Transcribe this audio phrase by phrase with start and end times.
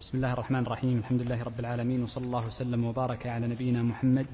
[0.00, 0.98] بسم الله الرحمن الرحيم.
[0.98, 4.26] الحمد لله رب العالمين وصلى الله وسلم وبارك على نبينا محمد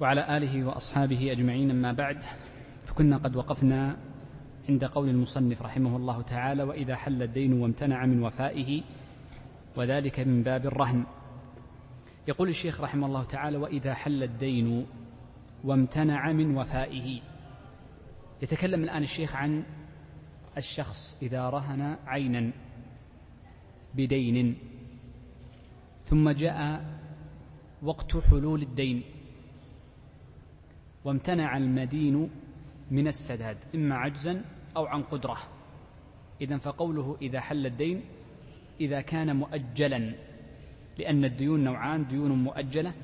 [0.00, 1.70] وعلى آله وأصحابه أجمعين.
[1.70, 2.22] أما بعد
[2.84, 3.96] فكنا قد وقفنا
[4.68, 8.82] عند قول المصنف رحمه الله تعالى وإذا حل الدين وامتنع من وفائه
[9.76, 11.06] وذلك من باب الرهن.
[12.28, 14.86] يقول الشيخ رحمه الله تعالى وإذا حل الدين
[15.64, 17.20] وامتنع من وفائه.
[18.42, 19.62] يتكلم الآن الشيخ عن
[20.56, 22.52] الشخص إذا رهن عينا.
[23.98, 24.56] بدين
[26.04, 26.84] ثم جاء
[27.82, 29.02] وقت حلول الدين
[31.04, 32.30] وامتنع المدين
[32.90, 34.44] من السداد إما عجزا
[34.76, 35.36] أو عن قدرة.
[36.40, 38.02] اذا فقوله إذا حل الدين
[38.80, 40.14] إذا كان مؤجلا
[40.98, 42.94] لأن الديون نوعان ديون مؤجلة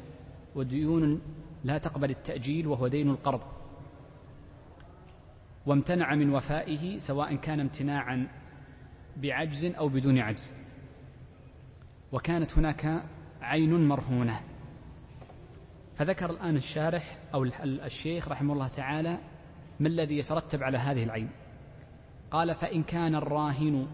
[0.54, 1.20] وديون
[1.64, 3.42] لا تقبل التأجيل وهو دين القرض.
[5.66, 8.28] وامتنع من وفائه سواء كان امتناعا
[9.16, 10.63] بعجز أو بدون عجز.
[12.14, 13.02] وكانت هناك
[13.42, 14.40] عين مرهونة.
[15.96, 19.18] فذكر الآن الشارح أو الشيخ رحمه الله تعالى
[19.80, 21.30] ما الذي يترتب على هذه العين.
[22.30, 23.86] قال فإن كان الراهن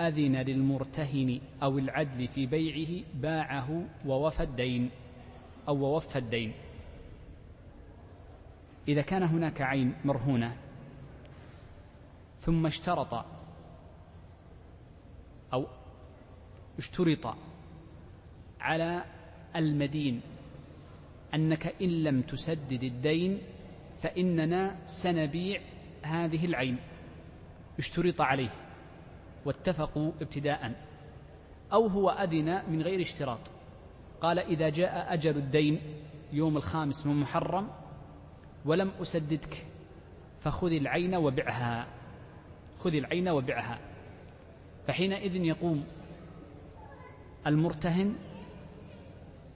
[0.00, 4.90] أذن للمرتهن أو العدل في بيعه باعه ووفى الدين
[5.68, 6.52] أو ووفى الدين.
[8.88, 10.56] إذا كان هناك عين مرهونة
[12.38, 13.24] ثم اشترط
[15.52, 15.66] أو
[16.78, 17.34] اشترط
[18.60, 19.04] على
[19.56, 20.20] المدين.
[21.34, 23.38] أنك إن لم تسدد الدين
[23.98, 25.60] فإننا سنبيع
[26.02, 26.76] هذه العين.
[27.78, 28.50] اشترط عليه.
[29.44, 30.72] واتفقوا ابتداء.
[31.72, 33.40] أو هو اذن من غير اشتراط.
[34.20, 35.80] قال إذا جاء أجل الدين
[36.32, 37.68] يوم الخامس من محرم
[38.64, 39.66] ولم أسددك
[40.40, 41.86] فخذ العين وبعها.
[42.78, 43.78] خذ العين وبعها.
[44.86, 45.84] فحينئذ يقوم
[47.46, 48.14] المرتهن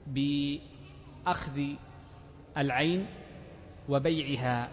[0.06, 1.60] بأخذ
[2.56, 3.06] العين
[3.88, 4.68] وبيعها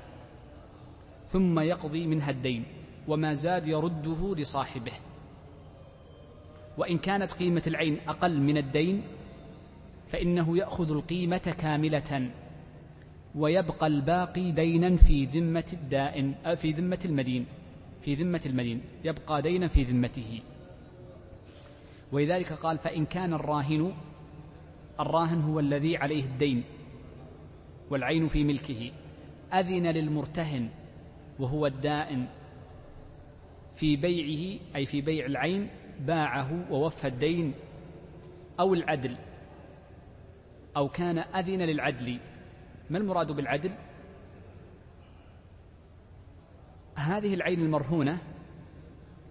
[1.28, 2.64] ثم يقضي منها الدين
[3.08, 4.92] وما زاد يرده لصاحبه.
[6.78, 9.04] وإن كانت قيمة العين أقل من الدين
[10.08, 12.30] فإنه يأخذ القيمة كاملة
[13.36, 17.46] ويبقى الباقي دينا في ذمة الدائن في ذمة المدين
[18.02, 20.42] في ذمة المدين يبقى دينا في ذمته.
[22.12, 23.94] ولذلك قال فإن كان الراهن
[25.00, 26.64] الراهن هو الذي عليه الدين
[27.90, 28.92] والعين في ملكه
[29.54, 30.70] أذن للمرتهن
[31.40, 32.28] وهو الدائن
[33.76, 37.54] في بيعه أي في بيع العين باعه ووفى الدين
[38.60, 39.16] أو العدل
[40.78, 42.20] أو كان أذن للعدل
[42.90, 43.72] ما المراد بالعدل؟
[46.96, 48.20] هذه العين المرهونة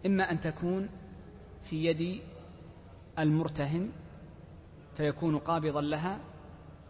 [0.06, 0.88] إما أن تكون
[1.60, 2.20] في يد
[3.18, 3.90] المرتهن
[4.98, 6.20] فيكون قابضا لها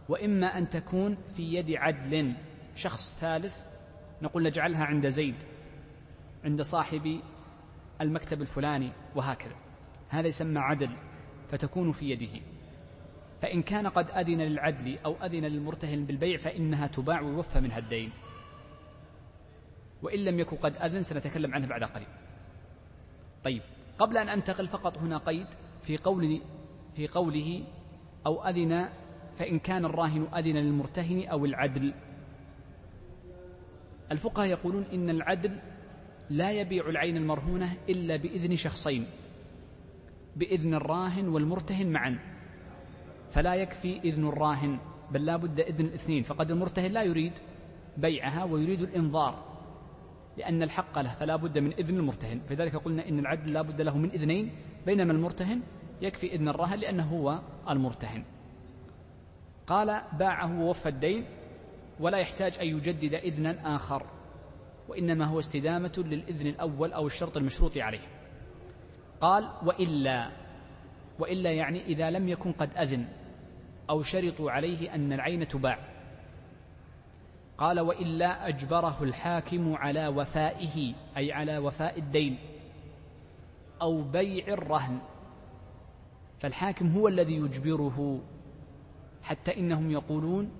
[0.09, 2.33] وإما أن تكون في يد عدل
[2.75, 3.57] شخص ثالث
[4.21, 5.43] نقول نجعلها عند زيد
[6.43, 7.19] عند صاحب
[8.01, 9.55] المكتب الفلاني وهكذا.
[10.09, 10.89] هذا يسمى عدل
[11.49, 12.41] فتكون في يده.
[13.41, 18.11] فإن كان قد أذن للعدل أو أذن للمرتهن بالبيع فإنها تباع ويوفى منها الدين.
[20.01, 22.07] وإن لم يكن قد أذن سنتكلم عنه بعد قليل.
[23.43, 23.61] طيب
[23.99, 25.47] قبل أن أنتقل فقط هنا قيد
[25.81, 26.41] في قول
[26.95, 27.63] في قوله
[28.25, 28.89] أو أذن
[29.35, 31.93] فإن كان الراهن أذن للمرتهن أو العدل.
[34.11, 35.59] الفقهاء يقولون إن العدل
[36.29, 39.05] لا يبيع العين المرهونة إلا بإذن شخصين
[40.35, 42.19] بإذن الراهن والمرتهن معا.
[43.31, 44.79] فلا يكفي إذن الراهن
[45.11, 46.23] بل لا بد إذن الاثنين.
[46.23, 47.33] فقد المرتهن لا يريد
[47.97, 49.49] بيعها ويريد الإنظار
[50.37, 52.39] لأن الحق له فلا بد من إذن المرتهن.
[52.39, 54.51] فلذلك قلنا إن العدل لا بد له من إذنين
[54.85, 55.61] بينما المرتهن
[56.01, 57.39] يكفي إذن الراهن لأنه هو
[57.69, 58.23] المرتهن.
[59.67, 61.25] قال باعه ووفى الدين
[61.99, 64.05] ولا يحتاج أن يجدد إذنا آخر
[64.87, 68.07] وإنما هو استدامة للإذن الأول أو الشرط المشروط عليه.
[69.21, 70.31] قال وإلا
[71.19, 73.07] وإلا يعني إذا لم يكن قد أذن
[73.89, 75.79] أو شرطوا عليه أن العين تباع.
[77.57, 82.37] قال وإلا أجبره الحاكم على وفائه أي على وفاء الدين
[83.81, 84.99] أو بيع الرهن.
[86.39, 88.21] فالحاكم هو الذي يجبره.
[89.23, 90.51] حتى إنهم يقولون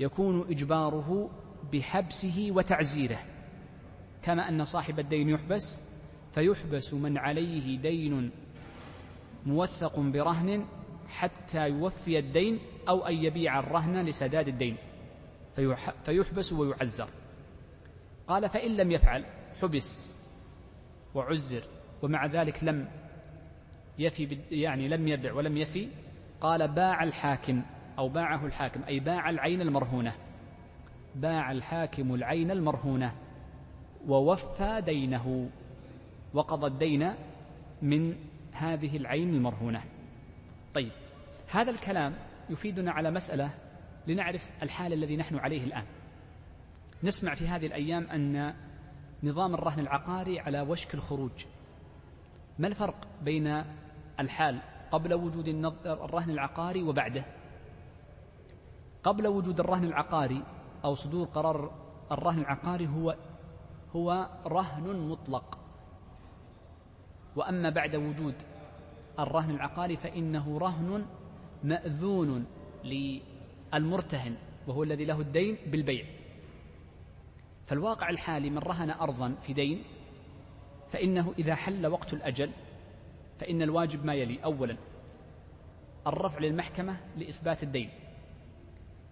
[0.00, 1.30] يكون إجباره
[1.72, 3.18] بحبسه وتعزيره.
[4.22, 5.88] كما أن صاحب الدين يحبس
[6.32, 8.30] فيحبس من عليه دين
[9.46, 10.66] موثق برهن
[11.08, 12.58] حتى يوفي الدين
[12.88, 14.76] أو أن يبيع الرهن لسداد الدين.
[16.04, 17.08] فيحبس ويعزر.
[18.28, 19.24] قال فإن لم يفعل
[19.62, 20.22] حبس
[21.14, 21.62] وعزر
[22.02, 22.88] ومع ذلك لم
[23.98, 25.88] يفي يعني لم يبع ولم يفي
[26.40, 27.62] قال باع الحاكم
[27.98, 30.14] أو باعه الحاكم أي باع العين المرهونة.
[31.14, 33.14] باع الحاكم العين المرهونة.
[34.06, 35.50] ووفى دينه.
[36.34, 37.14] وقضى الدين
[37.82, 38.16] من
[38.52, 39.82] هذه العين المرهونة.
[40.74, 40.92] طيب
[41.50, 42.14] هذا الكلام
[42.50, 43.50] يفيدنا على مسألة
[44.06, 45.84] لنعرف الحال الذي نحن عليه الآن.
[47.02, 48.54] نسمع في هذه الأيام أن
[49.22, 51.44] نظام الرهن العقاري على وشك الخروج.
[52.58, 53.64] ما الفرق بين
[54.20, 54.58] الحال
[54.90, 55.48] قبل وجود
[55.86, 57.24] الرهن العقاري وبعده.
[59.02, 60.42] قبل وجود الرهن العقاري
[60.84, 61.70] أو صدور قرار
[62.12, 63.16] الرهن العقاري هو
[63.96, 65.58] هو رهن مطلق.
[67.36, 68.34] وأما بعد وجود
[69.18, 71.06] الرهن العقاري فإنه رهن
[71.64, 72.46] مأذون
[72.84, 74.36] للمرتهن
[74.66, 76.04] وهو الذي له الدين بالبيع.
[77.66, 79.84] فالواقع الحالي من رهن أرضا في دين
[80.88, 82.50] فإنه إذا حل وقت الأجل
[83.42, 84.44] فإن الواجب ما يلي.
[84.44, 84.76] أولا
[86.06, 87.90] الرفع للمحكمة لإثبات الدين.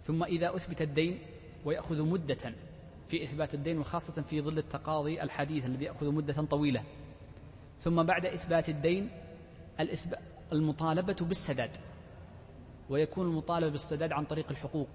[0.02, 1.18] ثم إذا أثبت الدين
[1.64, 2.54] ويأخذ مدة
[3.08, 6.84] في إثبات الدين وخاصة في ظل التقاضي الحديث الذي يأخذ مدة طويلة.
[7.78, 9.10] ثم بعد إثبات الدين
[10.52, 11.70] المطالبة بالسداد.
[12.90, 14.88] ويكون المطالبة بالسداد عن طريق الحقوق.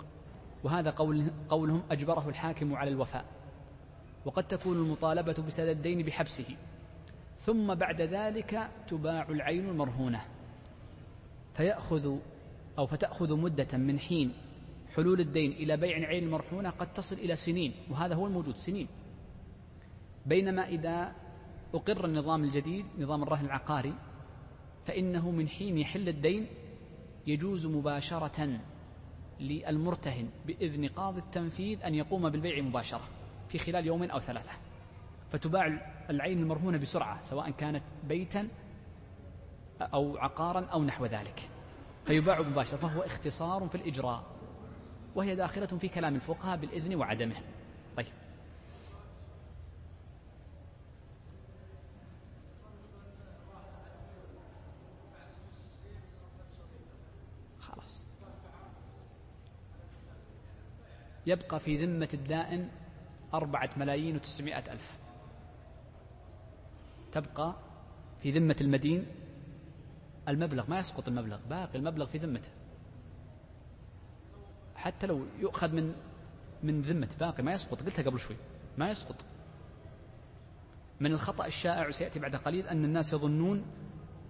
[0.64, 3.26] وهذا قول قولهم أجبره الحاكم على الوفاء.
[4.26, 6.56] وقد تكون المطالبة بسداد الدين بحبسه.
[7.40, 10.22] ثم بعد ذلك تباع العين المرهونة.
[11.54, 12.18] فيأخذ
[12.78, 14.34] أو فتأخذ مدة من حين
[14.96, 18.88] حلول الدين إلى بيع العين المرهونة قد تصل إلى سنين وهذا هو الموجود سنين.
[20.26, 21.16] بينما إذا
[21.74, 23.94] أقر النظام الجديد نظام الرهن العقاري
[24.86, 26.48] فإنه من حين يحل الدين
[27.28, 28.60] يجوز مباشرة
[29.40, 33.08] للمرتهن بإذن قاضي التنفيذ أن يقوم بالبيع مباشرة
[33.50, 34.52] في خلال يوم أو ثلاثة.
[35.32, 38.48] فتباع العين المرهونة بسرعة سواء كانت بيتا
[39.82, 41.50] أو عقارا أو نحو ذلك.
[42.06, 44.24] فيباع مباشرة فهو اختصار في الإجراء
[45.16, 47.36] وهي داخلة في كلام الفقهاء بالإذن وعدمه.
[47.98, 48.06] طيب.
[57.60, 58.06] خلاص.
[61.28, 62.70] يبقى في ذمة الدائن
[63.34, 65.05] أربعة ملايين وتسعمائة ألف.
[67.16, 67.56] تبقى
[68.20, 69.06] في ذمة المدين
[70.28, 72.50] المبلغ ما يسقط المبلغ باقي المبلغ في ذمته.
[74.76, 75.94] حتى لو يؤخذ من
[76.64, 78.36] من ذمة باقي ما يسقط قلتها قبل شوي
[78.78, 79.26] ما يسقط.
[81.00, 83.66] من الخطأ الشائع سيأتي بعد قليل أن الناس يظنون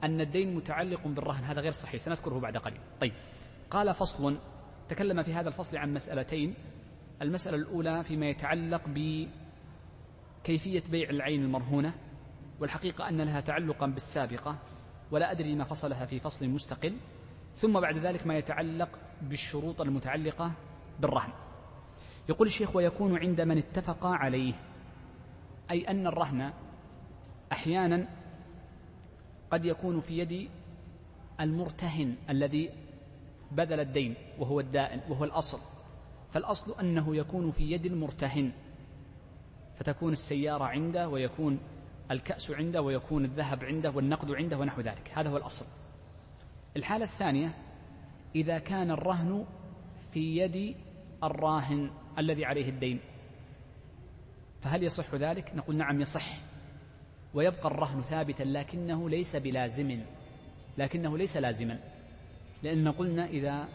[0.04, 2.80] أن الدين متعلق بالرهن هذا غير صحيح سنذكره بعد قليل.
[3.00, 3.14] طيب
[3.70, 4.38] قال فصل
[4.90, 6.54] تكلم في هذا الفصل عن مسألتين.
[7.22, 12.05] المسألة الأولى فيما يتعلق بكيفية بيع العين المرهونة.
[12.60, 14.58] والحقيقة أن لها تعلقا بالسابقة
[15.12, 16.98] ولا أدري ما فصلها في فصل مستقل.
[17.54, 20.52] ثم بعد ذلك ما يتعلق بالشروط المتعلقة
[21.00, 21.30] بالرهن.
[22.30, 24.54] يقول الشيخ ويكون عند من اتفق عليه.
[25.72, 26.54] أي أن الرهن
[27.52, 28.08] أحيانا
[29.52, 30.50] قد يكون في يد
[31.40, 32.70] المرتهن الذي
[33.52, 35.60] بذل الدين وهو الدائن وهو الأصل.
[36.34, 38.52] فالأصل أنه يكون في يد المرتهن
[39.76, 41.60] فتكون السيارة عنده ويكون
[42.12, 45.12] الكأس عنده ويكون الذهب عنده والنقد عنده ونحو ذلك.
[45.14, 45.66] هذا هو الأصل.
[46.78, 47.54] الحالة الثانية
[48.36, 49.46] إذا كان الرهن
[50.12, 50.76] في يد
[51.24, 53.00] الراهن الذي عليه الدين
[54.62, 56.38] فهل يصح ذلك؟ نقول نعم يصح.
[57.34, 60.02] ويبقى الرهن ثابتا لكنه ليس بلازم
[60.78, 61.80] لكنه ليس لازما.
[62.64, 63.68] لأن قلنا إذا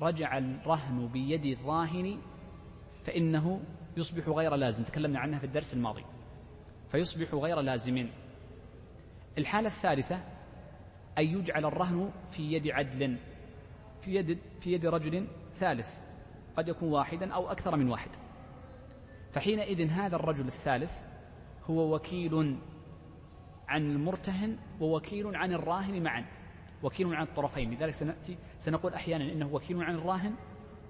[0.00, 2.18] رجع الرهن بيد الراهن
[3.04, 3.60] فإنه
[3.96, 4.84] يصبح غير لازم.
[4.84, 6.04] تكلمنا عنها في الدرس الماضي.
[6.88, 8.08] فيصبح غير لازم.
[9.38, 10.20] الحالة الثالثة
[11.18, 13.16] أن يجعل الرهن في يد عدل
[14.00, 15.98] في يد في يد رجل ثالث
[16.56, 18.10] قد يكون واحدا أو أكثر من واحد.
[19.32, 21.02] فحينئذ هذا الرجل الثالث
[21.70, 22.58] هو وكيل
[23.68, 26.24] عن المرتهن ووكيل عن الراهن معا
[26.82, 27.74] وكيل عن الطرفين.
[27.74, 30.34] لذلك سنأتي سنقول أحيانا إنه وكيل عن الراهن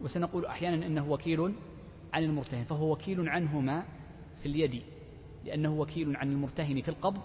[0.00, 1.54] وسنقول أحيانا إنه وكيل
[2.12, 3.84] عن المرتهن فهو وكيل عنهما
[4.42, 4.82] في اليد.
[5.44, 7.22] لأنه وكيل عن المرتهن في القبض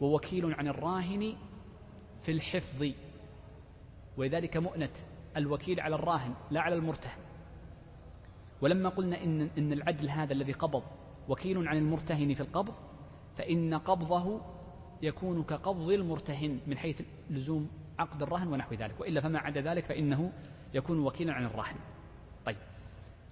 [0.00, 1.36] ووكيل عن الراهن
[2.20, 2.86] في الحفظ.
[4.16, 4.90] ولذلك مؤنة
[5.36, 7.18] الوكيل على الراهن لا على المرتهن.
[8.60, 10.82] ولما قلنا إن, إن العدل هذا الذي قبض
[11.28, 12.74] وكيل عن المرتهن في القبض
[13.34, 14.40] فإن قبضه
[15.02, 19.00] يكون كقبض المرتهن من حيث لزوم عقد الرهن ونحو ذلك.
[19.00, 20.32] وإلا فما عدا ذلك فإنه
[20.74, 21.76] يكون وكيلا عن الراهن.
[22.46, 22.56] طيب.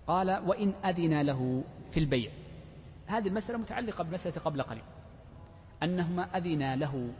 [0.06, 2.30] قال وإن أذن له في البيع.
[3.12, 4.82] هذه المسألة متعلقة بالمسألة قبل قليل.
[5.82, 7.12] أنهما أذنا له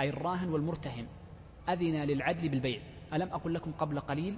[0.00, 1.06] أي الراهن والمرتهن
[1.68, 2.80] أذن للعدل بالبيع.
[3.12, 4.36] ألم أقل لكم قبل قليل؟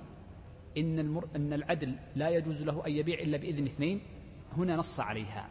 [0.78, 1.28] إن, المر...
[1.36, 4.00] أن العدل لا يجوز له أن يبيع إلا بإذن اثنين.
[4.56, 5.48] هنا نص عليها.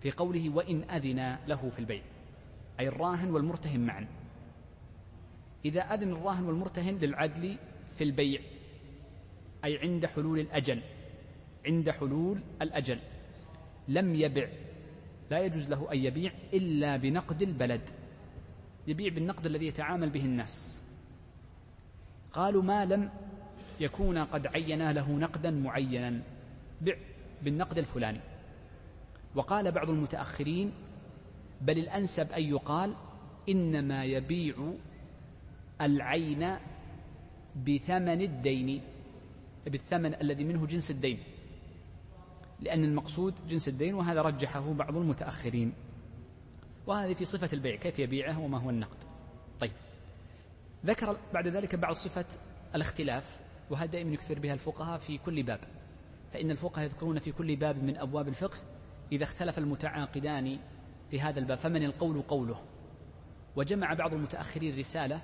[0.00, 2.02] في قوله وإن أذن له في البيع.
[2.80, 4.06] أي الراهن والمرتهن معا.
[5.64, 7.56] إذا أذن الراهن والمرتهن للعدل
[7.92, 8.40] في البيع
[9.64, 10.82] أي عند حلول الأجل.
[11.66, 12.98] عند حلول الأجل.
[13.88, 14.48] لم يبع.
[15.30, 17.90] لا يجوز له أن يبيع إلا بنقد البلد.
[18.86, 20.84] يبيع بالنقد الذي يتعامل به الناس.
[22.32, 23.10] قالوا ما لم
[23.80, 26.22] يكون قد عينا له نقدا معينا.
[26.80, 26.96] بع
[27.42, 28.20] بالنقد الفلاني.
[29.34, 30.72] وقال بعض المتأخرين
[31.60, 32.94] بل الأنسب أن يقال
[33.48, 34.74] إنما يبيع
[35.80, 36.56] العين
[37.66, 38.82] بثمن الدين
[39.66, 41.18] بالثمن الذي منه جنس الدين.
[42.60, 45.72] لأن المقصود جنس الدين وهذا رجحه بعض المتأخرين.
[46.86, 48.96] وهذه في صفة البيع كيف يبيعه وما هو النقد.
[49.60, 49.72] طيب.
[50.86, 52.26] ذكر بعد ذلك بعض صفة
[52.74, 55.60] الاختلاف وهذا دائما يكثر بها الفقهاء في كل باب.
[56.32, 58.58] فإن الفقهاء يذكرون في كل باب من أبواب الفقه
[59.12, 60.58] إذا اختلف المتعاقدان
[61.10, 62.62] في هذا الباب فمن القول قوله؟
[63.56, 65.20] وجمع بعض المتأخرين رسالة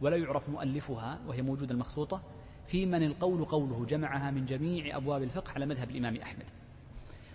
[0.00, 2.22] ولا يعرف مؤلفها وهي موجودة المخطوطة
[2.66, 6.44] في من القول قوله جمعها من جميع أبواب الفقه على مذهب الإمام أحمد.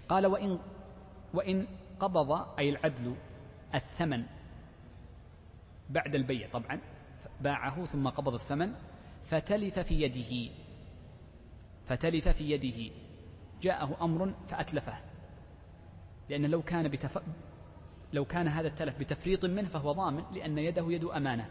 [0.09, 0.59] قال وإن
[1.33, 1.67] وإن
[1.99, 3.15] قبض أي العدل
[3.75, 4.23] الثمن
[5.89, 6.79] بعد البيع طبعا
[7.41, 8.73] باعه ثم قبض الثمن
[9.23, 10.51] فتلف في يده
[11.87, 12.93] فتلف في يده.
[13.61, 14.93] جاءه أمر فأتلفه.
[16.29, 17.19] لأن لو كان بتف...
[18.13, 21.49] لو كان هذا التلف بتفريط منه فهو ضامن لأن يده يد أمانة.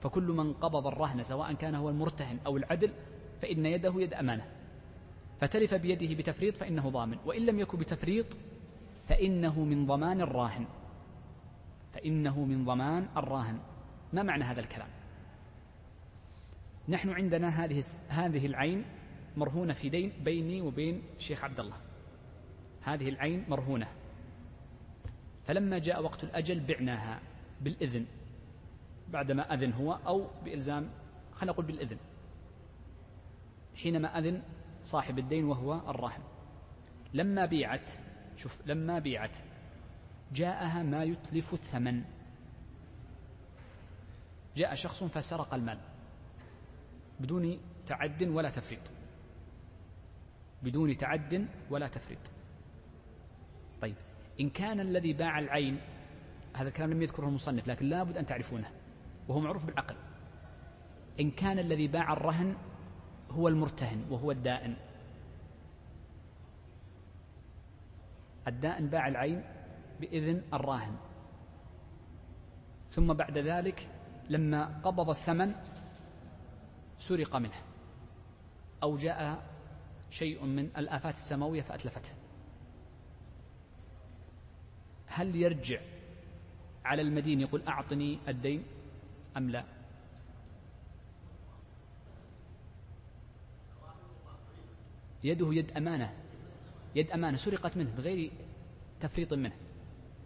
[0.00, 2.92] فكل من قبض الرهن سواء كان هو المرتهن أو العدل
[3.42, 4.46] فإن يده يد أمانة.
[5.40, 7.18] فتلف بيده بتفريط فإنه ضامن.
[7.26, 8.26] وإن لم يكن بتفريط
[9.08, 10.66] فإنه من ضمان الراهن.
[11.92, 13.58] فإنه من ضمان الراهن.
[14.12, 14.88] ما معنى هذا الكلام؟
[16.88, 18.84] نحن عندنا هذه هذه العين
[19.36, 21.76] مرهونة في دين بيني وبين الشيخ عبد الله
[22.82, 23.88] هذه العين مرهونة.
[25.46, 27.20] فلما جاء وقت الأجل بعناها
[27.60, 28.06] بالإذن.
[29.08, 30.90] بعدما أذن هو أو بإلزام
[31.32, 31.96] خلينا نقول بالإذن.
[33.74, 34.42] حينما أذن
[34.84, 36.22] صاحب الدين وهو الراهن
[37.14, 37.90] لما بيعت
[38.36, 39.36] شوف لما بيعت
[40.32, 42.04] جاءها ما يتلف الثمن.
[44.56, 45.78] جاء شخص فسرق المال
[47.20, 48.92] بدون تعد ولا تفريط.
[50.62, 52.30] بدون تعد ولا تفريط.
[53.80, 53.96] طيب
[54.40, 55.80] إن كان الذي باع العين
[56.56, 58.70] هذا الكلام لم يذكره المصنف لكن لابد أن تعرفونه
[59.28, 59.96] وهو معروف بالعقل.
[61.20, 62.56] إن كان الذي باع الرهن
[63.30, 64.76] هو المرتهن وهو الدائن.
[68.48, 69.44] الدائن باع العين
[70.00, 70.96] بإذن الراهن.
[72.88, 73.88] ثم بعد ذلك
[74.30, 75.54] لما قبض الثمن
[76.98, 77.62] سرق منه
[78.82, 79.42] أو جاء
[80.10, 82.14] شيء من الآفات السماوية فأتلفته.
[85.06, 85.80] هل يرجع
[86.84, 88.64] على المدين يقول أعطني الدين
[89.36, 89.79] أم لا؟
[95.24, 96.14] يده يد أمانة.
[96.94, 98.30] يد أمانة سرقت منه بغير
[99.00, 99.56] تفريط منه.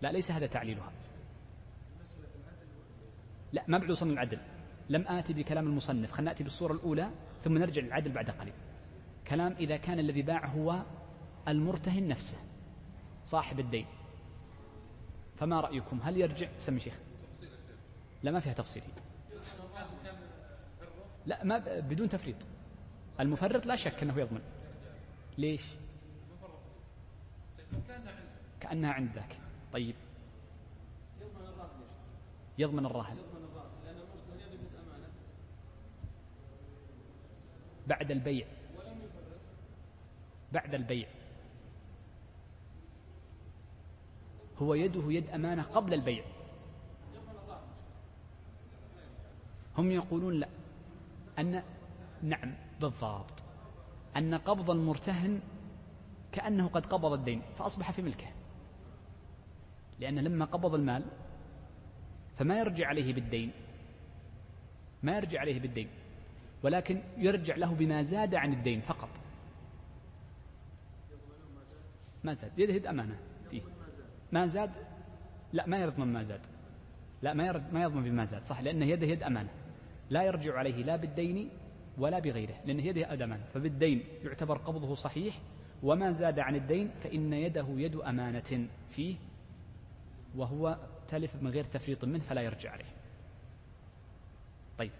[0.02, 0.92] لا ليس هذا تعليلها.
[3.52, 4.38] لا ما بعد وصلنا العدل.
[4.88, 6.12] لم آتي بكلام المصنف.
[6.12, 7.10] خلنا نأتي بالصورة الأولى
[7.44, 8.54] ثم نرجع للعدل بعد قليل.
[9.28, 10.82] كلام إذا كان الذي باع هو
[11.48, 12.38] المرتهن نفسه
[13.26, 13.86] صاحب الدين.
[15.36, 16.94] فما رأيكم؟ هل يرجع؟ سمي شيخ.
[18.22, 18.82] لا ما فيها تفصيل.
[21.26, 22.36] لا ما بدون تفريط.
[23.20, 24.40] المفرط لا شك أنه يضمن.
[25.38, 25.62] ليش؟
[28.60, 29.38] كأنها عندك.
[29.72, 29.94] طيب.
[32.58, 33.16] يضمن الراهن.
[37.86, 38.46] بعد البيع.
[40.52, 41.08] بعد البيع.
[44.58, 46.24] هو يده يد أمانة قبل البيع.
[49.78, 50.48] هم يقولون لا.
[51.38, 51.62] أن
[52.22, 53.43] نعم بالضبط.
[54.16, 55.40] أن قبض المرتهن
[56.32, 58.26] كأنه قد قبض الدين فأصبح في ملكه.
[60.00, 61.04] لأن لما قبض المال
[62.38, 63.52] فما يرجع عليه بالدين
[65.02, 65.88] ما يرجع عليه بالدين
[66.62, 69.08] ولكن يرجع له بما زاد عن الدين فقط.
[72.24, 72.58] ما زاد.
[72.58, 73.16] يده يد أمانة.
[73.50, 73.62] فيه.
[74.32, 74.70] ما زاد؟
[75.52, 76.40] لا ما يضمن ما زاد.
[77.22, 78.44] لا ما ما يضمن بما زاد.
[78.44, 79.50] صح لأن يده يد أمانة.
[80.10, 81.50] لا يرجع عليه لا بالدين
[81.98, 85.40] ولا بغيره لأن يده يد أمانة فبالدين يعتبر قبضه صحيح
[85.82, 89.16] وما زاد عن الدين فإن يده يد أمانة فيه
[90.36, 92.92] وهو تلف من غير تفريط منه فلا يرجع عليه.
[94.78, 94.90] طيب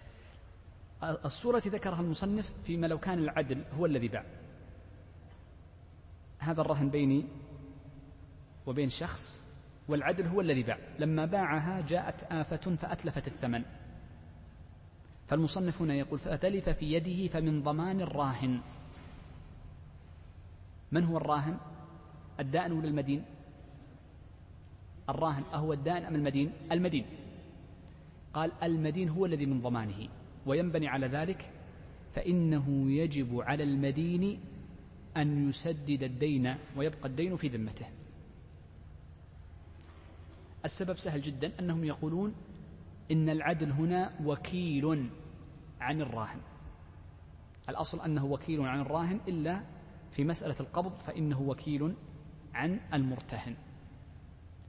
[1.25, 4.25] الصورة التي ذكرها المصنف فيما لو كان العدل هو الذي باع.
[6.39, 7.25] هذا الرهن بيني
[8.67, 9.45] وبين شخص
[9.89, 10.79] والعدل هو الذي باع.
[10.99, 13.65] لما باعها جاءت آفة فأتلفت الثمن.
[15.27, 18.61] فالمصنف هنا يقول فتلف في يده فمن ضمان الراهن.
[20.93, 21.57] من هو الراهن؟
[22.41, 23.25] الدائن ولا المدين؟
[25.09, 27.07] الراهن أهو الدائن أم المدين؟ المدين.
[28.35, 30.09] قال المدين هو الذي من ضمانه
[30.47, 31.51] وينبني على ذلك
[32.15, 34.41] فإنه يجب على المدين
[35.17, 37.87] أن يسدد الدين ويبقى الدين في ذمته.
[40.65, 42.35] السبب سهل جدا أنهم يقولون
[43.11, 45.11] إن العدل هنا وكيل
[45.81, 46.41] عن الراهن.
[47.69, 49.63] الأصل أنه وكيل عن الراهن إلا
[50.11, 51.95] في مسألة القبض فإنه وكيل
[52.55, 53.57] عن المرتهن.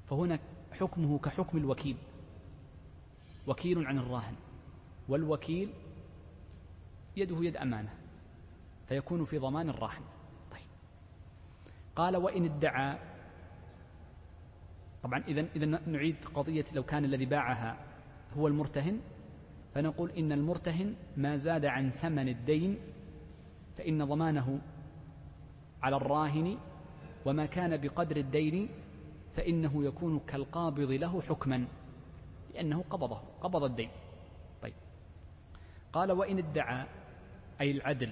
[0.05, 0.39] فهنا
[0.71, 1.97] حكمه كحكم الوكيل.
[3.47, 4.35] وكيل عن الراهن.
[5.09, 5.73] والوكيل
[7.17, 7.93] يده يد أمانة
[8.87, 10.01] فيكون في ضمان الراهن.
[10.51, 10.67] طيب.
[11.95, 12.99] قال وإن ادعى
[15.03, 17.94] طبعا إذا إذا نعيد قضية لو كان الذي باعها
[18.37, 18.99] هو المرتهن؟
[19.73, 22.77] فنقول إن المرتهن ما زاد عن ثمن الدين
[23.77, 24.61] فإن ضمانه
[25.83, 26.57] على الراهن
[27.25, 28.69] وما كان بقدر الدين
[29.33, 31.67] فإنه يكون كالقابض له حكما
[32.53, 33.89] لأنه قبضه قبض الدين.
[34.61, 34.73] طيب.
[35.93, 36.85] قال وإن ادعى
[37.61, 38.11] أي العدل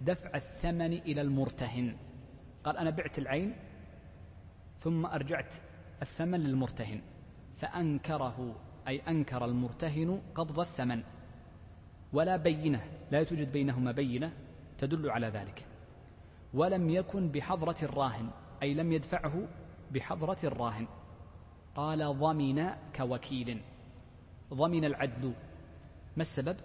[0.00, 1.96] دفع الثمن إلى المرتهن
[2.64, 3.54] قال أنا بعت العين
[4.78, 5.54] ثم أرجعت
[6.02, 7.00] الثمن للمرتهن
[7.54, 8.54] فأنكره
[8.88, 11.02] أي أنكر المرتهن قبض الثمن.
[12.12, 14.32] ولا بينة لا توجد بينهما بينة
[14.78, 15.66] تدل على ذلك.
[16.54, 18.30] ولم يكن بحضرة الراهن
[18.62, 19.48] أي لم يدفعه
[19.92, 20.86] بحضرة الراهن.
[21.74, 23.60] قال ضمن كوكيل.
[24.54, 25.32] ضمن العدل.
[26.16, 26.56] ما السبب؟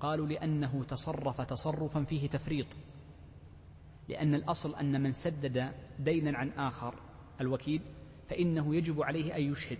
[0.00, 2.66] قالوا لأنه تصرف تصرفا فيه تفريط.
[4.08, 6.94] لأن الأصل أن من سدد دينا عن آخر
[7.40, 7.82] الوكيل
[8.28, 9.78] فإنه يجب عليه أن يشهد.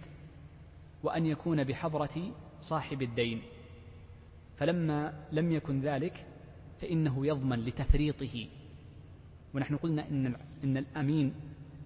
[1.03, 3.43] وأن يكون بحضرة صاحب الدين.
[4.57, 6.27] فلما لم يكن ذلك
[6.81, 8.49] فإنه يضمن لتفريطه.
[9.55, 11.35] ونحن قلنا إن إن الأمين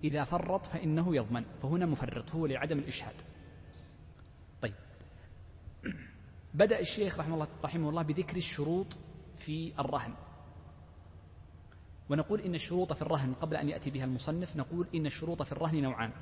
[0.04, 1.44] إذا فرط فإنه يضمن.
[1.62, 3.14] فهنا مفرط هو لعدم الإشهاد.
[4.62, 4.74] طيب.
[6.54, 8.98] بدأ الشيخ رحمه الله, رحمه الله بذكر الشروط
[9.36, 10.14] في الرهن.
[12.10, 15.82] ونقول إن الشروط في الرهن قبل أن يأتي بها المصنف نقول إن الشروط في الرهن
[15.82, 16.12] نوعان.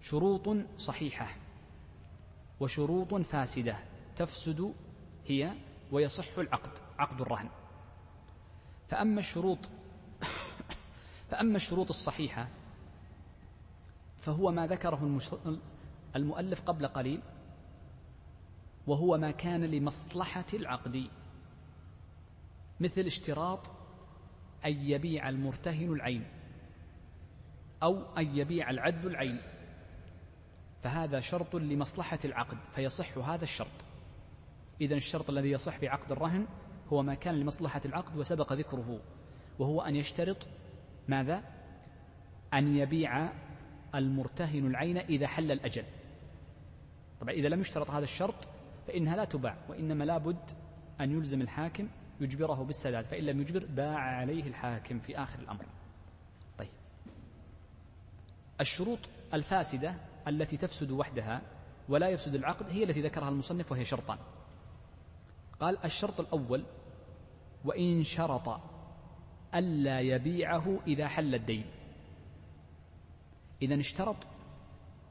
[0.00, 1.45] شروط صحيحة.
[2.60, 3.78] وشروط فاسدة
[4.16, 4.74] تفسد
[5.26, 5.52] هي
[5.92, 7.48] ويصح العقد عقد الرهن.
[8.88, 9.70] فأما الشروط
[11.28, 12.48] فأما الشروط الصحيحة
[14.20, 15.20] فهو ما ذكره
[16.16, 17.22] المؤلف قبل قليل
[18.86, 21.10] وهو ما كان لمصلحة العقد.
[22.80, 23.70] مثل اشتراط
[24.64, 26.24] أن يبيع المرتهن العين
[27.82, 29.40] أو أن يبيع العدل العين.
[30.86, 33.84] فهذا شرط لمصلحة العقد فيصح هذا الشرط.
[34.80, 36.46] إذا الشرط الذي يصح في عقد الرهن
[36.88, 39.00] هو ما كان لمصلحة العقد وسبق ذكره
[39.58, 40.48] وهو أن يشترط
[41.08, 41.42] ماذا؟
[42.54, 43.28] أن يبيع
[43.94, 45.84] المرتهن العين إذا حل الأجل.
[47.20, 48.48] طبعا إذا لم يشترط هذا الشرط
[48.86, 50.50] فإنها لا تباع وإنما لابد
[51.00, 51.88] أن يلزم الحاكم
[52.20, 55.66] يجبره بالسداد فإن لم يجبر باع عليه الحاكم في آخر الأمر.
[56.58, 56.70] طيب.
[58.60, 58.98] الشروط
[59.34, 59.94] الفاسدة
[60.28, 61.42] التي تفسد وحدها
[61.88, 64.18] ولا يفسد العقد هي التي ذكرها المصنف وهي شرطان.
[65.60, 66.64] قال الشرط الأول
[67.64, 68.60] وإن شرط
[69.54, 71.64] ألا يبيعه إذا حل الدين.
[73.62, 74.16] إذا اشترط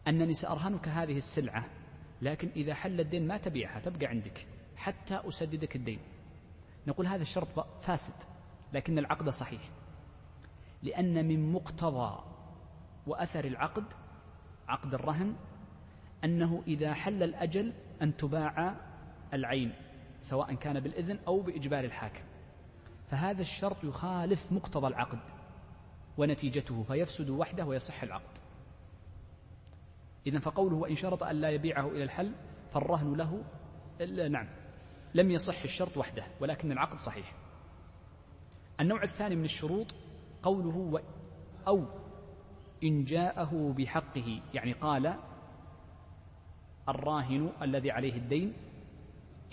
[0.07, 1.69] أنني سأرهنك هذه السلعة
[2.21, 5.99] لكن إذا حل الدين ما تبيعها تبقى عندك حتى أسددك الدين.
[6.87, 8.23] نقول هذا الشرط فاسد
[8.73, 9.61] لكن العقد صحيح.
[10.83, 12.23] لأن من مقتضى
[13.07, 13.83] وأثر العقد
[14.67, 15.35] عقد الرهن
[16.23, 18.75] أنه إذا حل الأجل أن تباع
[19.33, 19.73] العين
[20.21, 22.23] سواء كان بالإذن أو بإجبار الحاكم.
[23.07, 25.19] فهذا الشرط يخالف مقتضى العقد
[26.17, 28.37] ونتيجته فيفسد وحده ويصح العقد.
[30.27, 32.31] إذا فقوله وإن شرط أن لا يبيعه إلى الحل
[32.73, 33.43] فالرهن له
[34.29, 34.47] نعم
[35.13, 37.33] لم يصح الشرط وحده ولكن العقد صحيح.
[38.79, 39.95] النوع الثاني من الشروط
[40.43, 41.01] قوله
[41.67, 41.85] أو
[42.83, 45.15] إن جاءه بحقه يعني قال
[46.89, 48.53] الراهن الذي عليه الدين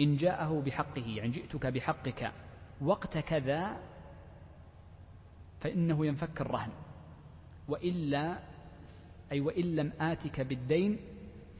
[0.01, 2.33] إن جاءه بحقه يعني جئتك بحقك
[2.81, 3.77] وقت كذا
[5.61, 6.71] فإنه ينفك الرهن.
[7.69, 8.39] وإلا
[9.33, 10.99] أي وإن لم آتك بالدين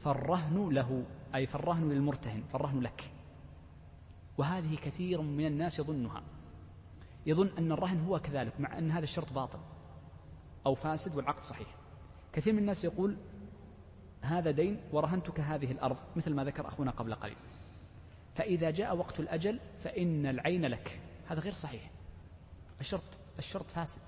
[0.01, 1.03] فالرهن له
[1.35, 3.03] أي فالرهن للمرتهن فالرهن لك.
[4.37, 6.23] وهذه كثير من الناس يظنها.
[7.25, 9.59] يظن أن الرهن هو كذلك مع أن هذا الشرط باطل.
[10.65, 11.67] أو فاسد والعقد صحيح.
[12.33, 13.17] كثير من الناس يقول
[14.21, 17.35] هذا دين ورهنتك هذه الأرض مثل ما ذكر أخونا قبل قليل.
[18.35, 20.99] فإذا جاء وقت الأجل فإن العين لك.
[21.27, 21.91] هذا غير صحيح.
[22.81, 23.03] الشرط
[23.39, 24.01] الشرط فاسد.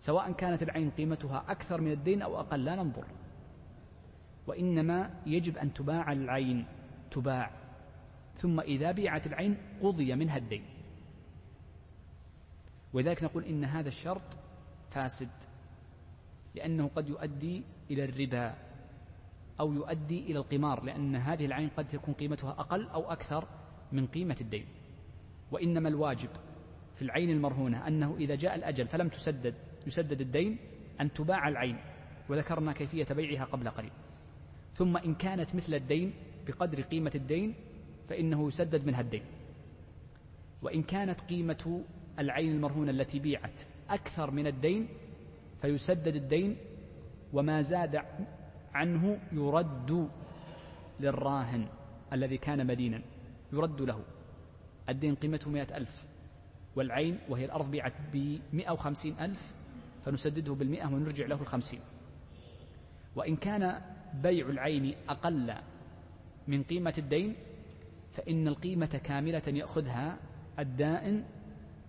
[0.00, 3.06] سواء كانت العين قيمتها أكثر من الدين أو أقل لا ننظر.
[4.46, 6.66] وإنما يجب أن تباع العين.
[7.10, 7.50] تباع.
[8.36, 10.64] ثم إذا بيعت العين قضي منها الدين.
[12.92, 14.39] ولذلك نقول إن هذا الشرط
[14.90, 15.30] فاسد
[16.54, 18.54] لأنه قد يؤدي إلى الربا
[19.60, 23.48] أو يؤدي إلى القمار لأن هذه العين قد تكون قيمتها أقل أو أكثر
[23.92, 24.66] من قيمة الدين.
[25.50, 26.28] وإنما الواجب
[26.94, 29.54] في العين المرهونة أنه إذا جاء الأجل فلم تسدد
[29.86, 30.56] يسدد الدين
[31.00, 31.76] أن تباع العين
[32.28, 33.92] وذكرنا كيفية بيعها قبل قليل.
[34.72, 36.12] ثم إن كانت مثل الدين
[36.46, 37.54] بقدر قيمة الدين
[38.08, 39.22] فإنه يسدد منها الدين.
[40.62, 41.84] وإن كانت قيمة
[42.18, 44.88] العين المرهونة التي بيعت أكثر من الدين
[45.62, 46.56] فيسدد الدين
[47.32, 48.02] وما زاد
[48.74, 50.08] عنه يرد
[51.00, 51.66] للراهن
[52.12, 53.02] الذي كان مدينا
[53.52, 54.02] يرد له.
[54.88, 56.04] الدين قيمته مئة ألف
[56.76, 59.54] والعين وهي الأرض بيعت بمئة وخمسين ألف
[60.04, 61.80] فنسدده بالمئة ونرجع له الخمسين.
[63.16, 63.80] وإن كان
[64.14, 65.54] بيع العين أقل
[66.48, 67.34] من قيمة الدين
[68.12, 70.18] فإن القيمة كاملة يأخذها
[70.58, 71.24] الدائن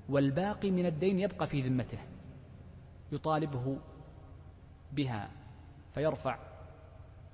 [0.10, 2.00] والباقي من الدين يبقى في ذمته
[3.12, 3.78] يطالبه
[4.92, 5.32] بها
[5.94, 6.40] فيرفع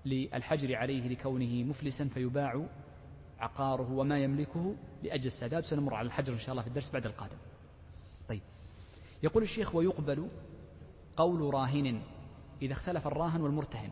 [0.05, 2.65] للحجر عليه لكونه مفلسا فيباع
[3.39, 7.37] عقاره وما يملكه لأجل السداد سنمر على الحجر إن شاء الله في الدرس بعد القادم.
[8.29, 8.41] طيب
[9.23, 10.27] يقول الشيخ ويقبل
[11.17, 12.01] قول راهن
[12.61, 13.89] إذا اختلف الراهن والمرتهن.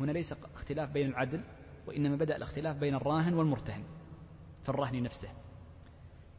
[0.00, 1.40] هنا ليس اختلاف بين العدل
[1.86, 3.82] وإنما بدأ الاختلاف بين الراهن والمرتهن
[4.62, 5.28] في الرهن نفسه.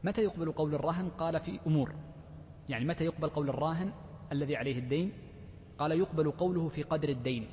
[0.05, 1.95] متى يقبل قول الراهن؟ قال في أمور.
[2.69, 3.91] يعني متى يقبل قول الراهن
[4.31, 5.11] الذي عليه الدين؟
[5.77, 7.47] قال يقبل قوله في قدر الدين.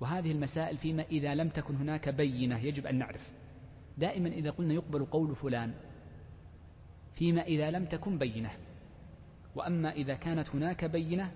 [0.00, 3.32] وهذه المسائل فيما إذا لم تكن هناك بينة يجب أن نعرف.
[3.98, 5.74] دائما إذا قلنا يقبل قول فلان
[7.12, 8.50] فيما إذا لم تكن بينة.
[9.54, 11.32] وأما إذا كانت هناك بينة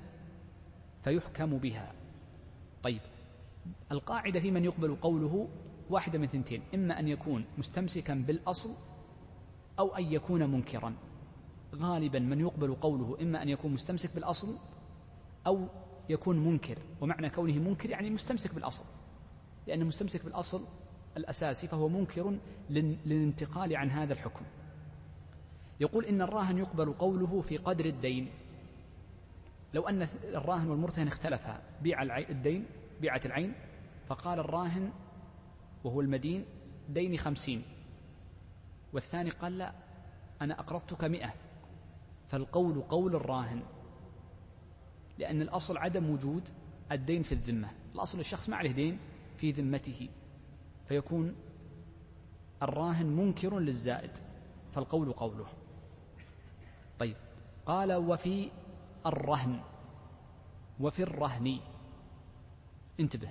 [1.04, 1.92] فيحكم بها.
[2.82, 3.00] طيب
[3.92, 5.48] القاعدة في من يقبل قوله
[5.90, 6.62] واحدة من ثنتين.
[6.74, 8.87] إما أن يكون مستمسكا بالأصل
[9.78, 10.94] أو أن يكون منكرا.
[11.74, 14.56] غالبا من يقبل قوله إما أن يكون مستمسك بالأصل
[15.46, 15.68] أو
[16.08, 16.78] يكون منكر.
[17.00, 18.84] ومعنى كونه منكر يعني مستمسك بالأصل.
[19.66, 20.64] لأنه مستمسك بالأصل
[21.16, 22.38] الأساسي فهو منكر
[22.70, 24.44] للانتقال عن هذا الحكم.
[25.80, 28.28] يقول إن الراهن يقبل قوله في قدر الدين.
[29.74, 32.66] لو أن الراهن والمرتهن اختلفا بيع الدين
[33.00, 33.52] بيعة العين
[34.06, 34.90] فقال الراهن
[35.84, 36.44] وهو المدين
[36.88, 37.62] ديني خمسين.
[38.92, 39.74] والثاني قال لا
[40.42, 41.34] أنا أقرضتك مئة.
[42.28, 43.62] فالقول قول الراهن
[45.18, 46.48] لأن الأصل عدم وجود
[46.92, 47.70] الدين في الذمة.
[47.94, 48.98] الأصل الشخص ما عليه دين
[49.36, 50.08] في ذمته.
[50.88, 51.34] فيكون
[52.62, 54.10] الراهن منكر للزائد
[54.72, 55.46] فالقول قوله.
[56.98, 57.16] طيب
[57.66, 58.50] قال وفي
[59.06, 59.60] الرهن
[60.80, 61.60] وفي الرهن.
[63.00, 63.28] انتبه.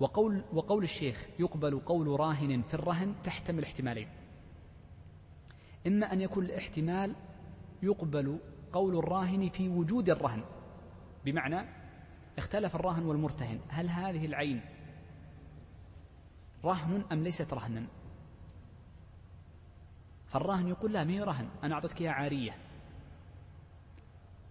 [0.00, 4.08] وقول وقول الشيخ يقبل قول راهن في الرهن تحتمل احتمالين
[5.88, 7.14] إما أن يكون الاحتمال
[7.82, 8.38] يقبل
[8.72, 10.42] قول الراهن في وجود الرهن.
[11.24, 11.68] بمعنى
[12.38, 14.60] اختلف الراهن والمرتهن هل هذه العين
[16.64, 17.86] رهن أم ليست رهنا؟
[20.26, 22.56] فالراهن يقول لا ما هي رهن؟ أنا أعطيتك إياها عارية.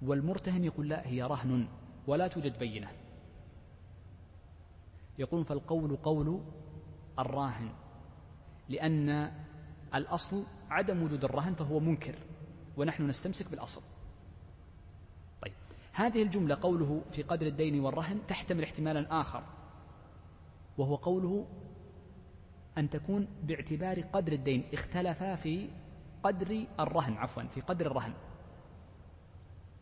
[0.02, 1.68] والمرتهن يقول لا هي رهن
[2.08, 2.92] ولا توجد بينة.
[5.20, 6.42] يقول فالقول قول
[7.20, 7.70] الراهن
[8.70, 9.32] لأن
[9.96, 12.16] الأصل عدم وجود الرهن فهو منكر
[12.78, 13.82] ونحن نستمسك بالأصل.
[15.42, 15.54] طيب
[15.94, 19.44] هذه الجملة قوله في قدر الدين والرهن تحتمل احتمالا آخر
[20.78, 21.46] وهو قوله
[22.78, 25.70] أن تكون باعتبار قدر الدين اختلفا في
[26.24, 28.14] قدر الرهن عفوا في قدر الرهن.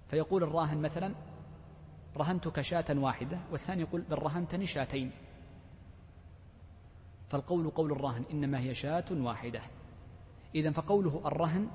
[0.07, 1.15] فيقول الراهن مثلا
[2.17, 5.11] رهنتك شاة واحدة والثاني يقول بل رهنتني شاتين
[7.29, 9.61] فالقول قول الراهن إنما هي شاة واحدة.
[10.55, 11.67] إذا فقوله الرهن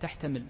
[0.00, 0.46] تحتمل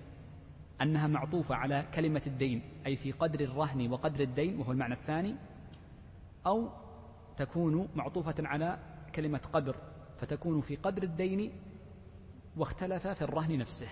[0.83, 5.35] أنها معطوفة على كلمة الدين أي في قدر الرهن وقدر الدين وهو المعنى الثاني
[6.47, 6.69] أو
[7.37, 8.79] تكون معطوفة على
[9.15, 9.77] كلمة قدر
[10.21, 11.53] فتكون في قدر الدين
[12.57, 13.89] واختلف في الرهن نفسه.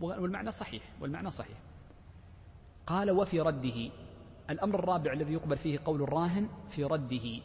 [0.00, 1.56] والمعنى صحيح والمعنى صحيح.
[2.86, 3.90] قال وفي رده
[4.50, 7.40] الأمر الرابع الذي يقبل فيه قول الراهن في رده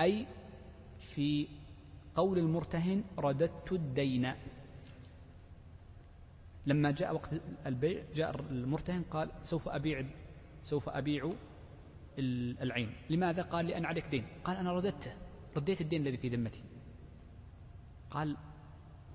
[0.00, 0.26] أي
[1.00, 1.48] في
[2.18, 4.34] قول المرتهن رددت الدين.
[6.66, 7.34] لما جاء وقت
[7.66, 10.04] البيع جاء المرتهن قال سوف أبيع
[10.64, 11.32] سوف أبيع
[12.18, 12.92] العين.
[13.10, 14.26] لماذا؟ قال لأن عليك دين.
[14.44, 15.12] قال أنا رددته.
[15.56, 16.62] رديت الدين الذي في ذمتي.
[18.10, 18.36] قال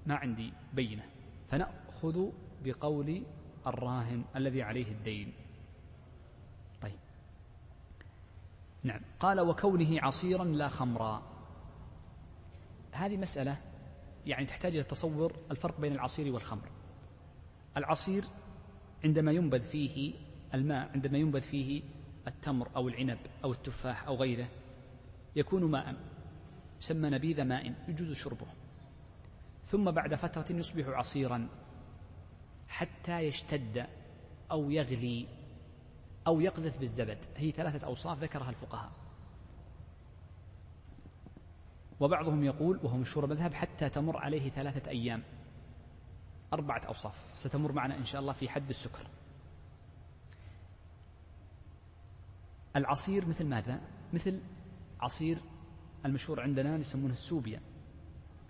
[0.06, 1.06] ما عندي بينة.
[1.50, 2.30] فنأخذ
[2.63, 3.24] بقول
[3.68, 5.34] الراهن الذي عليه الدين.
[6.82, 7.00] طيب.
[8.84, 9.02] نعم.
[9.20, 11.33] قال وكونه عصيرا لا خمرا.
[12.93, 13.58] هذه مسألة
[14.25, 16.69] يعني تحتاج إلى تصور الفرق بين العصير والخمر.
[17.77, 18.23] العصير
[19.03, 20.13] عندما ينبذ فيه
[20.53, 21.82] الماء عندما ينبذ فيه
[22.27, 24.47] التمر أو العنب أو التفاح أو غيره
[25.36, 25.95] يكون ماء
[26.82, 28.47] يسمى نبيذ ماء يجوز شربه.
[29.65, 31.47] ثم بعد فترة يصبح عصيرا
[32.67, 33.88] حتى يشتد
[34.51, 35.27] أو يغلي
[36.27, 37.17] أو يقذف بالزبد.
[37.38, 38.91] هي ثلاثة أوصاف ذكرها الفقهاء.
[42.04, 45.24] وبعضهم يقول وهو مشهور مذهب حتى تمر عليه ثلاثة أيام.
[46.54, 47.16] أربعة أوصاف.
[47.36, 49.08] ستمر معنا إن شاء الله في حد السكر.
[52.76, 53.82] العصير مثل ماذا؟
[54.13, 54.42] مثل
[55.00, 55.38] عصير
[56.06, 57.62] المشهور عندنا يسمونه السوبيا.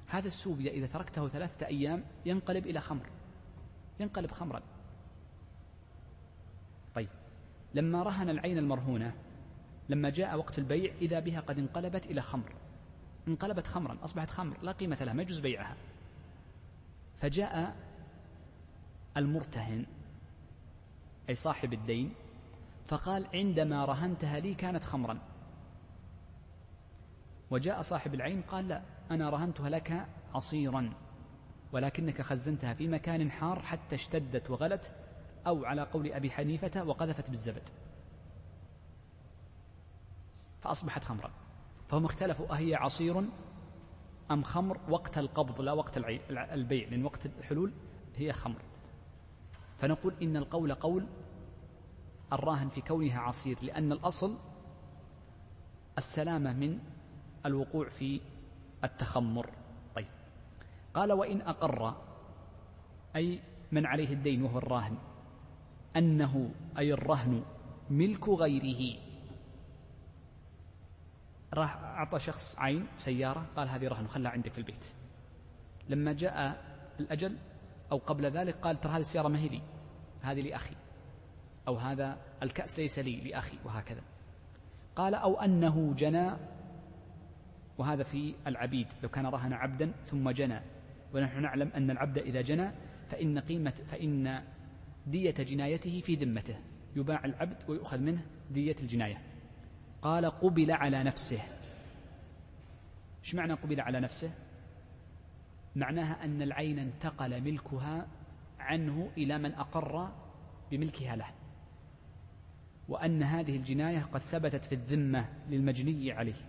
[0.08, 3.10] هذا السوبيا إذا تركته ثلاثة أيام ينقلب إلى خمر.
[4.00, 4.62] ينقلب خمرا.
[6.96, 7.10] طيب.
[7.74, 9.16] لما رهن العين المرهونة
[9.90, 12.56] لما جاء وقت البيع إذا بها قد انقلبت إلى خمر.
[13.28, 15.76] انقلبت خمرا أصبحت خمر لا قيمة لها ما يجوز بيعها.
[17.18, 17.76] فجاء
[19.18, 19.86] المرتهن
[21.30, 22.14] أي صاحب الدين
[22.88, 25.20] فقال عندما رهنتها لي كانت خمرا.
[27.52, 28.82] وجاء صاحب العين قال لا
[29.12, 30.94] أنا رهنتها لك عصيرا
[31.72, 34.92] ولكنك خزنتها في مكان حار حتى اشتدت وغلت
[35.48, 37.70] أو على قول أبي حنيفة وقذفت بالزبد.
[40.62, 41.43] فأصبحت خمرا.
[41.88, 43.24] فهم اختلفوا أهي عصير
[44.32, 45.98] أم خمر؟ وقت القبض لا وقت
[46.30, 47.74] البيع لأن وقت الحلول
[48.16, 48.62] هي خمر.
[49.78, 51.08] فنقول إن القول قول
[52.34, 54.38] الراهن في كونها عصير لأن الأصل
[55.98, 56.80] السلامة من
[57.46, 58.22] الوقوع في
[58.84, 59.50] التخمر.
[59.96, 60.08] طيب.
[60.94, 61.96] قال وإن أقر
[63.16, 63.40] أي
[63.72, 64.98] من عليه الدين وهو الراهن
[65.98, 67.44] أنه أي الرهن
[67.90, 69.03] ملك غيره
[71.54, 74.86] راح أعطى شخص عين سيارة قال هذه رهن وخلها عندك في البيت.
[75.90, 76.62] لما جاء
[77.00, 77.38] الأجل
[77.92, 79.62] أو قبل ذلك قال ترى هذه السيارة ما هي لي
[80.22, 80.76] هذه لأخي
[81.68, 84.02] أو هذا الكأس ليس لي لأخي وهكذا.
[84.96, 86.32] قال أو أنه جنى
[87.78, 90.60] وهذا في العبيد لو كان رهن عبدا ثم جنى.
[91.14, 92.72] ونحن نعلم أن العبد إذا جنى
[93.10, 94.44] فإن قيمة فإن
[95.08, 96.60] دية جنايته في ذمته.
[96.96, 99.33] يباع العبد ويؤخذ منه دية الجناية.
[100.04, 101.40] قال قبل على نفسه.
[103.24, 104.32] إيش معنى قبل على نفسه؟
[105.76, 108.08] معناها أن العين انتقل ملكها
[108.60, 110.12] عنه إلى من أقر
[110.72, 111.28] بملكها له.
[112.90, 116.42] وأن هذه الجناية قد ثبتت في الذمة للمجني عليه.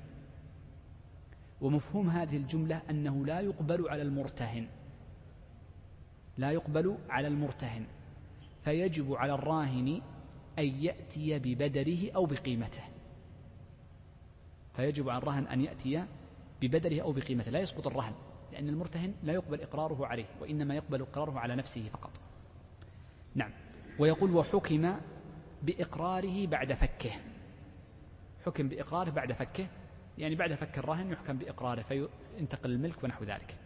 [1.61, 4.69] ومفهوم هذه الجملة أنه لا يقبل على المرتهن.
[6.39, 7.87] لا يقبل على المرتهن.
[8.65, 10.03] فيجب على الراهن
[10.59, 12.94] أن يأتي ببدره أو بقيمته.
[14.77, 16.07] فيجب على الرهن أن يأتي
[16.63, 17.51] ببدره أو بقيمته.
[17.51, 18.13] لا يسقط الرهن
[18.53, 22.11] لأن المرتهن لا يقبل إقراره عليه وإنما يقبل إقراره على نفسه فقط.
[23.35, 23.51] نعم.
[23.99, 24.97] ويقول وحكم
[25.63, 27.11] بإقراره بعد فكه.
[28.47, 29.67] حكم بإقراره بعد فكه
[30.19, 33.57] يعني بعد فك الرهن يحكم بإقراره فينتقل الملك ونحو ذلك.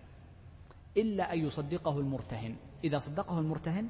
[0.97, 2.57] إلا أن يصدقه المرتهن.
[2.85, 3.88] إذا صدقه المرتهن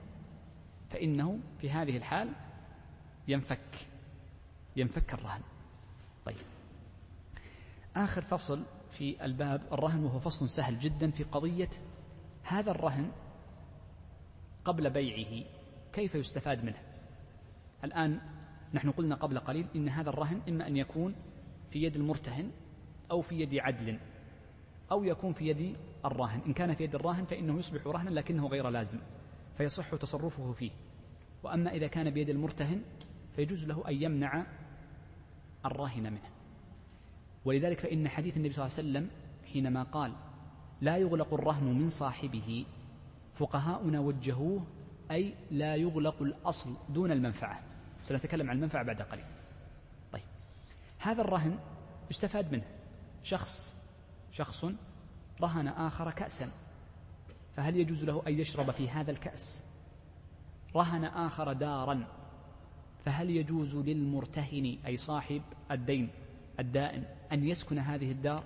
[0.91, 2.33] فإنه في هذه الحال
[3.29, 3.87] ينفك
[4.77, 5.43] ينفك الرهن.
[6.25, 6.58] طيب.
[7.96, 11.70] آخر فصل في الباب الرهن وهو فصل سهل جدا في قضية
[12.42, 13.11] هذا الرهن
[14.64, 15.44] قبل بيعه
[15.92, 16.79] كيف يستفاد منه؟
[17.85, 18.20] الآن
[18.74, 21.14] نحن قلنا قبل قليل إن هذا الرهن إما أن يكون
[21.70, 22.51] في يد المرتهن
[23.11, 23.98] أو في يد عدل
[24.90, 28.68] أو يكون في يد الراهن إن كان في يد الراهن فإنه يصبح رهنا لكنه غير
[28.68, 28.98] لازم
[29.57, 30.70] فيصح تصرفه فيه.
[31.42, 32.83] وأما إذا كان بيد المرتهن
[33.37, 34.46] فيجوز له أن يمنع
[35.64, 36.38] الراهن منه.
[37.49, 39.11] ولذلك فإن حديث النبي صلى الله عليه وسلم
[39.53, 40.13] حينما قال
[40.81, 42.67] لا يغلق الرهن من صاحبه
[43.33, 44.67] فقهاؤنا وجهوه
[45.11, 47.63] أي لا يغلق الأصل دون المنفعة.
[48.03, 49.25] سنتكلم عن المنفعة بعد قليل.
[50.13, 50.23] طيب.
[50.99, 51.59] هذا الرهن
[52.11, 52.65] يستفاد منه.
[53.23, 53.77] شخص
[54.33, 54.65] شخص
[55.41, 56.51] رهن آخر كأسا
[57.57, 59.65] فهل يجوز له أن يشرب في هذا الكأس؟
[60.77, 62.07] رهن آخر دارا
[63.05, 66.11] فهل يجوز للمرتهن أي صاحب الدين
[66.59, 68.44] الدائن أن يسكن هذه الدار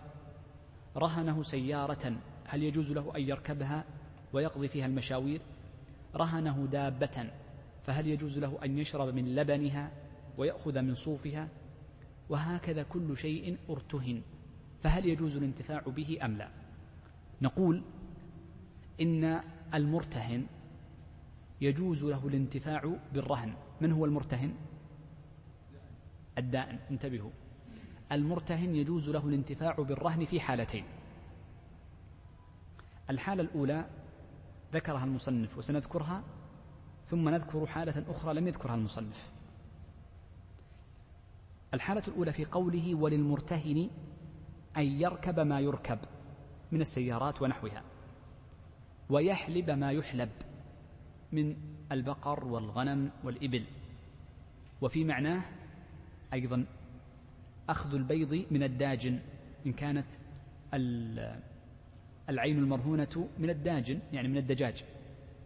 [0.97, 3.85] رهنه سيارة هل يجوز له أن يركبها
[4.33, 5.41] ويقضي فيها المشاوير؟
[6.17, 7.31] رهنه دابة
[7.83, 9.93] فهل يجوز له أن يشرب من لبنها
[10.39, 11.49] ويأخذ من صوفها؟
[12.29, 14.23] وهكذا كل شيء ارتهن
[14.83, 16.49] فهل يجوز الانتفاع به أم لا؟
[17.43, 17.83] نقول
[19.01, 19.41] إن
[19.75, 20.47] المرتهن
[21.61, 23.55] يجوز له الانتفاع بالرهن.
[23.81, 24.55] من هو المرتهن؟
[26.39, 27.31] الدائن انتبهوا.
[28.13, 30.85] المرتهن يجوز له الانتفاع بالرهن في حالتين.
[33.11, 33.87] الحالة الأولى
[34.73, 36.23] ذكرها المصنف وسنذكرها
[37.07, 39.33] ثم نذكر حالة أخرى لم يذكرها المصنف.
[41.75, 43.91] الحالة الأولى في قوله وللمرتهن
[44.77, 45.99] أن يركب ما يركب
[46.73, 47.83] من السيارات ونحوها
[49.11, 50.31] ويحلب ما يحلب
[51.33, 51.57] من
[51.93, 53.65] البقر والغنم والإبل.
[54.81, 55.43] وفي معناه
[56.33, 56.67] أيضا
[57.73, 59.21] أخذ البيض من الداجن
[59.67, 60.07] إن كانت
[62.29, 64.85] العين المرهونة من الداجن يعني من الدجاج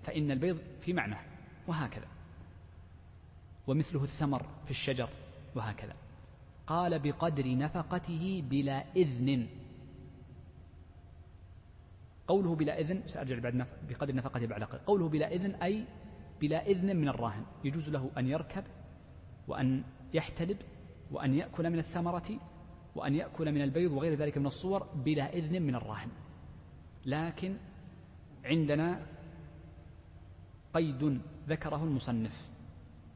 [0.03, 1.21] فإن البيض في معناه
[1.67, 2.07] وهكذا.
[3.67, 5.09] ومثله الثمر في الشجر
[5.55, 5.95] وهكذا.
[6.67, 9.49] قال بقدر نفقته بلا إذن.
[12.27, 13.69] قوله بلا إذن سأرجع بعد نف...
[13.89, 14.85] بقدر نفقته بعد قليل.
[14.85, 15.85] قوله بلا إذن أي
[16.41, 17.45] بلا إذن من الراهن.
[17.65, 18.65] يجوز له أن يركب
[19.49, 19.85] وأن
[20.15, 20.57] يحتلب
[21.11, 22.41] وأن يأكل من الثمرة
[22.95, 26.09] وأن يأكل من البيض وغير ذلك من الصور بلا إذن من الراهن.
[27.07, 27.57] لكن
[28.45, 29.07] عندنا
[30.75, 32.49] قيد ذكره المصنف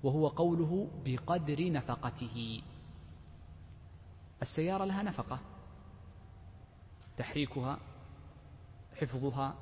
[0.03, 2.63] وهو قوله بقدر نفقته.
[4.43, 5.39] السيارة لها نفقة
[7.17, 7.79] تحريكها
[9.01, 9.55] حفظها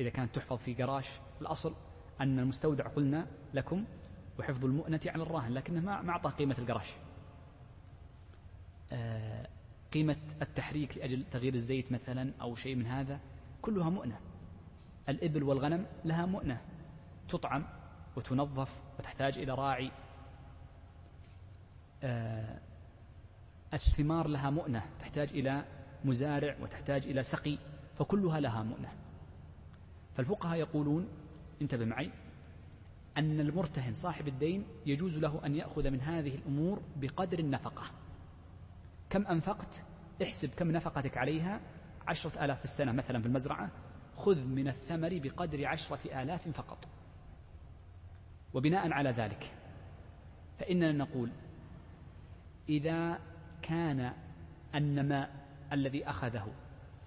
[0.00, 1.10] إذا كانت تحفظ في جراش.
[1.40, 1.74] الأصل
[2.20, 3.84] أن المستودع قلنا لكم
[4.38, 6.90] وحفظ المؤنة على الراهن لكنه ما أعطى قيمة الجراش.
[6.90, 7.01] آه،
[9.92, 13.20] قيمة التحريك لأجل تغيير الزيت مثلا أو شيء من هذا
[13.62, 14.20] كلها مؤنة.
[15.08, 16.60] الإبل والغنم لها مؤنة.
[17.28, 17.66] تطعم
[18.16, 19.90] وتنظف وتحتاج إلى راعي.
[22.02, 22.58] آه،
[23.74, 24.82] الثمار لها مؤنة.
[25.00, 25.64] تحتاج إلى
[26.04, 27.58] مزارع وتحتاج إلى سقي
[27.94, 28.92] فكلها لها مؤنة.
[30.16, 31.08] فالفقهاء يقولون
[31.62, 32.10] انتبه معي
[33.18, 37.84] أن المرتهن صاحب الدين يجوز له أن يأخذ من هذه الأمور بقدر النفقة.
[39.12, 39.84] كم أنفقت؟
[40.22, 41.60] احسب كم نفقتك عليها؟
[42.06, 43.70] عشرة آلاف في السنة مثلا في المزرعة.
[44.14, 46.88] خذ من الثمر بقدر عشرة آلاف فقط.
[48.54, 49.52] وبناء على ذلك
[50.58, 51.30] فإننا نقول
[52.68, 53.18] إذا
[53.62, 54.12] كان
[54.74, 55.30] النماء
[55.72, 56.46] الذي أخذه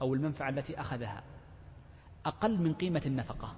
[0.01, 1.23] أو المنفعة التي أخذها
[2.25, 3.55] أقل من قيمة النفقة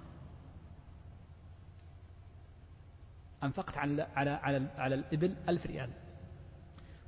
[3.43, 6.06] أنفقت على على على, على الإبل ألف ريال.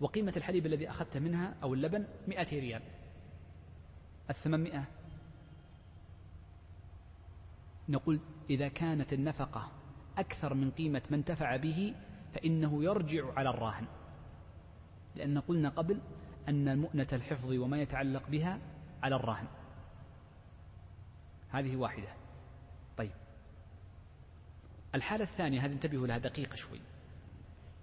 [0.01, 2.81] وقيمة الحليب الذي أخذت منها أو اللبن مئة ريال.
[4.29, 4.85] الثمانمائة.
[7.89, 9.71] نقول إذا كانت النفقة
[10.17, 11.95] أكثر من قيمة ما انتفع به
[12.33, 13.87] فإنه يرجع على الراهن.
[15.15, 16.01] لأن قلنا قبل
[16.49, 18.59] أن مؤنة الحفظ وما يتعلق بها
[19.03, 19.47] على الراهن.
[21.49, 22.13] هذه واحدة.
[22.97, 23.11] طيب.
[24.95, 26.79] الحالة الثانية هذه انتبهوا لها دقيقة شوي.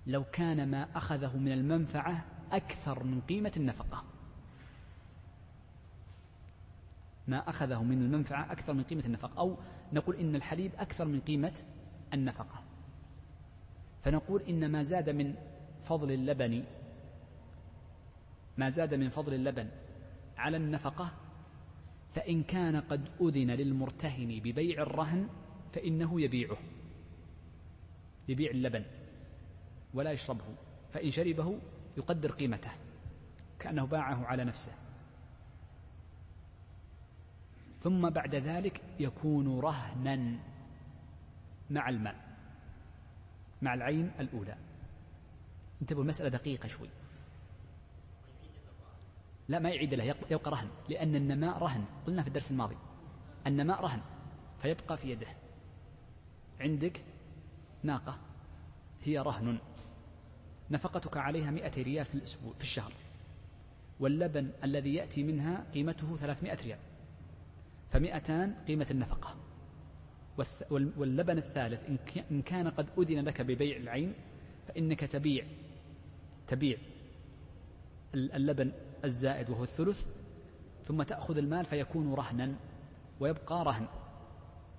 [0.06, 4.04] لو كان ما أخذه من المنفعة أكثر من قيمة النفقة.
[7.28, 9.38] ما أخذه من المنفعة أكثر من قيمة النفقة.
[9.38, 9.56] أو
[9.92, 11.52] نقول إن الحليب أكثر من قيمة
[12.14, 12.62] النفقة.
[14.04, 15.34] فنقول إن ما زاد من
[15.84, 16.64] فضل اللبن
[18.56, 19.68] ما زاد من فضل اللبن
[20.38, 21.12] على النفقة
[22.08, 25.28] فإن كان قد أذن للمرتهن ببيع الرهن
[25.72, 26.56] فإنه يبيعه
[28.28, 28.84] يبيع اللبن.
[29.94, 30.44] ولا يشربه
[30.92, 31.58] فإن شربه
[31.96, 32.70] يقدر قيمته
[33.58, 34.72] كأنه باعه على نفسه.
[37.80, 40.38] ثم بعد ذلك يكون رهنا
[41.70, 42.16] مع المال
[43.62, 44.56] مع العين الأولى.
[45.82, 46.88] انتبهوا المسألة دقيقة شوي.
[49.48, 51.84] لا ما يعيد له يبقى رهن لأن النماء رهن.
[52.06, 52.76] قلنا في الدرس الماضي
[53.46, 54.00] النماء رهن
[54.58, 55.28] فيبقى في يده.
[56.60, 57.04] عندك
[57.82, 58.18] ناقة
[59.04, 59.58] هي رهن.
[60.70, 62.92] نفقتك عليها مئة ريال في الأسبوع في الشهر.
[64.00, 66.78] واللبن الذي يأتي منها قيمته ثلاثمائة ريال.
[67.90, 69.36] فمئتان قيمة النفقة.
[70.70, 71.80] واللبن الثالث
[72.30, 74.14] إن كان قد أذن لك ببيع العين
[74.68, 75.46] فإنك تبيع
[76.46, 76.78] تبيع
[78.14, 78.72] اللبن
[79.04, 80.06] الزائد وهو الثلث
[80.84, 82.54] ثم تأخذ المال فيكون رهنا
[83.20, 83.86] ويبقى رهن.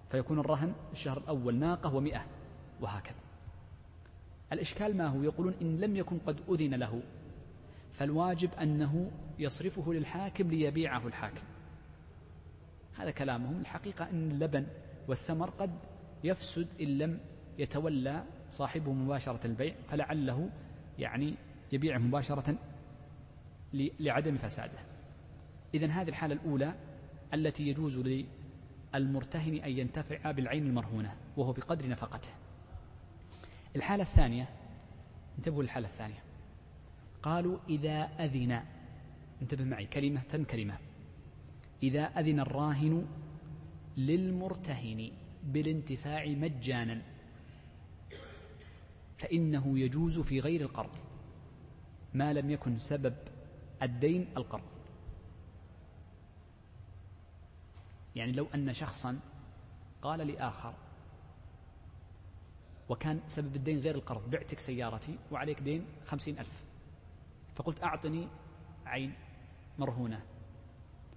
[0.10, 2.26] فيكون الرهن الشهر الأول ناقة ومئة
[2.82, 3.27] وهكذا.
[4.54, 7.02] الإشكال ما هو؟ يقولون إن لم يكن قد أذن له.
[7.94, 11.44] فالواجب أنه يصرفه للحاكم ليبيعه الحاكم.
[12.98, 13.62] هذا كلامهم.
[13.62, 14.68] الحقيقة أن اللبن
[15.08, 15.72] والثمر قد
[16.24, 17.20] يفسد إن لم
[17.60, 20.50] يتولى صاحبه مباشرة البيع فلعله
[21.00, 21.36] يعني
[21.72, 22.56] يبيعه مباشرة
[23.74, 24.80] لعدم فساده.
[25.74, 26.76] إذا هذه الحالة الأولى
[27.34, 28.24] التي يجوز
[28.94, 32.30] للمرتهن أن ينتفع بالعين المرهونة وهو بقدر نفقته.
[33.78, 34.50] الحالة الثانية
[35.38, 36.24] انتبهوا للحالة الثانية.
[37.24, 38.64] قالوا إذا أذن
[39.42, 40.78] انتبه معي كلمة كلمة.
[41.84, 43.06] إذا أذن الراهن
[43.98, 45.12] للمرتهن
[45.44, 47.02] بالانتفاع مجانا
[49.18, 50.96] فإنه يجوز في غير القرض
[52.14, 53.16] ما لم يكن سبب
[53.82, 54.64] الدين القرض.
[58.16, 59.20] يعني لو أن شخصا
[60.02, 60.74] قال لآخر
[62.90, 64.30] وكان سبب الدين غير القرض.
[64.30, 66.64] بعتك سيارتي وعليك دين خمسين ألف.
[67.56, 68.28] فقلت أعطني
[68.86, 69.14] عين
[69.80, 70.26] مرهونة.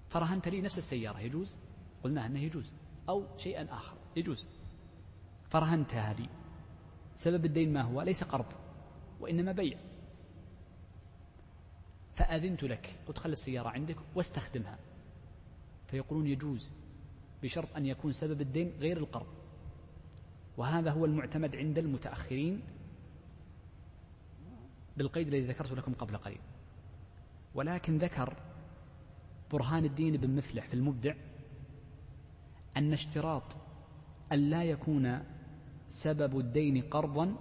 [0.08, 1.20] فرهنت لي نفس السيارة.
[1.20, 1.58] يجوز؟
[2.04, 2.72] قلنا أنه يجوز.
[3.08, 3.96] أو شيئا آخر.
[4.16, 4.48] يجوز.
[5.48, 6.28] فرهنتها لي
[7.14, 8.46] سبب الدين ما هو؟ ليس قرض
[9.20, 9.78] وإنما بيع.
[12.14, 12.96] فأذنت لك.
[13.06, 14.78] قلت خل السيارة عندك واستخدمها.
[15.86, 16.72] فيقولون يجوز
[17.42, 19.39] بشرط أن يكون سبب الدين غير القرض.
[20.56, 22.62] وهذا هو المعتمد عند المتأخرين
[24.96, 26.40] بالقيد الذي ذكرت لكم قبل قليل.
[27.54, 28.36] ولكن ذكر
[29.52, 31.14] برهان الدين بن مفلح في المبدع
[32.76, 33.56] أن اشتراط
[34.32, 35.24] أن لا يكون
[35.88, 37.36] سبب الدين قرضا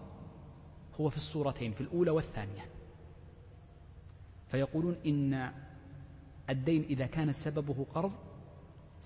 [0.99, 2.66] هو في الصورتين في الأولى والثانية.
[4.47, 5.51] فيقولون إن
[6.49, 8.12] الدين إذا كان سببه قرض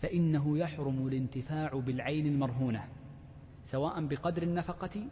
[0.01, 2.88] فإنه يحرم الانتفاع بالعين المرهونة.
[3.64, 5.07] سواء بقدر النفقة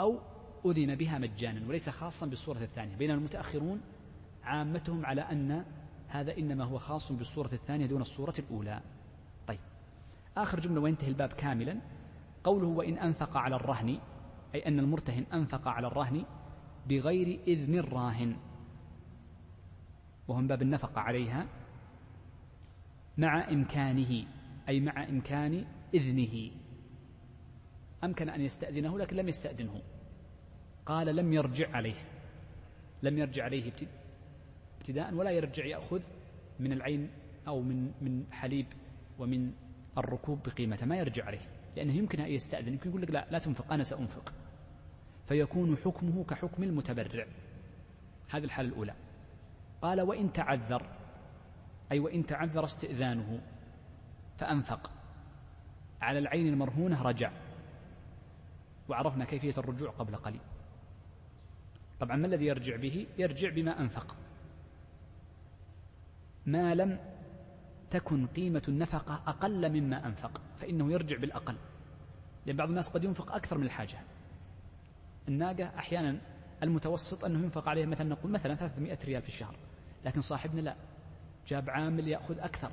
[0.00, 0.18] أو
[0.66, 2.96] أذن بها مجانا وليس خاصا بالصورة الثانية.
[2.96, 3.80] بين المتأخرون
[4.44, 5.64] عامتهم على أن
[6.08, 8.80] هذا إنما هو خاص بالصورة الثانية دون الصورة الأولى.
[9.46, 9.60] طيب.
[10.36, 11.80] آخر جملة وينتهي الباب كاملا.
[12.44, 13.98] قوله وإن أنفق على الرهن
[14.54, 16.24] أي أن المرتهن أنفق على الرهن
[16.88, 18.36] بغير إذن الراهن.
[20.28, 21.46] وهو من باب النفقة عليها.
[23.18, 24.24] مع إمكانه
[24.68, 26.50] أي مع إمكان إذنه.
[28.04, 29.82] أمكن أن يستأذنه لكن لم يستأذنه.
[30.86, 31.94] قال لم يرجع عليه.
[33.02, 33.72] لم يرجع عليه
[34.78, 36.02] ابتداء ولا يرجع يأخذ
[36.60, 37.10] من العين
[37.48, 38.66] أو من من حليب
[39.18, 39.52] ومن
[39.98, 40.86] الركوب بقيمته.
[40.86, 42.72] ما يرجع عليه لأنه يمكن أن يستأذن.
[42.72, 44.32] يمكن يقول لك لا لا تنفق أنا سأنفق.
[45.28, 47.26] فيكون حكمه كحكم المتبرع.
[48.30, 48.94] هذه الحالة الأولى.
[49.82, 50.86] قال وإن تعذر
[51.92, 53.40] أي وإن تعذر استئذانه
[54.38, 54.90] فأنفق.
[56.00, 57.32] على العين المرهونة رجع.
[58.92, 60.40] وعرفنا كيفية الرجوع قبل قليل.
[62.00, 64.16] طبعا ما الذي يرجع به؟ يرجع بما أنفق.
[66.46, 66.98] ما لم
[67.90, 71.56] تكن قيمة النفقة أقل مما أنفق فإنه يرجع بالأقل.
[72.46, 73.98] لأن بعض الناس قد ينفق أكثر من الحاجة.
[75.28, 76.20] الناقة أحيانا
[76.62, 79.56] المتوسط أنه ينفق عليها مثلا نقول مثلا 300 ريال في الشهر
[80.04, 80.76] لكن صاحبنا لا.
[81.48, 82.70] جاب عامل يأخذ أكثر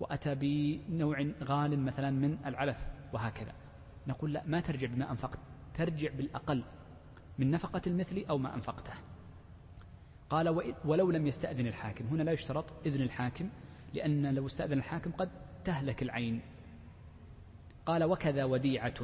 [0.00, 2.76] وأتى بنوع غال مثلا من العلف
[3.12, 3.61] وهكذا.
[4.06, 5.38] نقول لا ما ترجع بما أنفقت
[5.74, 6.64] ترجع بالأقل
[7.38, 8.92] من نفقة المثل أو ما أنفقته.
[10.30, 12.06] قال ولو لم يستأذن الحاكم.
[12.06, 13.48] هنا لا يشترط إذن الحاكم
[13.94, 15.30] لأن لو استأذن الحاكم قد
[15.64, 16.40] تهلك العين.
[17.86, 18.94] قال وكذا وديعة.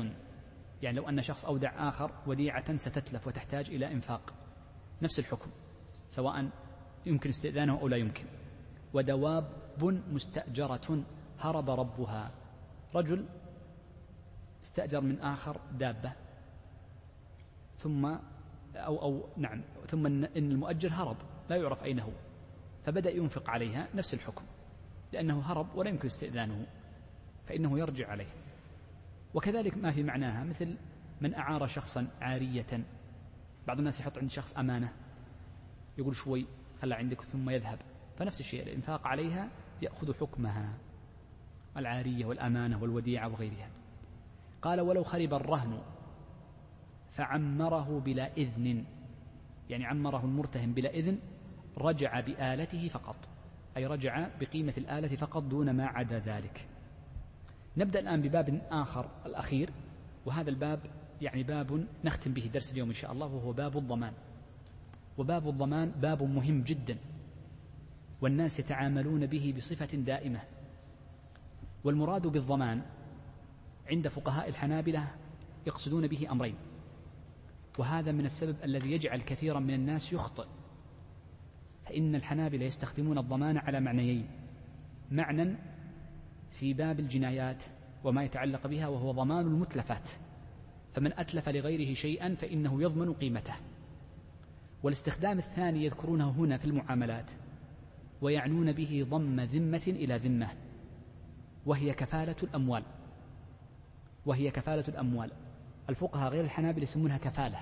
[0.83, 4.35] يعني لو أن شخص أودع آخر وديعة ستتلف وتحتاج إلى إنفاق.
[5.03, 5.51] نفس الحكم
[6.09, 6.51] سواء
[7.07, 8.25] يمكن استئذانه أو لا يمكن.
[8.95, 9.53] ودواب
[10.13, 11.05] مستأجرة
[11.39, 12.31] هرب ربها.
[12.95, 13.27] رجل
[14.63, 16.13] استأجر من آخر دابة.
[17.77, 18.07] ثم
[18.75, 21.17] أو أو نعم ثم إن المؤجر هرب
[21.51, 22.13] لا يعرف أين هو.
[22.85, 24.45] فبدأ ينفق عليها نفس الحكم
[25.13, 26.67] لأنه هرب ولا يمكن استئذانه
[27.47, 28.33] فإنه يرجع عليه.
[29.35, 30.77] وكذلك ما في معناها مثل
[31.21, 32.85] من أعار شخصا عارية.
[33.67, 34.93] بعض الناس يحط عند شخص أمانة
[35.99, 36.47] يقول شوي
[36.83, 37.79] خلى عندك ثم يذهب.
[38.19, 39.49] فنفس الشيء الإنفاق عليها
[39.83, 40.79] يأخذ حكمها
[41.77, 43.71] العارية والأمانة والوديعة وغيرها.
[44.63, 45.79] قال ولو خرب الرهن
[47.11, 48.85] فعمره بلا إذن.
[49.71, 51.19] يعني عمره المرتهن بلا إذن
[51.79, 53.17] رجع بآلته فقط
[53.77, 56.69] أي رجع بقيمة الآلة فقط دون ما عدا ذلك.
[57.77, 59.71] نبدأ الآن بباب آخر الأخير
[60.27, 60.81] وهذا الباب
[61.23, 64.13] يعني باب نختم به درس اليوم إن شاء الله وهو باب الضمان.
[65.19, 66.97] وباب الضمان باب مهم جدا
[68.21, 70.41] والناس يتعاملون به بصفة دائمة.
[71.85, 72.83] والمراد بالضمان
[73.91, 75.09] عند فقهاء الحنابلة
[75.67, 76.55] يقصدون به أمرين.
[77.79, 80.47] وهذا من السبب الذي يجعل كثيرا من الناس يخطئ.
[81.85, 84.29] فإن الحنابلة يستخدمون الضمان على معنيين.
[85.11, 85.57] معنى
[86.51, 87.65] في باب الجنايات
[88.05, 90.11] وما يتعلق بها وهو ضمان المتلفات.
[90.95, 93.55] فمن أتلف لغيره شيئا فإنه يضمن قيمته.
[94.83, 97.31] والاستخدام الثاني يذكرونه هنا في المعاملات
[98.23, 100.49] ويعنون به ضم ذمة إلى ذمة
[101.67, 102.83] وهي كفالة الأموال.
[104.29, 105.31] وهي كفالة الأموال.
[105.89, 107.59] الفقهاء غير الحنابلة يسمونها كفالة.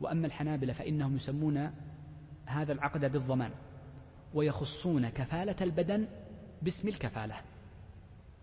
[0.00, 1.70] وأما الحنابلة فإنهم يسمون
[2.46, 3.50] هذا العقد بالضمان.
[4.34, 6.08] ويخصون كفالة البدن
[6.62, 7.34] باسم الكفالة.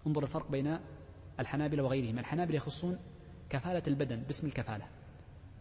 [0.07, 0.79] انظر الفرق بين
[1.39, 2.19] الحنابلة وغيرهم.
[2.19, 2.97] الحنابلة يخصون
[3.49, 4.85] كفالة البدن باسم الكفالة.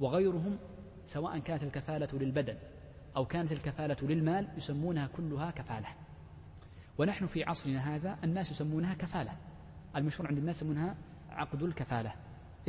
[0.01, 0.59] وغيرهم
[1.05, 2.57] سواء كانت الكفالة للبدن
[3.17, 5.89] أو كانت الكفالة للمال يسمونها كلها كفالة.
[6.99, 9.33] ونحن في عصرنا هذا الناس يسمونها كفالة.
[9.97, 10.95] المشهور عند الناس يسمونها
[11.37, 12.13] عقد الكفالة.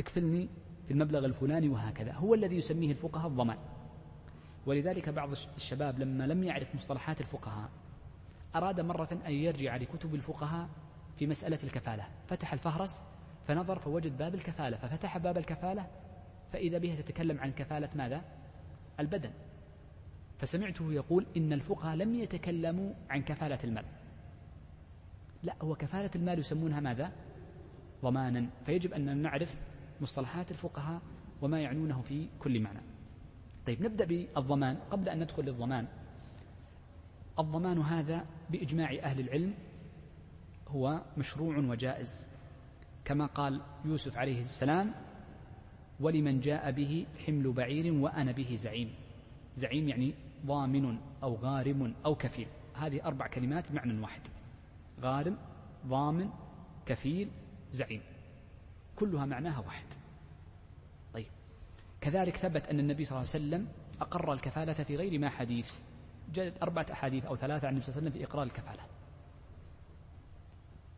[0.00, 0.48] اكفلني
[0.86, 2.12] في المبلغ الفلاني وهكذا.
[2.12, 3.58] هو الذي يسميه الفقهاء الضمان.
[4.66, 7.70] ولذلك بعض الشباب لما لم يعرف مصطلحات الفقهاء
[8.54, 10.68] أراد مرة أن يرجع لكتب الفقهاء
[11.16, 12.08] في مسألة الكفالة.
[12.28, 13.02] فتح الفهرس
[13.48, 14.76] فنظر فوجد باب الكفالة.
[14.76, 15.86] ففتح باب الكفالة
[16.52, 18.22] فإذا بها تتكلم عن كفالة ماذا؟
[19.00, 19.30] البدن.
[20.38, 23.84] فسمعته يقول إن الفقهاء لم يتكلموا عن كفالة المال.
[25.42, 27.12] لا هو كفالة المال يسمونها ماذا؟
[28.02, 28.46] ضمانا.
[28.66, 29.56] فيجب أن نعرف
[30.00, 31.02] مصطلحات الفقهاء
[31.42, 32.80] وما يعنونه في كل معنى.
[33.66, 34.76] طيب نبدأ بالضمان.
[34.90, 35.86] قبل أن ندخل للضمان
[37.38, 39.54] الضمان هذا بإجماع أهل العلم
[40.68, 42.30] هو مشروع وجائز.
[43.04, 44.94] كما قال يوسف عليه السلام
[46.00, 48.94] ولمن جاء به حمل بعير وأنا به زعيم.
[49.54, 50.14] زعيم يعني
[50.46, 52.48] ضامن أو غارم أو كفيل.
[52.74, 54.20] هذه أربع كلمات بمعنى واحد.
[55.00, 55.36] غارم
[55.86, 56.30] ضامن
[56.86, 57.30] كفيل
[57.72, 58.00] زعيم.
[58.96, 59.86] كلها معناها واحد.
[61.14, 61.26] طيب.
[62.00, 63.68] كذلك ثبت أن النبي صلى الله عليه وسلم
[64.00, 65.72] أقر الكفالة في غير ما حديث.
[66.34, 68.82] جاءت أربعة أحاديث أو ثلاثة عن النبي صلى الله عليه وسلم في إقرار الكفالة.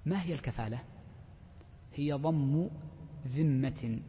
[0.06, 0.84] ما هي الكفالة؟
[1.94, 2.68] هي ضم
[3.28, 4.00] ذمة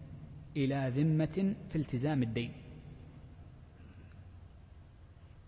[0.57, 2.53] إلى ذمة في التزام الدين.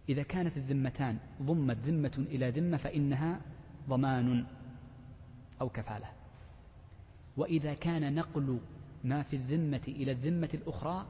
[0.09, 3.41] إذا كانت الذمتان ضمت ذمة إلى ذمة فإنها
[3.89, 4.45] ضمان
[5.61, 6.22] أو كفالة.
[7.37, 8.59] وإذا كان نقل
[9.03, 11.05] ما في الذمة إلى الذمة الأخرى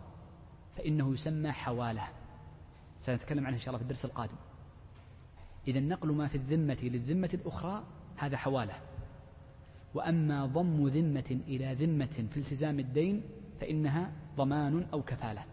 [0.75, 2.07] فإنه يسمى حوالة.
[2.99, 4.35] سنتكلم عنه إن شاء الله في الدرس القادم.
[5.67, 7.83] إذا نقل ما في الذمة للذمة الأخرى
[8.15, 8.73] هذا حوالة.
[9.93, 13.21] وأما ضم ذمة إلى ذمة في التزام الدين
[13.61, 15.45] فإنها ضمان أو كفالة.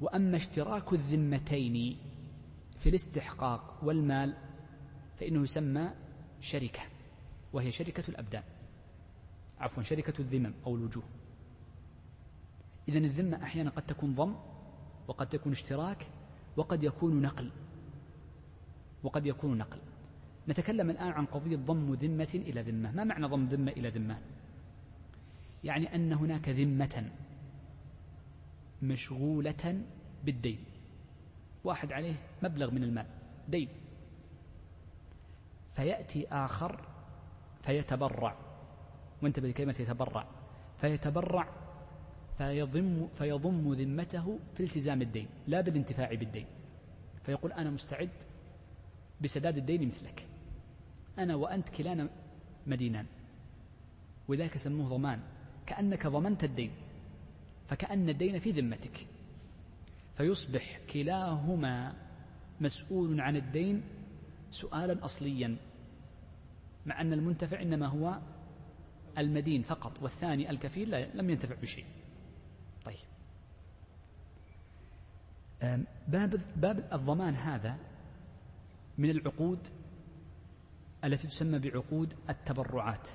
[0.00, 1.96] وأما اشتراك الذمتين
[2.78, 4.34] في الاستحقاق والمال
[5.20, 5.90] فإنه يسمى
[6.40, 6.80] شركة
[7.52, 8.42] وهي شركة الأبدان.
[9.60, 11.04] عفوا شركة الذمم أو الوجوه.
[12.88, 14.34] إذا الذمة أحيانا قد تكون ضم
[15.08, 16.06] وقد تكون اشتراك
[16.56, 17.50] وقد يكون نقل.
[19.02, 19.78] وقد يكون نقل.
[20.48, 22.92] نتكلم الآن عن قضية ضم ذمة إلى ذمة.
[22.92, 24.18] ما معنى ضم ذمة إلى ذمة؟
[25.64, 27.10] يعني أن هناك ذمة
[28.82, 29.82] مشغولة
[30.24, 30.58] بالدين.
[31.64, 33.06] واحد عليه مبلغ من المال
[33.48, 33.68] دين.
[35.74, 36.88] فيأتي آخر
[37.62, 38.45] فيتبرع.
[39.22, 40.28] وانتبه لكلمة يتبرع.
[40.80, 41.48] فيتبرع
[42.38, 46.46] فيضم فيضم ذمته في التزام الدين لا بالانتفاع بالدين.
[47.22, 48.10] فيقول أنا مستعد
[49.20, 50.26] بسداد الدين مثلك.
[51.18, 52.08] أنا وأنت كلانا
[52.66, 53.06] مدينان.
[54.28, 55.20] وذلك سموه ضمان.
[55.66, 56.70] كأنك ضمنت الدين.
[57.68, 59.06] فكأن الدين في ذمتك.
[60.16, 61.94] فيصبح كلاهما
[62.60, 63.82] مسؤول عن الدين
[64.50, 65.56] سؤالا أصليا.
[66.86, 68.20] مع أن المنتفع إنما هو
[69.18, 71.84] المدين فقط والثاني الكفيل لم ينتفع بشيء.
[72.84, 72.96] طيب.
[76.08, 77.76] باب باب الضمان هذا
[78.98, 79.68] من العقود
[81.04, 83.08] التي تسمى بعقود التبرعات.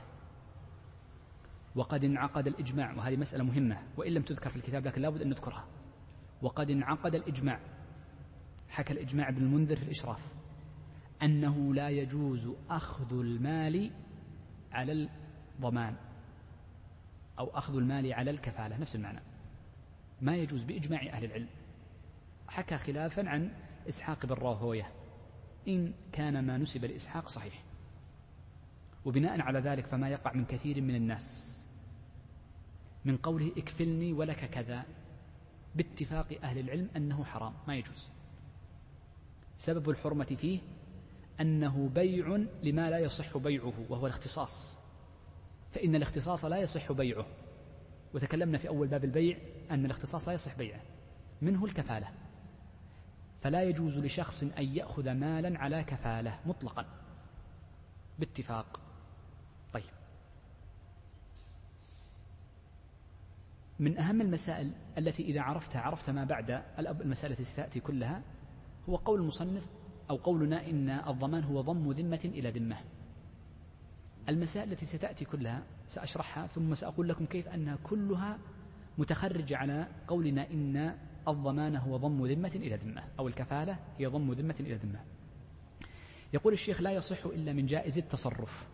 [1.75, 5.65] وقد انعقد الإجماع وهذه مسألة مهمة وإن لم تذكر في الكتاب لكن لابد أن نذكرها.
[6.41, 7.59] وقد انعقد الإجماع.
[8.69, 10.33] حكى الإجماع ابن المنذر في الإشراف
[11.23, 13.91] أنه لا يجوز أخذ المال
[14.71, 15.09] على
[15.61, 15.95] الضمان
[17.39, 19.19] أو أخذ المال على الكفالة نفس المعنى.
[20.21, 21.47] ما يجوز بإجماع أهل العلم.
[22.47, 23.51] حكى خلافا عن
[23.89, 24.91] إسحاق بن راهوية.
[25.67, 27.63] إن كان ما نسب لإسحاق صحيح.
[29.05, 31.57] وبناء على ذلك فما يقع من كثير من الناس.
[33.05, 34.85] من قوله اكفلني ولك كذا
[35.75, 38.09] باتفاق أهل العلم أنه حرام ما يجوز.
[39.57, 40.59] سبب الحرمة فيه
[41.41, 44.80] أنه بيع لما لا يصح بيعه وهو الاختصاص.
[45.71, 47.25] فإن الاختصاص لا يصح بيعه.
[48.13, 49.37] وتكلمنا في أول باب البيع
[49.71, 50.81] أن الاختصاص لا يصح بيعه.
[51.41, 52.07] منه الكفالة.
[53.41, 56.85] فلا يجوز لشخص أن يأخذ مالا على كفالة مطلقا.
[58.19, 58.79] باتفاق.
[59.73, 59.83] طيب.
[63.79, 68.21] من أهم المسائل التي إذا عرفتها عرفت ما بعد المسألة التي تأتي كلها
[68.89, 69.69] هو قول المصنف
[70.09, 72.77] أو قولنا إن الضمان هو ضم ذمة إلى ذمة.
[74.31, 78.39] المسائل التي ستأتي كلها سأشرحها ثم سأقول لكم كيف أنها كلها
[78.97, 84.55] متخرجة على قولنا إن الضمان هو ضم ذمة إلى ذمة أو الكفالة هي ضم ذمة
[84.59, 84.99] إلى ذمة.
[86.33, 88.67] يقول الشيخ لا يصح إلا من جائز التصرف.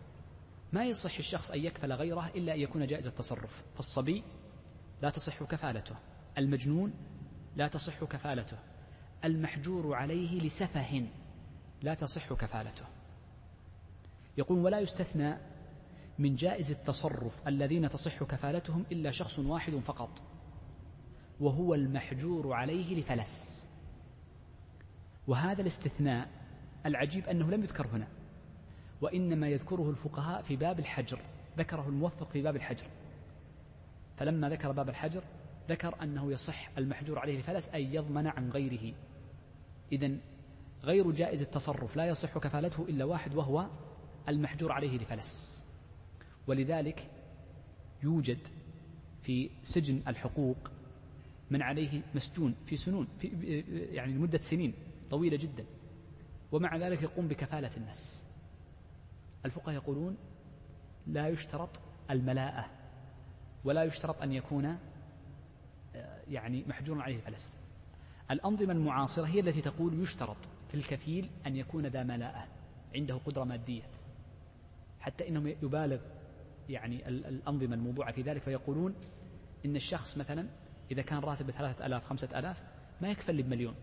[0.72, 3.62] ما يصح الشخص أن يكفل غيره إلا أن يكون جائز التصرف.
[3.74, 4.22] فالصبي
[5.02, 5.96] لا تصح كفالته
[6.38, 6.92] المجنون
[7.56, 8.56] لا تصح كفالته
[9.24, 11.06] المحجور عليه لسفه
[11.82, 12.84] لا تصح كفالته.
[14.38, 15.36] يقول ولا يستثنى
[16.18, 20.22] من جائز التصرف الذين تصح كفالتهم إلا شخص واحد فقط
[21.40, 23.68] وهو المحجور عليه لفلس.
[25.26, 26.28] وهذا الاستثناء
[26.86, 28.06] العجيب أنه لم يذكر هنا
[29.00, 31.20] وإنما يذكره الفقهاء في باب الحجر
[31.58, 32.86] ذكره الموفق في باب الحجر.
[34.16, 35.22] فلما ذكر باب الحجر
[35.68, 38.94] ذكر أنه يصح المحجور عليه لفلس أن يضمن عن غيره.
[39.92, 40.16] إذا
[40.82, 43.66] غير جائز التصرف لا يصح كفالته إلا واحد وهو
[44.28, 45.64] المحجور عليه لفلس.
[46.46, 47.10] ولذلك
[48.02, 48.38] يوجد
[49.22, 50.56] في سجن الحقوق
[51.50, 53.28] من عليه مسجون في سنون في
[53.92, 54.74] يعني لمدة سنين
[55.10, 55.64] طويلة جدا.
[56.52, 58.24] ومع ذلك يقوم بكفالة الناس.
[59.44, 60.16] الفقهاء يقولون
[61.06, 62.70] لا يشترط الملاءة
[63.64, 64.64] ولا يشترط أن يكون
[65.94, 67.56] آه، يعني محجورا عليه الفلس
[68.30, 70.36] الأنظمة المعاصرة هي التي تقول يشترط
[70.68, 72.46] في الكفيل أن يكون ذا ملاءة
[72.94, 73.82] عنده قدرة مادية.
[75.08, 76.00] حتى إنهم يبالغ
[76.68, 78.94] يعني الأنظمة الموضوعة في ذلك فيقولون
[79.64, 80.48] إن الشخص مثلا
[80.90, 82.62] إذا كان راتبه ثلاثة ألاف خمسة ألاف
[83.02, 83.74] ما يكفل لي بمليون.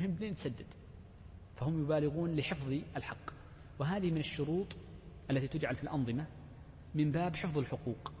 [0.00, 0.66] مهم منين تسدد.
[1.56, 3.30] فهم يبالغون لحفظ الحق.
[3.78, 4.76] وهذه من الشروط
[5.30, 6.26] التي تجعل في الأنظمة
[6.94, 8.12] من باب حفظ الحقوق.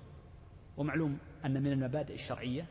[0.76, 2.66] ومعلوم أن من المبادئ الشرعية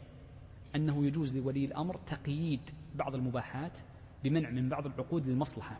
[0.75, 2.61] أنه يجوز لولي الأمر تقييد
[2.95, 3.79] بعض المباحات
[4.23, 5.79] بمنع من بعض العقود للمصلحة.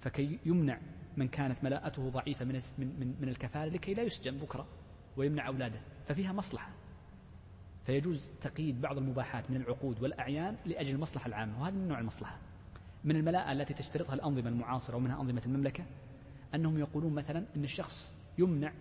[0.00, 0.78] فكي يمنع
[1.18, 4.66] من كانت ملاءته ضعيفة من من من الكفالة لكي لا يسجن بكرة
[5.16, 6.70] ويمنع أولاده ففيها مصلحة.
[7.86, 12.38] فيجوز تقييد بعض المباحات من العقود والأعيان لأجل المصلحة العامة وهذا من نوع المصلحة.
[13.04, 15.84] من الملاءة التي تشترطها الأنظمة المعاصرة ومنها أنظمة المملكة
[16.54, 18.72] أنهم يقولون مثلا أن الشخص يمنع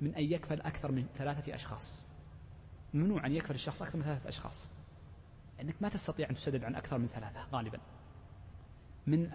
[0.00, 2.08] من أن يكفل أكثر من ثلاثة أشخاص.
[2.94, 4.70] ممنوع أن يكفل الشخص أكثر من ثلاثة أشخاص.
[5.60, 7.78] أنك ما تستطيع أن تسدد عن أكثر من ثلاثة غالبا.
[9.06, 9.30] من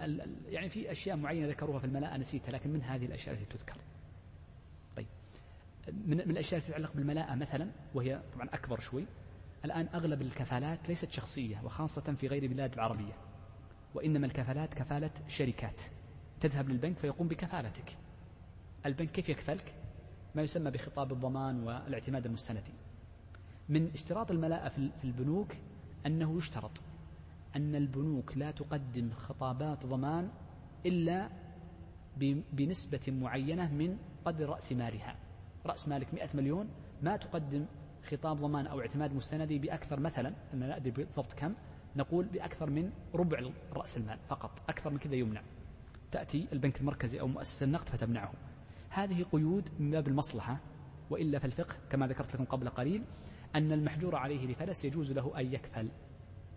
[0.48, 3.76] يعني في أشياء معينة ذكروها في الملاءة نسيتها لكن من هذه الأشياء التي تذكر.
[4.96, 5.06] طيب.
[5.88, 9.04] من, من الأشياء التي تتعلق بالملاءة مثلا وهي طبعا أكبر شوي
[9.64, 13.12] الآن أغلب الكفالات ليست شخصية وخاصة في غير البلاد العربية.
[13.94, 15.80] وإنما الكفالات كفالة شركات.
[16.40, 17.96] تذهب للبنك فيقوم بكفالتك.
[18.86, 19.74] البنك كيف يكفلك؟
[20.34, 22.72] ما يسمى بخطاب الضمان والاعتماد المستندي.
[23.68, 25.52] من اشتراط الملاءة في البنوك
[26.06, 26.82] أنه يشترط.
[27.56, 30.30] أن البنوك لا تقدم خطابات ضمان
[30.86, 31.30] إلا
[32.52, 35.16] بنسبة معينة من قدر رأس مالها.
[35.66, 36.68] رأس مالك مئة مليون
[37.02, 37.66] ما تقدم
[38.04, 41.54] خطاب ضمان أو اعتماد مستندي بأكثر مثلا أنا لا أدري بالضبط كم
[41.96, 45.42] نقول بأكثر من ربع رأس المال فقط أكثر من كذا يمنع.
[46.10, 48.32] تأتي البنك المركزي أو مؤسسة النقد فتمنعه.
[48.90, 50.60] هذه قيود من باب المصلحة
[51.10, 53.04] وإلا في الفقه كما ذكرت لكم قبل قليل
[53.54, 55.88] أن المحجور عليه لفلس يجوز له أن يكفل.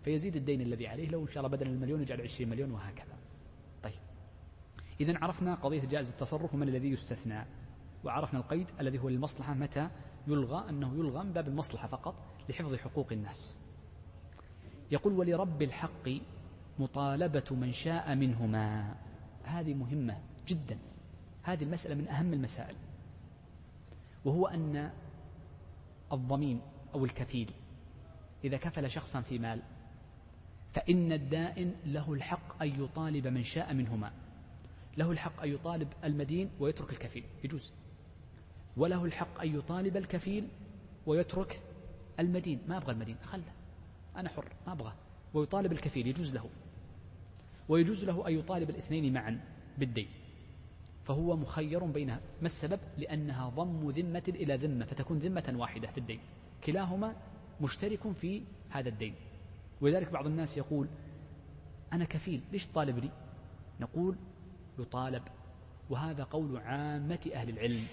[0.06, 3.18] فيزيد الدين الذي عليه لو إن شاء الله بدل المليون يجعل عشرين مليون وهكذا.
[3.84, 4.00] طيب.
[5.02, 7.46] إذا عرفنا قضية جائز التصرف ومن الذي يستثنى.
[8.04, 9.90] وعرفنا القيد الذي هو للمصلحة متى
[10.28, 12.16] يلغى أنه يلغى من باب المصلحة فقط
[12.50, 13.60] لحفظ حقوق الناس.
[14.92, 16.10] يقول ولرب الحق
[16.80, 18.96] مطالبة من شاء منهما.
[19.44, 20.80] هذه مهمة جدا.
[21.44, 22.76] هذه المسألة من أهم المسائل.
[24.26, 24.92] وهو أن
[26.14, 26.62] الضمين
[26.94, 27.52] أو الكفيل
[28.44, 29.62] إذا كفل شخصا في مال
[30.76, 34.12] فإن الدائن له الحق أن يطالب من شاء منهما.
[34.98, 37.74] له الحق أن يطالب المدين ويترك الكفيل يجوز.
[38.78, 40.48] وله الحق أن يطالب الكفيل
[41.06, 41.62] ويترك
[42.20, 43.54] المدين ما أبغى المدين خله.
[44.16, 44.94] أنا حر ما أبغى.
[45.34, 46.50] ويطالب الكفيل يجوز له.
[47.70, 49.42] ويجوز له أن يطالب الاثنين معا
[49.78, 50.08] بالدين.
[51.04, 56.20] فهو مخير بينها ما السبب؟ لأنها ضم ذمة إلى ذمة فتكون ذمة واحدة في الدين.
[56.64, 57.16] كلاهما
[57.62, 59.16] مشترك في هذا الدين.
[59.82, 60.88] ولذلك بعض الناس يقول
[61.94, 63.10] أنا كفيل ليش طالب لي؟
[63.80, 64.16] نقول
[64.80, 65.24] يطالب
[65.90, 67.84] وهذا قول عامة أهل العلم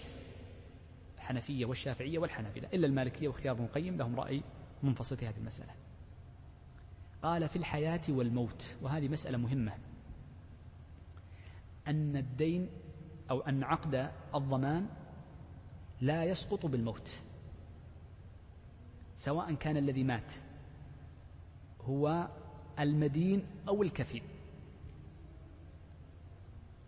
[1.16, 4.42] الحنفية والشافعية والحنابلة إلا المالكية واختيار ابن القيم لهم رأي
[4.82, 5.72] منفصل في هذه المسألة.
[7.22, 9.72] قال في الحياة والموت وهذه مسألة مهمة
[11.88, 12.70] أن الدين
[13.30, 14.86] أو أن عقد الضمان
[16.00, 17.22] لا يسقط بالموت
[19.14, 20.34] سواء كان الذي مات
[21.88, 22.28] هو
[22.78, 24.22] المدين أو الكفيل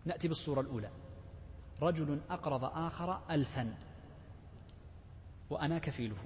[0.05, 0.89] نأتي بالصورة الأولى.
[1.81, 3.77] رجل أقرض آخر ألفا
[5.49, 6.17] وأنا كفيله.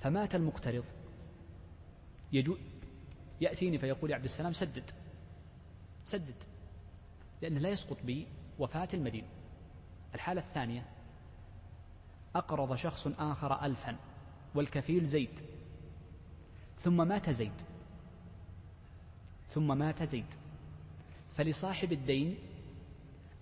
[0.00, 0.84] فمات المقترض.
[2.32, 2.56] يجو
[3.40, 4.90] يأتيني فيقول يا عبد السلام سدد.
[6.04, 6.34] سدد.
[7.42, 8.26] لأنه لا يسقط بي
[8.58, 9.24] وفاة المدين.
[10.14, 10.86] الحالة الثانية
[12.36, 13.96] أقرض شخص آخر ألفا
[14.54, 15.53] والكفيل زيد.
[16.84, 17.52] ثم مات زيد.
[19.50, 20.34] ثم مات زيد.
[21.36, 22.38] فلصاحب الدين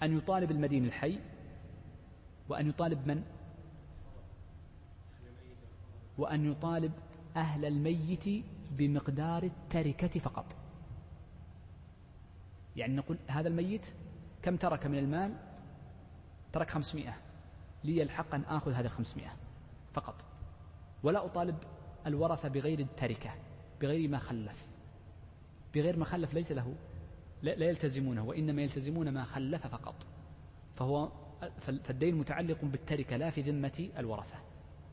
[0.02, 1.18] أن يطالب المدين الحي
[2.48, 3.24] وأن يطالب من؟
[6.18, 6.92] وأن يطالب
[7.36, 10.56] أهل الميت بمقدار التركة فقط.
[12.76, 13.86] يعني نقول هذا الميت
[14.42, 15.36] كم ترك من المال؟
[16.52, 17.16] ترك خمسمائة.
[17.84, 19.36] لي الحق أن آخذ هذه الخمسمائة
[19.94, 20.14] فقط.
[21.02, 21.56] ولا أطالب
[22.06, 23.30] الورثة بغير التركة
[23.80, 24.68] بغير ما خلف.
[25.74, 26.74] بغير ما خلف ليس له
[27.42, 30.06] لا يلتزمونه وإنما يلتزمون ما خلف فقط.
[30.74, 31.12] فهو
[31.60, 34.38] فالدين متعلق بالتركة لا في ذمة الورثة.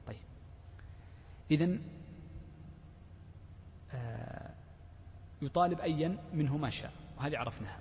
[0.08, 0.18] طيب.
[1.52, 1.78] إذا
[3.94, 4.54] آه
[5.42, 7.80] يطالب أيا منه ما شاء وهذه عرفناها.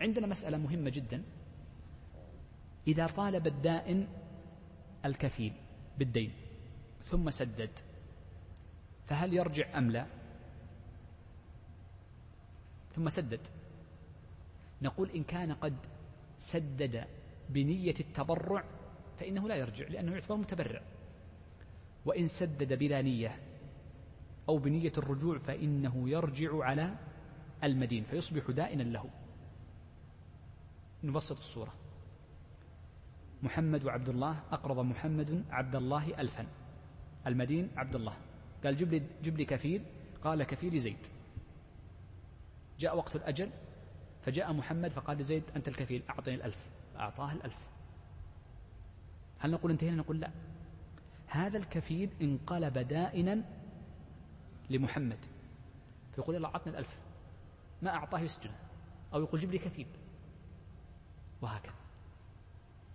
[0.00, 1.22] عندنا مسألة مهمة جدا.
[2.88, 4.08] إذا طالب الدائن
[5.04, 5.52] الكفيل
[5.98, 6.32] بالدين
[7.02, 7.70] ثم سدد
[9.06, 10.06] فهل يرجع أم لا؟
[12.92, 13.40] ثم سدد.
[14.82, 15.76] نقول إن كان قد
[16.38, 17.04] سدد
[17.48, 18.64] بنية التبرع
[19.18, 20.82] فإنه لا يرجع لأنه يعتبر متبرع.
[22.04, 23.38] وإن سدد بلا نية
[24.48, 26.94] أو بنية الرجوع فإنه يرجع على
[27.64, 29.10] المدين فيصبح دائنا له.
[31.04, 31.74] نبسط الصورة.
[33.42, 36.46] محمد وعبد الله أقرض محمد عبد الله ألفا.
[37.26, 38.25] المدين عبد الله.
[38.66, 39.82] قال جب لي, جب لي كفيل.
[40.24, 41.06] قال كفيل زيد.
[42.78, 43.50] جاء وقت الأجل
[44.22, 46.66] فجاء محمد فقال لزيد أنت الكفيل أعطني الألف.
[46.96, 47.58] أعطاه الألف.
[49.38, 50.30] هل نقول انتهينا؟ نقول لا.
[51.26, 53.44] هذا الكفيل انقلب دائنا
[54.70, 55.18] لمحمد.
[56.14, 56.98] فيقول يلا أعطني الألف.
[57.82, 58.50] ما أعطاه يسجن.
[59.14, 59.86] أو يقول جيب لي كفيل.
[61.42, 61.74] وهكذا.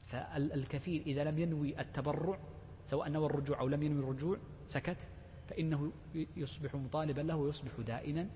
[0.03, 2.39] فالكفيل إذا لم ينوي التبرع
[2.85, 5.07] سواء نوى الرجوع أو لم ينوي الرجوع سكت.
[5.51, 5.91] فإنه
[6.37, 8.27] يصبح مطالبا له ويصبح دائنا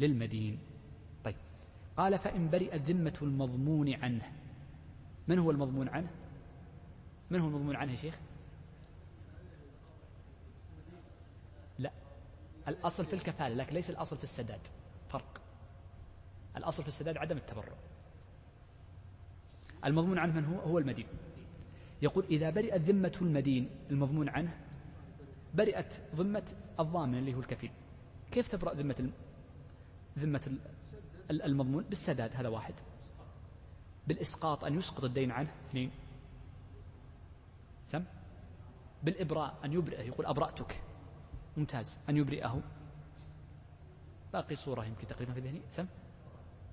[0.00, 0.58] للمدين.
[1.24, 1.36] طيب.
[1.96, 4.32] قال فإن برئت ذمة المضمون عنه.
[5.28, 6.10] من هو المضمون عنه؟
[7.30, 8.18] من هو المضمون عنه يا شيخ؟
[11.78, 11.90] لا.
[12.68, 14.60] الأصل في الكفالة لكن ليس الأصل في السداد.
[15.08, 15.40] فرق.
[16.56, 17.72] الأصل في السداد عدم التبرع.
[19.84, 21.06] المضمون عنه من هو؟ هو المدين.
[22.02, 24.63] يقول إذا برئت ذمة المدين المضمون عنه
[25.54, 26.42] برئت ذمة
[26.80, 27.70] الضامن اللي هو الكفيل.
[28.32, 29.10] كيف تبرأ ذمة
[30.18, 30.58] ذمة
[31.30, 32.74] المضمون؟ بالسداد هذا واحد.
[34.06, 35.54] بالإسقاط أن يسقط الدين عنه.
[35.70, 35.90] اثنين.
[37.86, 38.04] سم؟
[39.02, 40.02] بالإبراء أن يبرئه.
[40.02, 40.80] يقول أبرأتك.
[41.56, 41.98] ممتاز.
[42.08, 42.62] أن يبرئه.
[44.32, 45.60] باقي صورة يمكن تقريبا في ذهني.
[45.70, 45.86] سم؟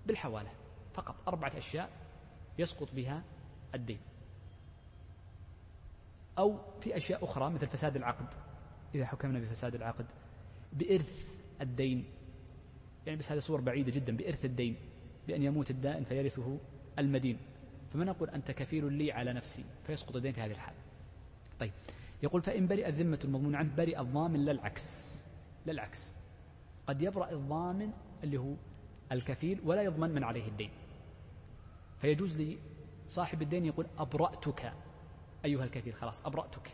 [0.05, 0.51] بالحوالة.
[0.93, 1.89] فقط أربعة أشياء
[2.59, 3.23] يسقط بها
[3.75, 3.99] الدين.
[6.38, 8.51] أو في أشياء أخرى مثل فساد العقد.
[8.96, 10.06] إذا حكمنا بفساد العقد
[10.74, 11.28] بإرث
[11.62, 12.06] الدين.
[13.06, 14.76] يعني بس هذه صور بعيدة جدا بإرث الدين
[15.28, 16.58] بأن يموت الدائن فيرثه
[17.00, 17.38] المدين.
[17.94, 20.78] فما نقول أنت كفيل لي على نفسي؟ فيسقط الدين في هذه الحالة
[21.60, 21.72] طيب
[22.24, 25.22] يقول فإن برئ الذمة المضمون عنه برئ الضامن لا العكس
[25.66, 26.12] لا العكس
[26.88, 27.92] قد يبرأ الضامن
[28.24, 28.54] اللي هو
[29.12, 30.70] الكفيل ولا يضمن من عليه الدين.
[32.02, 32.42] فيجوز
[33.08, 34.74] لصاحب الدين يقول أبرأتك
[35.46, 36.72] أيها الكفيل خلاص أبرأتك.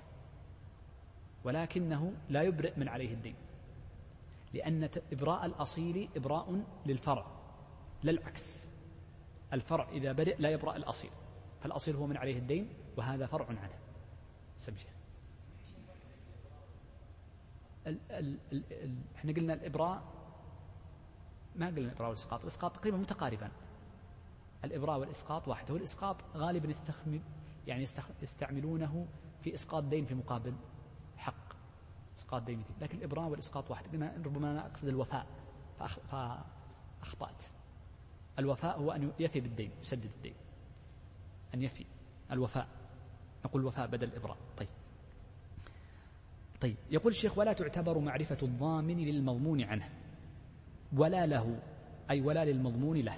[1.43, 3.35] ولكنه لا يبرئ من عليه الدين.
[4.53, 7.25] لأن إبراء الأصيل إبراء للفرع
[8.03, 8.71] لا العكس.
[9.53, 11.11] الفرع إذا برئ لا يبرأ الأصيل.
[11.61, 13.79] فالأصيل هو من عليه الدين وهذا فرع عنه.
[14.57, 14.87] سمجه
[19.15, 20.03] إحنا قلنا الإبراء
[21.55, 22.41] ما قلنا الإبراء والإسقاط.
[22.41, 23.51] الإسقاط تقريبا متقاربان
[24.63, 25.71] الإبراء والإسقاط واحد.
[25.71, 27.19] هو الإسقاط غالبا يستخدم
[27.67, 27.85] يعني
[28.21, 29.07] يستعملونه
[29.41, 30.53] في إسقاط دين في مقابل
[32.17, 33.95] إسقاط فيه لكن الإبراء والإسقاط واحد.
[34.25, 35.25] ربما أنا أقصد الوفاء
[35.79, 37.43] فأخطأت.
[38.39, 40.33] الوفاء هو أن يفي بالدين يسدد الدين.
[41.53, 41.85] أن يفي
[42.31, 42.67] الوفاء.
[43.45, 44.69] نقول الوفاء بدل الإبراء طيب.
[46.61, 46.75] طيب.
[46.91, 49.89] يقول الشيخ ولا تعتبر معرفة الضامن للمضمون عنه.
[50.93, 51.59] ولا له.
[52.09, 53.17] أي ولا للمضمون له.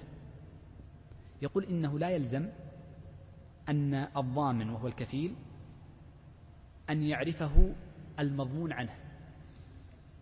[1.41, 2.49] يقول إنه لا يلزم
[3.69, 5.35] أن الضامن وهو الكفيل
[6.89, 7.75] أن يعرفه
[8.19, 8.95] المضمون عنه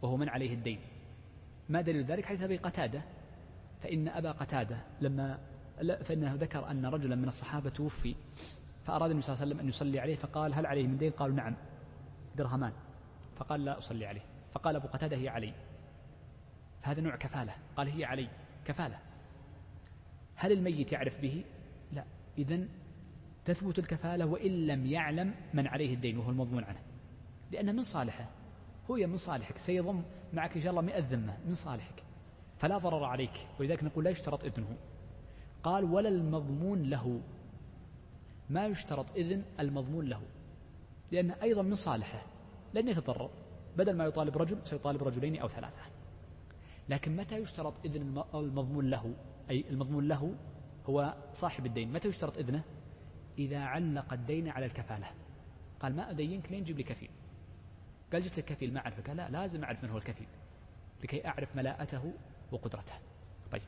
[0.01, 0.79] وهو من عليه الدين.
[1.69, 3.01] ما دليل ذلك؟ حديث أبي قتادة.
[3.83, 5.39] فإن أبا قتادة لما
[6.03, 8.15] فإنه ذكر أن رجلا من الصحابة توفي
[8.83, 11.35] فأراد النبي صلى الله عليه وسلم أن يصلي عليه فقال هل عليه من دين؟ قالوا
[11.35, 11.55] نعم.
[12.35, 12.73] درهمان.
[13.35, 14.21] فقال لا أصلي عليه.
[14.53, 15.53] فقال أبو قتادة هي علي.
[16.81, 17.53] فهذا نوع كفالة.
[17.75, 18.27] قال هي علي.
[18.65, 18.99] كفالة.
[20.35, 21.43] هل الميت يعرف به؟
[21.93, 22.03] لا.
[22.37, 22.69] إذن
[23.45, 26.79] تثبت الكفالة وإن لم يعلم من عليه الدين وهو المضمون عنه.
[27.51, 28.29] لأنه من صالحه.
[28.91, 30.01] هو من صالحك سيضم
[30.33, 32.03] معك إن شاء الله مئة ذمة من صالحك.
[32.57, 33.47] فلا ضرر عليك.
[33.59, 34.77] ولذلك نقول لا يشترط إذنه
[35.63, 37.21] قال ولا المضمون له.
[38.49, 40.21] ما يشترط إذن المضمون له.
[41.11, 42.25] لأنه أيضا من صالحه.
[42.73, 43.29] لن يتضرر.
[43.77, 45.81] بدل ما يطالب رجل سيطالب رجلين أو ثلاثة.
[46.89, 49.13] لكن متى يشترط إذن المضمون له؟
[49.49, 50.35] أي المضمون له
[50.89, 51.93] هو صاحب الدين.
[51.93, 52.63] متى يشترط إذنه؟
[53.39, 55.07] إذا علق الدين على الكفالة.
[55.79, 57.09] قال ما أدينك لين جيب لي كفيل.
[58.13, 59.09] قال جبت الكفيل ما أعرفك.
[59.09, 60.27] لا لازم أعرف من هو الكفيل
[61.03, 62.13] لكي أعرف ملاءته
[62.51, 62.93] وقدرته.
[63.51, 63.61] طيب.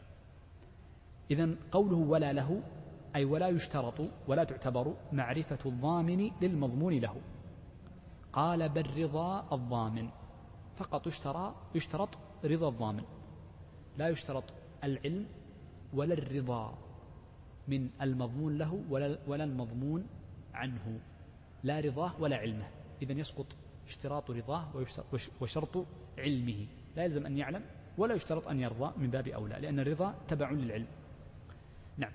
[1.31, 2.63] إذا قوله ولا له
[3.15, 7.21] أي ولا يشترط ولا تعتبر معرفة الضامن للمضمون له.
[8.33, 10.09] قال بل رضا الضامن.
[10.77, 13.03] فقط يشترى يشترط رضا الضامن.
[13.97, 14.43] لا يشترط
[14.83, 15.27] العلم
[15.93, 16.77] ولا الرضا
[17.67, 20.07] من المضمون له ولا, ولا المضمون
[20.53, 20.99] عنه.
[21.63, 22.67] لا رضاه ولا علمه.
[23.01, 23.55] إذا يسقط
[23.89, 24.85] اشتراط رضاه
[25.41, 25.85] وشرط
[26.17, 26.67] علمه.
[26.95, 27.61] لا يلزم أن يعلم
[27.97, 30.87] ولا يشترط أن يرضى من باب أولى لأن الرضا تبع للعلم.
[31.97, 32.11] نعم.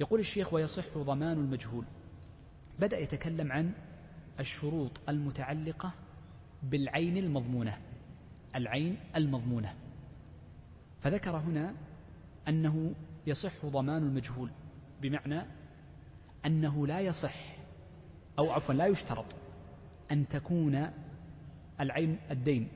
[0.00, 1.84] يقول الشيخ ويصح ضمان المجهول.
[2.80, 3.72] بدأ يتكلم عن
[4.40, 5.92] الشروط المتعلقة
[6.62, 7.78] بالعين المضمونة
[8.54, 9.74] العين المضمونة.
[11.00, 11.74] فذكر هنا
[12.48, 12.94] أنه
[13.26, 14.50] يصح ضمان المجهول
[15.02, 15.42] بمعنى
[16.46, 17.56] أنه لا يصح
[18.38, 19.26] أو عفوا لا يشترط
[20.12, 20.90] أن تكون
[21.80, 22.68] العين الدين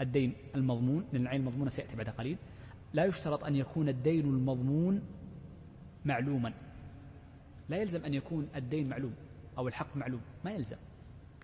[0.00, 2.38] الدين المضمون لأن العين المضمونة سيأتي بعد قليل.
[2.92, 5.02] لا يشترط أن يكون الدين المضمون
[6.04, 6.52] معلوما.
[7.68, 9.14] لا يلزم أن يكون الدين معلوم
[9.58, 10.20] أو الحق معلوم.
[10.44, 10.76] ما يلزم.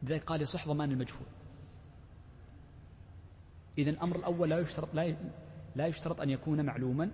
[0.03, 1.27] لذلك قال يصح ضمان المجهول.
[3.79, 5.17] إذا الأمر الأول لا يشترط لا
[5.77, 7.11] لا يشترط أن يكون معلوما.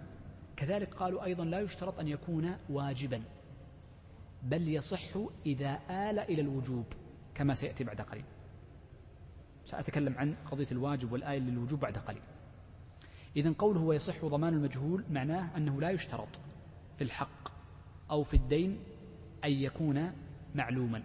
[0.57, 3.23] كذلك قالوا أيضا لا يشترط أن يكون واجبا.
[4.43, 6.85] بل يصح إذا آل إلى الوجوب
[7.35, 8.25] كما سيأتي بعد قليل.
[9.69, 12.23] سأتكلم عن قضية الواجب والآية للوجوب بعد قليل.
[13.37, 16.41] إذا قوله ويصح ضمان المجهول معناه أنه لا يشترط
[16.99, 17.49] في الحق
[18.11, 18.79] أو في الدين
[19.45, 20.13] أن يكون
[20.55, 21.03] معلوما.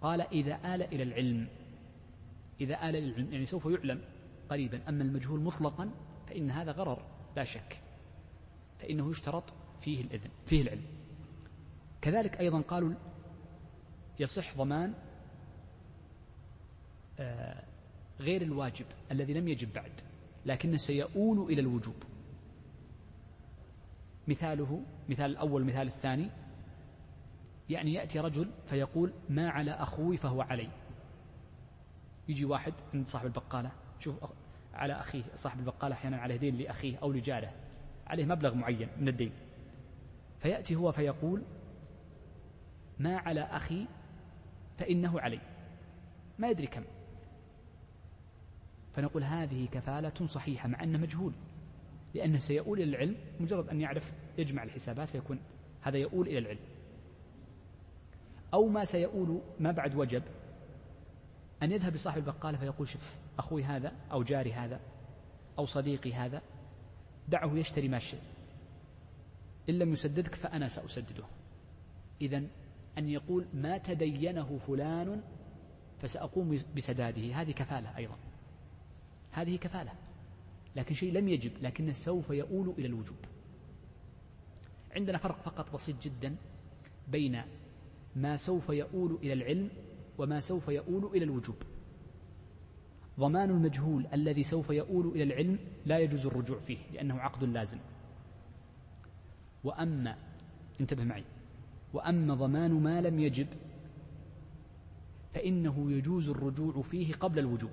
[0.00, 1.48] قال إذا آل إلى العلم
[2.60, 4.00] إذا آل إلى العلم يعني سوف يعلم
[4.50, 4.80] قريبا.
[4.88, 5.90] أما المجهول مطلقا
[6.28, 7.02] فإن هذا غرر
[7.36, 7.80] لا شك.
[8.78, 10.84] فإنه يشترط فيه الإذن فيه العلم.
[12.00, 12.94] كذلك أيضا قالوا
[14.20, 14.94] يصح ضمان
[18.20, 19.92] غير الواجب الذي لم يجب بعد
[20.46, 21.94] لكن سيؤول إلى الوجوب.
[24.28, 26.30] مثاله مثال الأول مثال الثاني
[27.70, 30.68] يعني يأتي رجل فيقول ما على أخوي فهو علي.
[32.28, 34.24] يجي واحد عند صاحب البقالة شوف
[34.74, 37.52] على أخيه صاحب البقالة أحيانا عليه دين لأخيه أو لجاره
[38.06, 39.32] عليه مبلغ معين من الدين.
[40.40, 41.42] فيأتي هو فيقول
[42.98, 43.86] ما على أخي
[44.78, 45.40] فإنه علي.
[46.38, 46.84] ما يدري كم.
[48.96, 51.32] فنقول هذه كفالة صحيحة مع أنه مجهول
[52.14, 55.38] لأنه سيؤول إلى العلم مجرد أن يعرف يجمع الحسابات فيكون
[55.82, 56.60] هذا يؤول إلى العلم.
[58.54, 60.22] أو ما سيؤول ما بعد وجب
[61.62, 64.80] أن يذهب لصاحب البقالة فيقول شوف أخوي هذا أو جاري هذا
[65.58, 66.42] أو صديقي هذا
[67.28, 68.18] دعه يشتري ما شئ.
[69.68, 71.24] إن لم يسددك فأنا سأسدده.
[72.20, 72.42] إذا
[72.98, 75.22] أن يقول ما تدينه فلان
[75.98, 78.25] فسأقوم بسداده هذه كفالة أيضا.
[79.36, 79.92] هذه كفالة.
[80.76, 83.16] لكن شيء لم يجب لكنه سوف يؤول إلى الوجوب.
[84.92, 86.36] عندنا فرق فقط بسيط جدا
[87.08, 87.42] بين
[88.16, 89.70] ما سوف يؤول إلى العلم
[90.18, 91.56] وما سوف يؤول إلى الوجوب.
[93.20, 97.78] ضمان المجهول الذي سوف يؤول إلى العلم لا يجوز الرجوع فيه لأنه عقد لازم.
[99.64, 100.16] وأما
[100.80, 101.24] انتبه معي
[101.92, 103.46] وأما ضمان ما لم يجب
[105.34, 107.70] فإنه يجوز الرجوع فيه قبل الوجوب.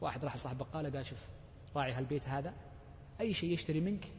[0.00, 1.28] واحد راح لصاحب بقالة قال شوف
[1.76, 2.54] راعي هالبيت هذا
[3.20, 4.12] أي شيء يشتري منك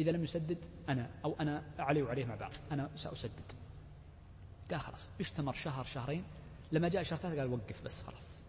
[0.00, 0.58] إذا لم يسدد
[0.88, 3.52] أنا أو أنا علي وعليه مع بعض أنا سأسدد.
[4.70, 6.24] قال خلاص استمر شهر شهرين
[6.72, 8.44] لما جاء شهر ثالث قال وقف بس خلاص.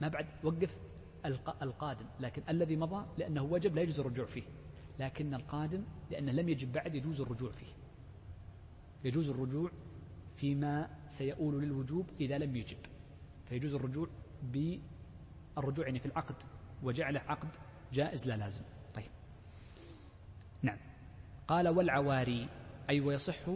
[0.00, 0.78] ما بعد وقف
[1.62, 4.42] القادم لكن الذي مضى لأنه وجب لا يجوز الرجوع فيه.
[5.00, 7.72] لكن القادم لأنه لم يجب بعد يجوز الرجوع فيه.
[9.04, 9.70] يجوز الرجوع
[10.36, 12.78] فيما سيؤول للوجوب إذا لم يجب.
[13.48, 14.08] فيجوز الرجوع
[14.42, 16.34] بالرجوع يعني في العقد
[16.82, 17.48] وجعله عقد
[17.92, 18.62] جائز لا لازم.
[18.94, 19.10] طيب.
[20.62, 20.78] نعم.
[21.48, 22.48] قال والعواري
[22.90, 23.50] أي ويصح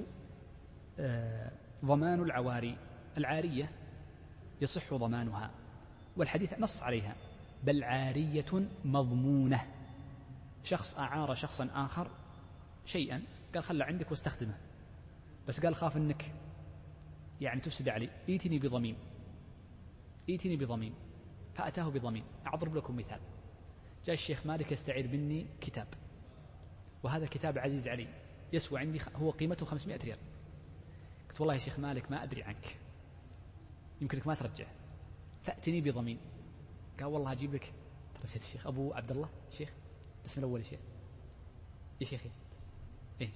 [0.99, 1.53] آه،
[1.84, 2.78] ضمان العواري.
[3.18, 3.70] العارية
[4.61, 5.51] يصح ضمانها
[6.16, 7.16] والحديث نص عليها.
[7.64, 9.66] بل عارية مضمونة.
[10.64, 12.11] شخص أعار شخصا آخر
[12.84, 13.22] شيئا
[13.55, 14.59] قال خله عندك واستخدمه.
[15.49, 16.32] بس قال خاف إنك
[17.41, 18.97] يعني تفسد علي ائتني بضمين
[20.31, 20.95] ائتني بضمين
[21.55, 23.20] فأتاه بضمين أضرب لكم مثال.
[24.05, 25.89] جاء الشيخ مالك يستعير مني كتاب
[27.03, 28.09] وهذا الكتاب عزيز علي
[28.53, 30.18] يسوى عندي هو قيمته 500 ريال.
[31.29, 32.77] قلت والله يا شيخ مالك ما أدري عنك
[34.01, 34.66] يمكنك ما ترجع
[35.43, 36.18] فأتني بضمين
[36.99, 37.72] قال والله أجيب لك.
[38.24, 39.70] نسيت الشيخ أبو عبد الله الشيخ
[40.20, 40.81] الاسم الأول شيخ.
[42.01, 42.31] يا شيخي
[43.20, 43.31] إيه.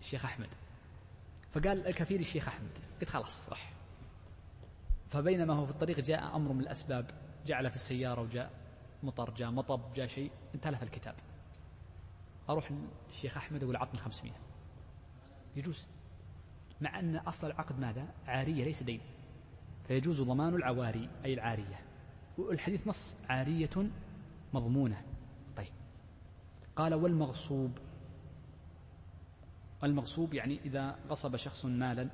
[0.00, 0.48] الشيخ أحمد.
[1.52, 2.78] فقال الكفيل الشيخ أحمد.
[3.00, 3.73] قلت خلاص صح
[5.14, 7.10] فبينما هو في الطريق جاء أمر من الأسباب.
[7.46, 8.50] جعل في السيارة وجاء
[9.02, 11.14] مطر جاء مطب جاء شيء انتلف الكتاب.
[12.48, 12.70] أروح
[13.10, 14.32] الشيخ أحمد أقول عطني 500
[15.56, 15.88] يجوز.
[16.80, 19.00] مع أن أصل العقد ماذا؟ عارية ليس دين.
[19.88, 21.78] فيجوز ضمان العواري أي العارية.
[22.38, 23.90] والحديث نص عارية
[24.54, 25.02] مضمونة.
[25.56, 25.72] طيب.
[26.76, 27.78] قال والمغصوب.
[29.84, 32.08] المغصوب يعني إذا غصب شخص مالا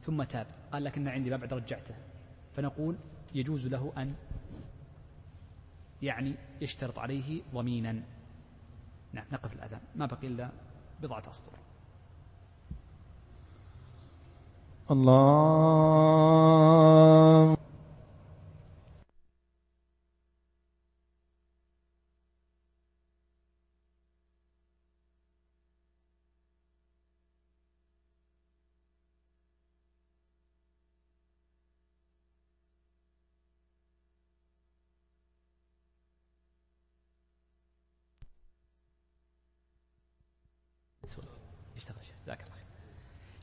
[0.00, 0.46] ثم تاب.
[0.72, 2.07] قال لكن عندي ما بعد رجعته
[2.58, 2.96] فنقول
[3.34, 4.14] يجوز له أن
[6.02, 8.02] يعني يشترط عليه ضمينا.
[9.12, 10.50] نعم نقف الأذان ما بقي إلا
[11.02, 11.52] بضعة أسطر.
[14.90, 15.68] الله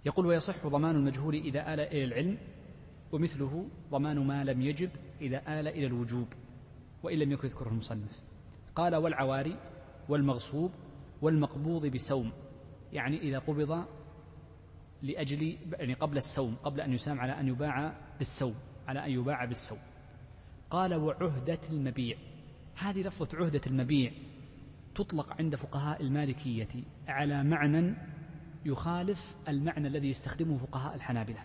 [0.06, 2.38] يقول ويصح ضمان المجهول إذا آل إلى العلم
[3.12, 4.90] ومثله ضمان ما لم يجب
[5.22, 6.28] إذا آل إلى الوجوب
[7.04, 8.24] وإن لم يكن يذكره المصنف.
[8.76, 9.60] قال والعواري
[10.10, 10.72] والمغصوب
[11.22, 12.32] والمقبوض بسوم
[12.94, 13.86] يعني إذا قبض
[15.02, 18.56] لأجل يعني قبل السوم قبل أن يسام على أن يباع بالسوم
[18.88, 19.80] على أن يباع بالسوم.
[20.70, 22.18] قال وعهدة المبيع.
[22.76, 24.12] هذه لفظة عهدة المبيع
[24.96, 26.68] تطلق عند فقهاء المالكية
[27.08, 27.96] على معنى
[28.66, 31.43] يخالف المعنى الذي يستخدمه فقهاء الحنابلة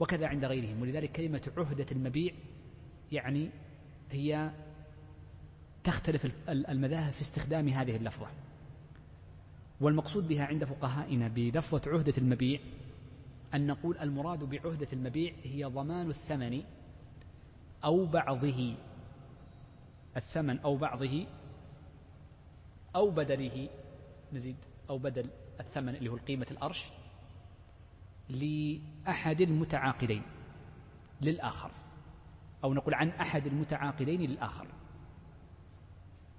[0.00, 0.82] وكذا عند غيرهم.
[0.82, 2.34] ولذلك كلمة عهدة المبيع
[3.12, 3.50] يعني
[4.10, 4.50] هي
[5.84, 8.26] تختلف المذاهب في استخدام هذه اللفظة.
[9.80, 12.60] والمقصود بها عند فقهائنا بلفظة عهدة المبيع
[13.54, 16.62] أن نقول المراد بعهدة المبيع هي ضمان الثمن
[17.84, 18.74] أو بعضه
[20.16, 21.26] الثمن أو بعضه
[22.96, 23.68] أو بدله.
[24.32, 24.56] نزيد
[24.90, 25.26] أو بدل.
[25.60, 26.90] الثمن اللي هو القيمة الأرش
[28.28, 30.22] لأحد المتعاقدين
[31.20, 31.70] للآخر.
[32.64, 34.66] أو نقول عن أحد المتعاقدين للآخر.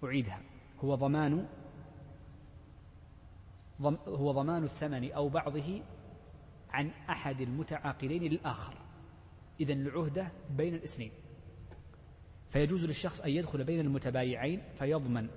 [0.04, 0.42] أعيدها.
[0.80, 1.48] هو ضمان
[4.08, 5.82] هو ضمان الثمن أو بعضه
[6.70, 8.74] عن أحد المتعاقدين للآخر.
[9.60, 11.12] إذا العهدة بين الاثنين.
[12.50, 15.30] فيجوز للشخص أن يدخل بين المتبايعين فيضمن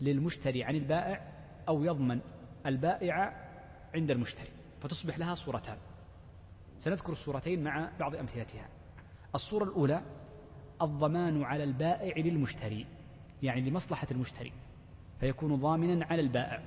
[0.00, 1.32] للمشتري عن البائع
[1.68, 2.20] أو يضمن
[2.68, 3.48] البائع
[3.94, 4.48] عند المشتري
[4.80, 5.76] فتصبح لها صورتان.
[6.78, 8.68] سنذكر الصورتين مع بعض أمثلتها.
[9.34, 10.02] الصورة الأولى
[10.82, 12.86] الضمان على البائع للمشتري
[13.42, 14.52] يعني لمصلحة المشتري
[15.20, 16.62] فيكون ضامنا على البائع.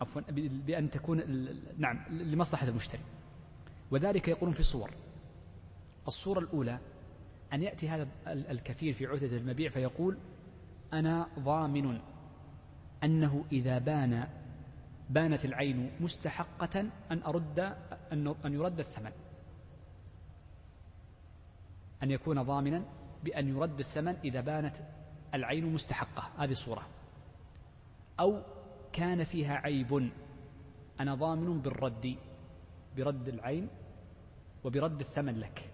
[0.00, 0.22] عفوا
[0.66, 1.18] بأن تكون
[1.78, 3.02] نعم لمصلحة المشتري.
[3.90, 4.90] وذلك يقولون في صور
[6.06, 6.78] الصورة الأولى
[7.52, 10.18] أن يأتي هذا الكفيل في عهدة المبيع فيقول
[10.92, 12.11] أنا ضامن.
[13.04, 14.28] أنه إذا بان
[15.10, 16.80] بانت العين مستحقة
[17.10, 17.76] أن أرد
[18.12, 19.12] أن يرد الثمن.
[22.02, 22.84] أن يكون ضامنا
[23.24, 24.76] بأن يرد الثمن إذا بانت
[25.34, 26.30] العين مستحقة.
[26.38, 26.86] هذه الصورة
[28.20, 28.42] أو
[28.92, 30.10] كان فيها عيب
[31.00, 32.16] أنا ضامن بالرد
[32.96, 33.68] برد العين
[34.64, 35.70] وبرد الثمن لك.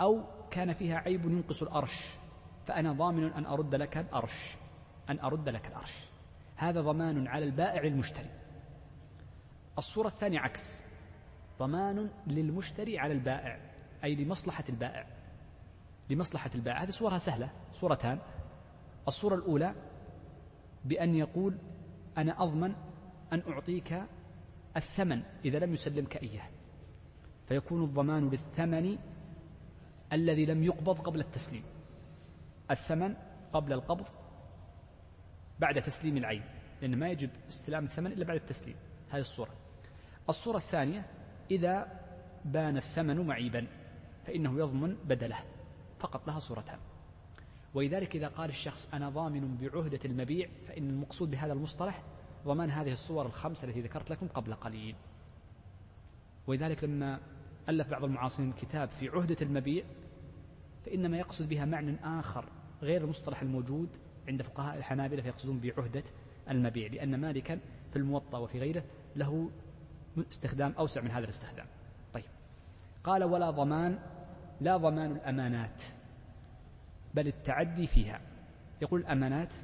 [0.00, 2.10] أو كان فيها عيب ينقص الأرش
[2.66, 4.56] فأنا ضامن أن أرد لك الأرش.
[5.10, 6.04] أن أرد لك العرش.
[6.56, 8.30] هذا ضمان على البائع المشتري.
[9.78, 10.84] الصورة الثانية عكس.
[11.58, 13.60] ضمان للمشتري على البائع
[14.04, 15.06] أي لمصلحة البائع.
[16.10, 16.82] لمصلحة البائع.
[16.82, 18.18] هذه صورها سهلة صورتان.
[19.08, 19.74] الصورة الأولى
[20.84, 21.58] بأن يقول
[22.18, 22.74] أنا أضمن
[23.32, 24.02] أن أعطيك
[24.76, 26.48] الثمن إذا لم يسلمك إياه.
[27.48, 28.98] فيكون الضمان للثمن
[30.12, 31.64] الذي لم يقبض قبل التسليم.
[32.70, 33.16] الثمن
[33.52, 34.08] قبل القبض
[35.64, 36.42] بعد تسليم العين
[36.82, 38.76] لأن ما يجب استلام الثمن إلا بعد التسليم.
[39.10, 39.50] هذه الصورة.
[40.28, 41.06] الصورة الثانية
[41.50, 42.00] إذا
[42.44, 43.66] بان الثمن معيبا
[44.26, 45.38] فإنه يضمن بدله
[45.98, 46.78] فقط لها صورتان.
[47.74, 52.02] ولذلك إذا قال الشخص أنا ضامن بعهدة المبيع فإن المقصود بهذا المصطلح
[52.44, 54.96] ضمان هذه الصور الخمسة التي ذكرت لكم قبل قليل.
[56.46, 57.20] ولذلك لما
[57.68, 59.84] ألف بعض المعاصرين كتاب في عهدة المبيع
[60.86, 62.44] فإنما يقصد بها معنى آخر
[62.82, 63.88] غير المصطلح الموجود
[64.28, 66.04] عند فقهاء الحنابلة فيقصدون بعهدة
[66.50, 67.58] المبيع لأن مالكا
[67.90, 68.84] في الموطأ وفي غيره
[69.16, 69.50] له
[70.18, 71.66] استخدام أوسع من هذا الاستخدام.
[72.12, 72.24] طيب.
[73.04, 73.98] قال ولا ضمان
[74.60, 75.82] لا ضمان الأمانات
[77.14, 78.20] بل التعدي فيها.
[78.82, 79.54] يقول الأمانات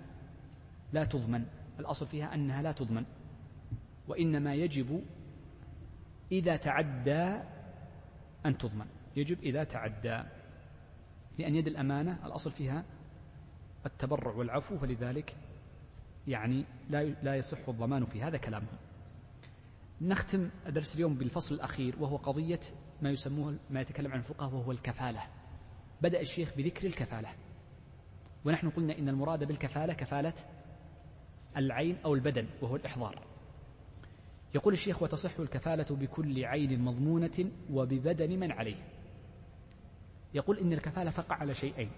[0.92, 1.46] لا تضمن
[1.80, 3.04] الأصل فيها أنها لا تضمن
[4.08, 5.04] وإنما يجب
[6.32, 7.40] إذا تعدى
[8.46, 8.86] أن تضمن
[9.16, 10.22] يجب إذا تعدى
[11.38, 12.84] لأن يد الأمانة الأصل فيها
[13.86, 15.36] التبرع والعفو فلذلك
[16.26, 18.76] يعني لا لا يصح الضمان في هذا كلامهم.
[20.00, 22.60] نختم درس اليوم بالفصل الأخير وهو قضية
[23.02, 25.20] ما يسموه ما يتكلم عن الفقهاء وهو الكفالة.
[26.00, 27.28] بدأ الشيخ بذكر الكفالة.
[28.44, 30.34] ونحن قلنا إن المراد بالكفالة كفالة
[31.56, 33.26] العين أو البدن وهو الإحضار.
[34.54, 38.84] يقول الشيخ وتصح الكفالة بكل عين مضمونة وببدن من عليه.
[40.34, 41.90] يقول إن الكفالة تقع على شيئين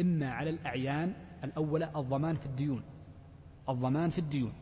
[0.00, 2.82] إما على الأعيان الأولى الضمان في الديون.
[3.68, 4.52] الضمان في الديون.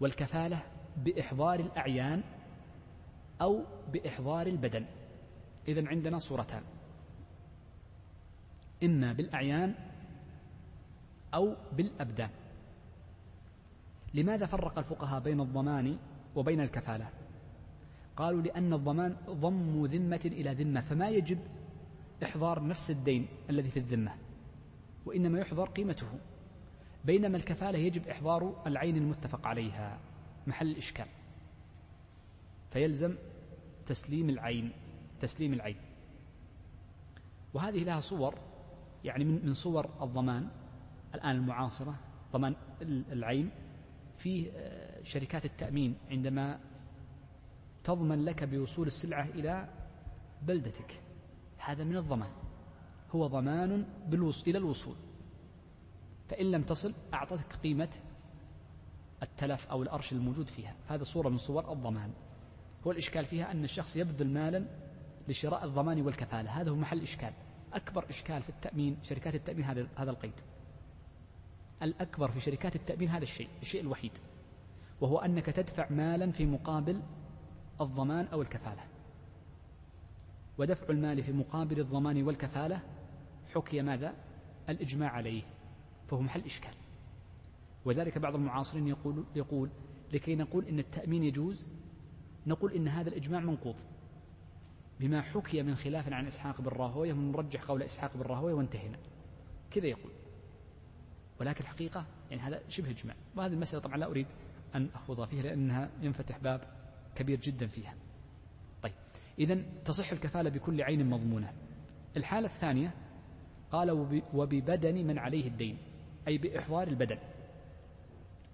[0.00, 0.62] والكفالة
[0.96, 2.22] بإحضار الأعيان
[3.40, 4.84] أو بإحضار البدن.
[5.68, 6.62] إذا عندنا صورتان.
[8.82, 9.74] إما بالأعيان
[11.34, 12.30] أو بالأبدان.
[14.14, 15.98] لماذا فرق الفقهاء بين الضمان
[16.36, 17.08] وبين الكفالة؟
[18.16, 21.38] قالوا لأن الضمان ضم ذمة إلى ذمة فما يجب
[22.22, 24.21] إحضار نفس الدين الذي في الذمة.
[25.06, 26.06] وإنما يحضر قيمته.
[27.04, 29.98] بينما الكفالة يجب إحضار العين المتفق عليها
[30.46, 31.06] محل الإشكال.
[32.70, 33.16] فيلزم
[33.86, 34.72] تسليم العين
[35.20, 35.76] تسليم العين.
[37.54, 38.34] وهذه لها صور
[39.04, 40.48] يعني من من صور الضمان
[41.14, 41.94] الآن المعاصرة
[42.32, 43.50] ضمان العين.
[44.16, 46.60] في آه، شركات التأمين عندما
[47.84, 49.68] تضمن لك بوصول السلعة إلى
[50.42, 51.00] بلدتك.
[51.58, 52.30] هذا من الضمان.
[53.12, 54.96] هو ضمان بالوصول إلى الوصول.
[56.28, 57.88] فإن لم تصل أعطتك قيمة
[59.22, 60.74] التلف أو الأرش الموجود فيها.
[60.88, 62.12] هذا صورة من صور الضمان.
[62.86, 64.66] هو الإشكال فيها أن الشخص يبذل مالا
[65.28, 66.60] لشراء الضمان والكفالة.
[66.60, 67.32] هذا هو محل إشكال.
[67.72, 70.40] أكبر إشكال في التأمين شركات التأمين هذا هذا القيد.
[71.82, 74.12] الأكبر في شركات التأمين هذا الشيء الشيء الوحيد.
[75.00, 77.02] وهو أنك تدفع مالا في مقابل
[77.80, 78.82] الضمان أو الكفالة.
[80.58, 82.82] ودفع المال في مقابل الضمان والكفالة
[83.54, 84.14] حكي ماذا؟
[84.68, 85.42] الإجماع عليه
[86.08, 86.74] فهو محل إشكال.
[87.84, 89.70] وذلك بعض المعاصرين يقول يقول
[90.12, 91.70] لكي نقول إن التأمين يجوز
[92.46, 93.76] نقول إن هذا الإجماع منقوض.
[95.00, 98.98] بما حكي من خلاف عن إسحاق بن راهوية ونرجح قول إسحاق بن راهوية وانتهينا.
[99.70, 100.12] كذا يقول.
[101.40, 103.16] ولكن الحقيقة يعني هذا شبه إجماع.
[103.36, 104.26] وهذه المسألة طبعا لا أريد
[104.74, 106.60] أن أخوض فيها لأنها ينفتح باب
[107.14, 107.94] كبير جدا فيها.
[108.82, 108.92] طيب
[109.38, 111.52] إذا تصح الكفالة بكل عين مضمونة.
[112.16, 112.94] الحالة الثانية
[113.72, 113.90] قال
[114.34, 115.78] وببدن من عليه الدين
[116.28, 117.18] أي بإحضار البدن.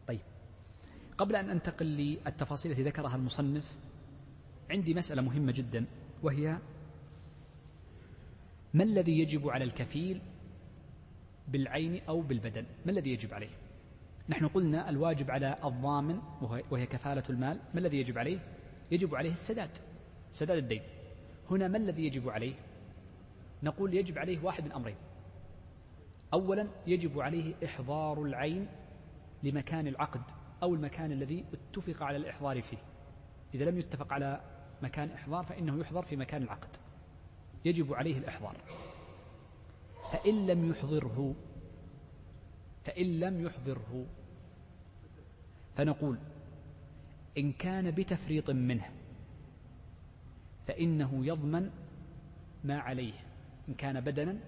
[0.09, 0.21] طيب.
[1.19, 3.77] قبل أن أنتقل للتفاصيل التي ذكرها المصنف
[4.71, 5.85] عندي مسألة مهمة جدا
[6.23, 6.59] وهي
[8.75, 10.21] ما الذي يجب على الكفيل
[11.49, 13.51] بالعين أو بالبدن؟ ما الذي يجب عليه؟
[14.29, 16.21] نحن قلنا الواجب على الضامن
[16.71, 18.39] وهي كفالة المال ما الذي يجب عليه؟
[18.91, 19.71] يجب عليه السداد
[20.33, 20.83] سداد الدين.
[21.51, 22.55] هنا ما الذي يجب عليه؟
[23.63, 24.97] نقول يجب عليه واحد من أمرين.
[26.33, 28.67] أولا يجب عليه إحضار العين
[29.43, 30.23] لمكان العقد
[30.63, 32.79] أو المكان الذي اتفق على الإحضار فيه.
[33.55, 34.41] إذا لم يتفق على
[34.83, 36.77] مكان إحضار فإنه يحضر في مكان العقد.
[37.65, 38.57] يجب عليه الإحضار.
[40.13, 41.35] فإن لم يحضره
[42.85, 44.07] فإن لم يحضره
[45.77, 46.19] فنقول
[47.39, 48.91] إن كان بتفريط منه
[50.67, 51.71] فإنه يضمن
[52.65, 53.13] ما عليه.
[53.69, 54.39] إن كان بدنا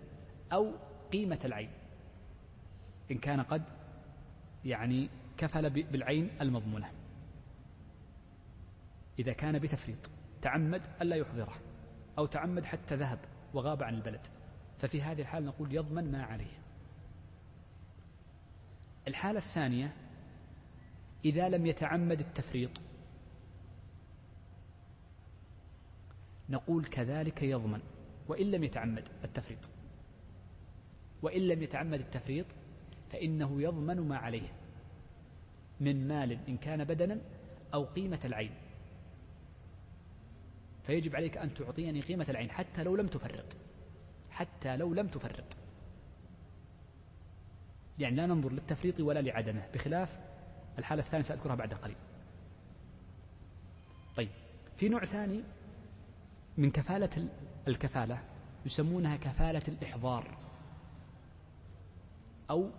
[0.52, 0.73] أو
[1.12, 1.70] قيمة العين.
[3.11, 3.62] إن كان قد
[4.65, 5.09] يعني
[5.39, 6.91] كفل بالعين المضمونة.
[9.19, 10.11] إذا كان بتفريط
[10.43, 11.55] تعمد ألا يحضره
[12.19, 13.19] أو تعمد حتى ذهب
[13.55, 14.27] وغاب عن البلد.
[14.78, 16.61] ففي هذه الحال نقول يضمن ما عليه.
[19.09, 19.97] الحالة الثانية
[21.24, 22.70] إذا لم يتعمد التفريط
[26.49, 27.81] نقول كذلك يضمن
[28.28, 29.80] وإن لم يتعمد التفريط.
[31.23, 32.47] وإن لم يتعمد التفريط
[33.13, 34.53] فإنه يضمن ما عليه
[35.81, 37.21] من مال إن كان بدنا
[37.75, 38.55] أو قيمة العين.
[40.87, 43.57] فيجب عليك أن تعطيني قيمة العين حتى لو لم تفرط.
[44.31, 45.57] حتى لو لم تفرط.
[47.99, 49.69] يعني لا ننظر للتفريط ولا لعدمه.
[49.75, 50.19] بخلاف
[50.79, 51.97] الحالة الثانية سأذكرها بعد قليل.
[54.17, 54.29] طيب
[54.77, 55.43] في نوع ثاني
[56.59, 57.29] من كفالة
[57.69, 58.23] الكفالة
[58.67, 60.50] يسمونها كفالة الإحضار.
[62.51, 62.71] أو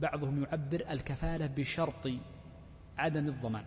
[0.00, 2.08] بعضهم يعبر الكفالة بشرط
[2.98, 3.64] عدم الضمان.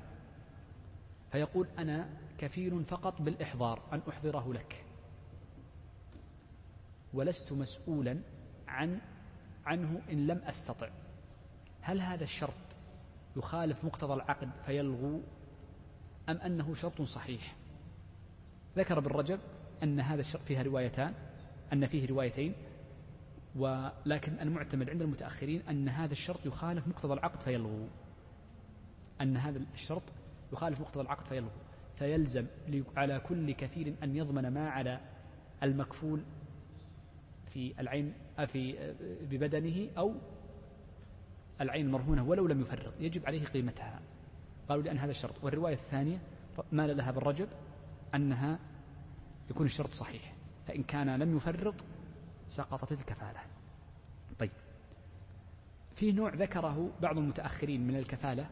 [1.31, 4.85] فيقول أنا كفيل فقط بالإحضار أن أحضره لك.
[7.13, 8.19] ولست مسؤولا
[8.67, 8.99] عن
[9.65, 10.89] عنه إن لم أستطع.
[11.81, 12.53] هل هذا الشرط
[13.35, 15.21] يخالف مقتضى العقد فيلغو
[16.29, 17.55] أم أنه شرط صحيح؟
[18.77, 19.39] ذكر ابن رجب
[19.83, 21.13] أن هذا الشرط فيها روايتان
[21.73, 22.53] أن فيه روايتين
[23.55, 27.87] ولكن المعتمد عند المتأخرين أن هذا الشرط يخالف مقتضى العقد فيلغو.
[29.21, 30.03] أن هذا الشرط
[30.53, 31.51] يخالف مقتضى العقد فيلغو.
[31.95, 32.45] فيلزم
[32.97, 34.99] على كل كفيل أن يضمن ما على
[35.63, 36.23] المكفول
[37.47, 38.13] في العين
[38.47, 40.15] في ببدنه أو
[41.61, 42.93] العين المرهونة ولو لم يفرط.
[42.99, 44.01] يجب عليه قيمتها.
[44.69, 45.43] قالوا لأن هذا الشرط.
[45.43, 46.21] والرواية الثانية
[46.71, 47.47] مال لها بالرجب؟
[48.15, 48.59] أنها
[49.49, 50.35] يكون الشرط صحيح.
[50.67, 51.85] فإن كان لم يفرط
[52.47, 53.39] سقطت الكفالة.
[54.39, 54.51] طيب.
[55.95, 58.49] في نوع ذكره بعض المتأخرين من الكفالة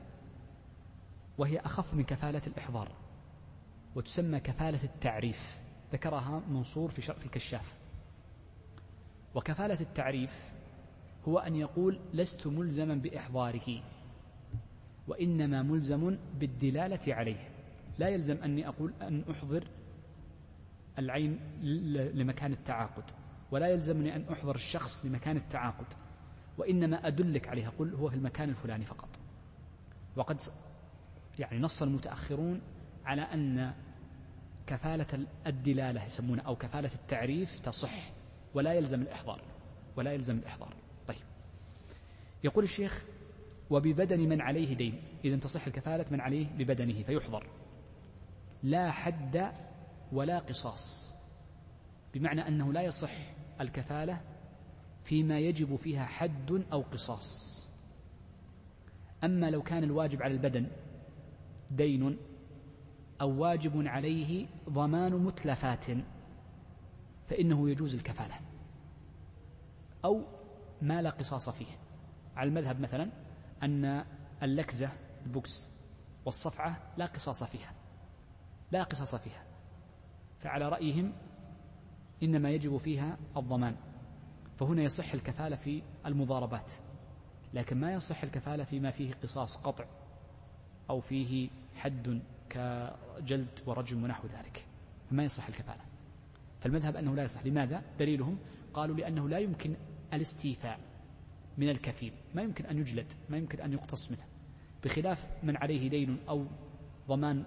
[1.37, 2.91] وهي أخف من كفالة الإحضار
[3.95, 5.57] وتسمى كفالة التعريف.
[5.93, 7.77] ذكرها منصور في شرح الكشاف.
[9.35, 10.51] وكفالة التعريف
[11.27, 13.83] هو أن يقول لست ملزما بإحضاره
[15.07, 17.49] وإنما ملزم بالدلالة عليه.
[17.99, 19.67] لا يلزم أني أقول أن أحضر
[20.99, 21.39] العين
[22.13, 23.03] لمكان التعاقد.
[23.53, 25.85] ولا يلزمني أن أحضر الشخص لمكان التعاقد
[26.57, 29.09] وإنما أدلك عليه أقول هو في المكان الفلاني فقط.
[30.15, 30.41] وقد
[31.39, 32.61] يعني نص المتأخرون
[33.05, 33.73] على أن
[34.67, 38.11] كفالة الدلالة يسمونه أو كفالة التعريف تصح
[38.53, 39.41] ولا يلزم الإحضار
[39.95, 40.73] ولا يلزم الإحضار.
[41.07, 41.23] طيب.
[42.43, 43.05] يقول الشيخ
[43.69, 45.01] وببدن من عليه دين.
[45.25, 47.47] إذا تصح الكفالة من عليه ببدنه فيحضر.
[48.63, 49.53] لا حد
[50.11, 51.13] ولا قصاص.
[52.13, 54.21] بمعنى أنه لا يصح الكفالة
[55.03, 57.53] فيما يجب فيها حد أو قصاص.
[59.23, 60.67] أما لو كان الواجب على البدن
[61.71, 62.17] دين
[63.21, 65.85] أو واجب عليه ضمان متلفات
[67.27, 68.35] فإنه يجوز الكفالة.
[70.05, 70.23] أو
[70.81, 71.77] ما لا قصاص فيه.
[72.35, 73.09] على المذهب مثلا
[73.63, 74.05] أن
[74.43, 74.89] اللكزة
[75.25, 75.69] البوكس
[76.25, 77.73] والصفعة لا قصاص فيها.
[78.71, 79.43] لا قصاص فيها.
[80.39, 81.13] فعلى رأيهم
[82.23, 83.75] إنما يجب فيها الضمان.
[84.57, 86.71] فهنا يصح الكفالة في المضاربات
[87.53, 89.85] لكن ما يصح الكفالة فيما فيه قصاص قطع
[90.89, 94.65] أو فيه حد كجلد ورجم ونحو ذلك.
[95.09, 95.81] فما يصح الكفالة.
[96.59, 97.45] فالمذهب أنه لا يصح.
[97.45, 98.37] لماذا؟ دليلهم
[98.73, 99.75] قالوا لأنه لا يمكن
[100.13, 100.79] الاستيفاء
[101.57, 102.13] من الكفيل.
[102.35, 104.25] ما يمكن أن يجلد ما يمكن أن يقتص منه.
[104.83, 106.45] بخلاف من عليه دين أو
[107.07, 107.43] ضمان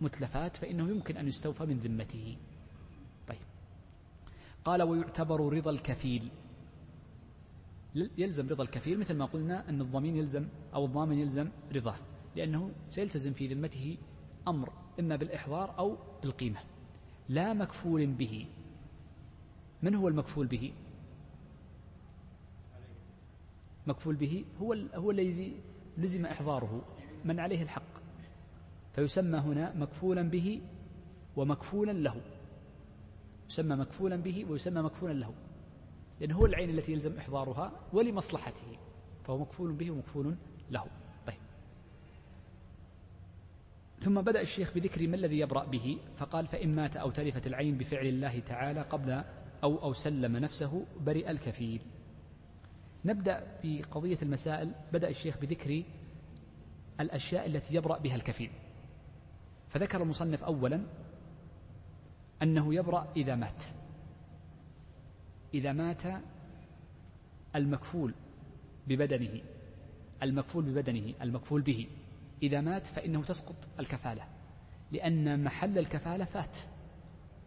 [0.00, 2.36] متلفات فإنه يمكن أن يستوفى من ذمته.
[4.64, 6.28] قال ويعتبر رضا الكفيل.
[7.94, 11.96] يلزم رضا الكفيل مثل ما قلنا أن الضمين يلزم أو الضامن يلزم رضاه
[12.36, 13.96] لأنه سيلتزم في ذمته
[14.48, 16.60] أمر إما بالإحضار أو بالقيمة.
[17.28, 18.46] لا مكفول به.
[19.82, 20.72] من هو المكفول به؟
[23.86, 25.60] مكفول به هو هو الذي
[25.98, 26.82] لزم إحضاره
[27.24, 27.98] من عليه الحق.
[28.94, 30.60] فيسمى هنا مكفولا به
[31.36, 32.20] ومكفولا له.
[33.48, 35.34] يسمى مكفولا به ويسمى مكفولا له.
[36.20, 38.78] لأنه هو العين التي يلزم إحضارها ولمصلحته.
[39.24, 40.36] فهو مكفول به ومكفول
[40.70, 40.84] له.
[41.26, 41.36] طيب.
[44.00, 45.98] ثم بدأ الشيخ بذكر ما الذي يبرأ به.
[46.16, 49.22] فقال فإن مات أو تلفت العين بفعل الله تعالى قبل
[49.62, 51.82] أو أو سلم نفسه برئ الكفيل.
[53.04, 54.72] نبدأ بقضية المسائل.
[54.92, 55.82] بدأ الشيخ بذكر
[57.00, 58.50] الأشياء التي يبرأ بها الكفيل.
[59.68, 60.86] فذكر المصنف أولا
[62.42, 63.64] أنه يبرأ إذا مات.
[65.54, 66.02] إذا مات
[67.56, 68.14] المكفول
[68.86, 69.40] ببدنه
[70.22, 71.86] المكفول ببدنه المكفول به.
[72.42, 74.24] إذا مات فإنه تسقط الكفالة
[74.92, 76.58] لأن محل الكفالة فات.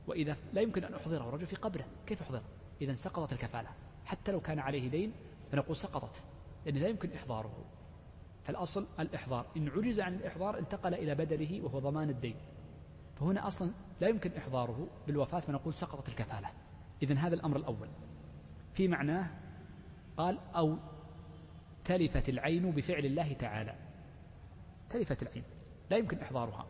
[0.07, 2.43] وإذا لا يمكن أن أحضره الرجل في قبره كيف أحضره؟
[2.81, 3.69] إذا سقطت الكفالة.
[4.05, 5.11] حتى لو كان عليه دين
[5.51, 6.23] فنقول سقطت
[6.65, 7.65] لأن لا يمكن إحضاره.
[8.43, 9.45] فالأصل الإحضار.
[9.57, 12.35] إن عجز عن الإحضار انتقل إلى بدله وهو ضمان الدين.
[13.21, 13.71] فهنا أصلا
[14.01, 16.49] لا يمكن إحضاره بالوفاة فنقول سقطت الكفالة.
[17.03, 17.89] إذن هذا الأمر الأول.
[18.73, 19.29] في معناه
[20.17, 20.77] قال أو
[21.83, 23.75] تلفت العين بفعل الله تعالى.
[24.89, 25.43] تلفت العين.
[25.89, 26.67] لا يمكن إحضارها.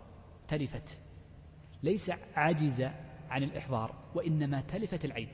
[0.47, 0.99] تلفت.
[1.83, 2.81] ليس عجز
[3.29, 5.29] عن الإحضار وإنما تلفت العين.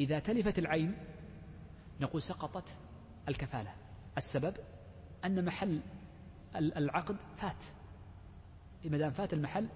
[0.00, 0.96] إذا تلفت العين
[2.00, 2.76] نقول سقطت
[3.28, 3.74] الكفالة.
[4.16, 4.56] السبب؟
[5.24, 5.80] أن محل
[6.56, 7.64] العقد فات.
[8.84, 9.68] ما دام فات المحل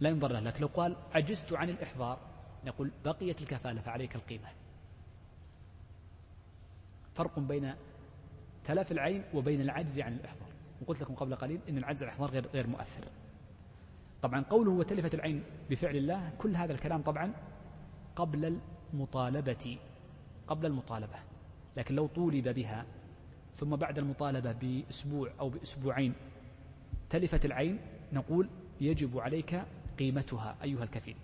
[0.00, 2.18] لا ينظر له لكن لو قال عجزت عن الإحضار
[2.66, 4.48] نقول بقيت الكفالة فعليك القيمة.
[7.14, 7.74] فرق بين
[8.64, 10.48] تلف العين وبين العجز عن الإحضار.
[10.82, 13.04] وقلت لكم قبل قليل أن العجز عن الإحضار غير, غير مؤثر.
[14.22, 17.32] طبعا قوله وتلفت العين بفعل الله كل هذا الكلام طبعا
[18.16, 18.58] قبل
[18.92, 19.78] المطالبة
[20.46, 21.16] قبل المطالبة.
[21.76, 22.86] لكن لو طولب بها
[23.54, 26.14] ثم بعد المطالبة بأسبوع أو بأسبوعين
[27.10, 27.78] تلفت العين
[28.12, 28.48] نقول
[28.80, 29.62] يجب عليك
[30.00, 31.16] قيمتها أيها الكفيل.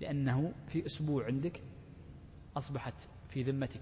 [0.00, 1.60] لأنه في أسبوع عندك
[2.56, 2.94] أصبحت
[3.28, 3.80] في ذمتك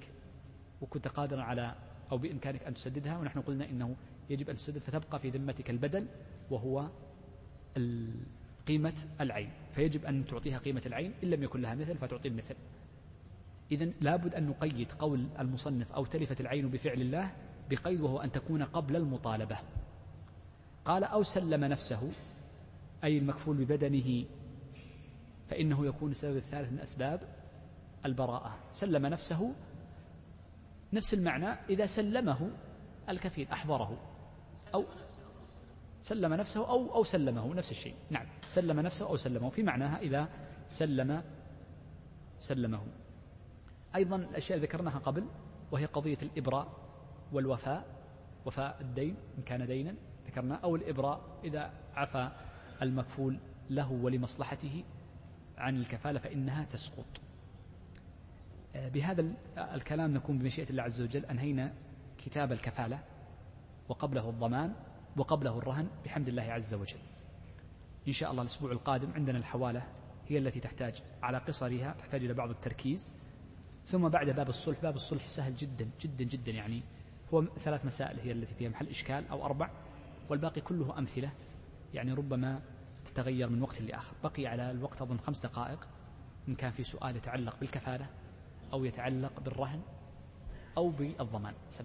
[0.81, 1.75] وكنت قادرا على
[2.13, 3.97] أو بإمكانك أن تسددها ونحن قلنا إنه
[4.31, 6.07] يجب أن تسدد فتبقى في ذمتك البدل
[6.51, 6.89] وهو
[8.67, 9.51] قيمة العين.
[9.75, 12.57] فيجب أن تعطيها قيمة العين إن لم يكن لها مثل فتعطي المثل.
[13.73, 17.33] إذا لابد أن نقيد قول المصنف أو تلفت العين بفعل الله
[17.71, 19.59] بقيد وهو أن تكون قبل المطالبة.
[20.85, 22.13] قال أو سلم نفسه
[23.05, 24.25] أي المكفول ببدنه
[25.49, 27.21] فإنه يكون السبب الثالث من أسباب
[28.07, 28.59] البراءة.
[28.71, 29.55] سلم نفسه
[30.93, 32.51] نفس المعنى إذا سلمه
[33.09, 33.99] الكفيل أحضره
[34.75, 34.85] أو
[36.01, 37.95] سلم نفسه أو أو سلمه نفس الشيء.
[38.11, 39.51] نعم سلم نفسه أو سلمه.
[39.51, 40.29] في معناها إذا
[40.69, 41.23] سلم
[42.39, 42.87] سلمه.
[43.95, 45.27] أيضا الأشياء ذكرناها قبل
[45.73, 46.69] وهي قضية الإبراء
[47.33, 47.87] والوفاء
[48.47, 49.95] وفاء الدين إن كان دينا
[50.27, 52.31] ذكرنا أو الإبراء إذا عفى
[52.83, 53.39] المكفول
[53.71, 54.85] له ولمصلحته
[55.59, 57.21] عن الكفالة فإنها تسقط.
[58.77, 59.25] آه، بهذا
[59.59, 61.75] الكلام نكون بمشيئة الله عز وجل أنهينا
[62.19, 62.99] كتاب الكفالة
[63.89, 64.75] وقبله الضمان
[65.17, 66.99] وقبله الرهن بحمد الله عز وجل.
[68.09, 69.87] إن شاء الله الأسبوع القادم عندنا الحوالة
[70.29, 73.15] هي التي تحتاج على قصرها تحتاج إلى بعض التركيز.
[73.87, 76.83] ثم بعد باب الصلح باب الصلح سهل جدا جدا جدا يعني
[77.35, 79.71] هو ثلاث مسائل هي التي فيها محل إشكال أو أربع
[80.31, 81.31] والباقي كله أمثلة.
[81.95, 82.61] يعني ربما
[83.05, 84.15] تتغير من وقت لآخر.
[84.25, 85.89] بقي على الوقت أظن خمس دقائق.
[86.49, 88.07] إن كان في سؤال يتعلق بالكفالة
[88.73, 89.83] أو يتعلق بالرهن
[90.77, 91.55] أو بالضمان.
[91.71, 91.85] سب.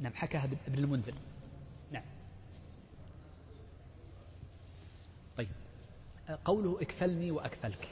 [0.00, 1.14] نعم حكاها ابن المنذر.
[1.92, 2.04] نعم.
[5.36, 5.48] طيب.
[6.44, 7.88] قوله اكفلني وأكفلك.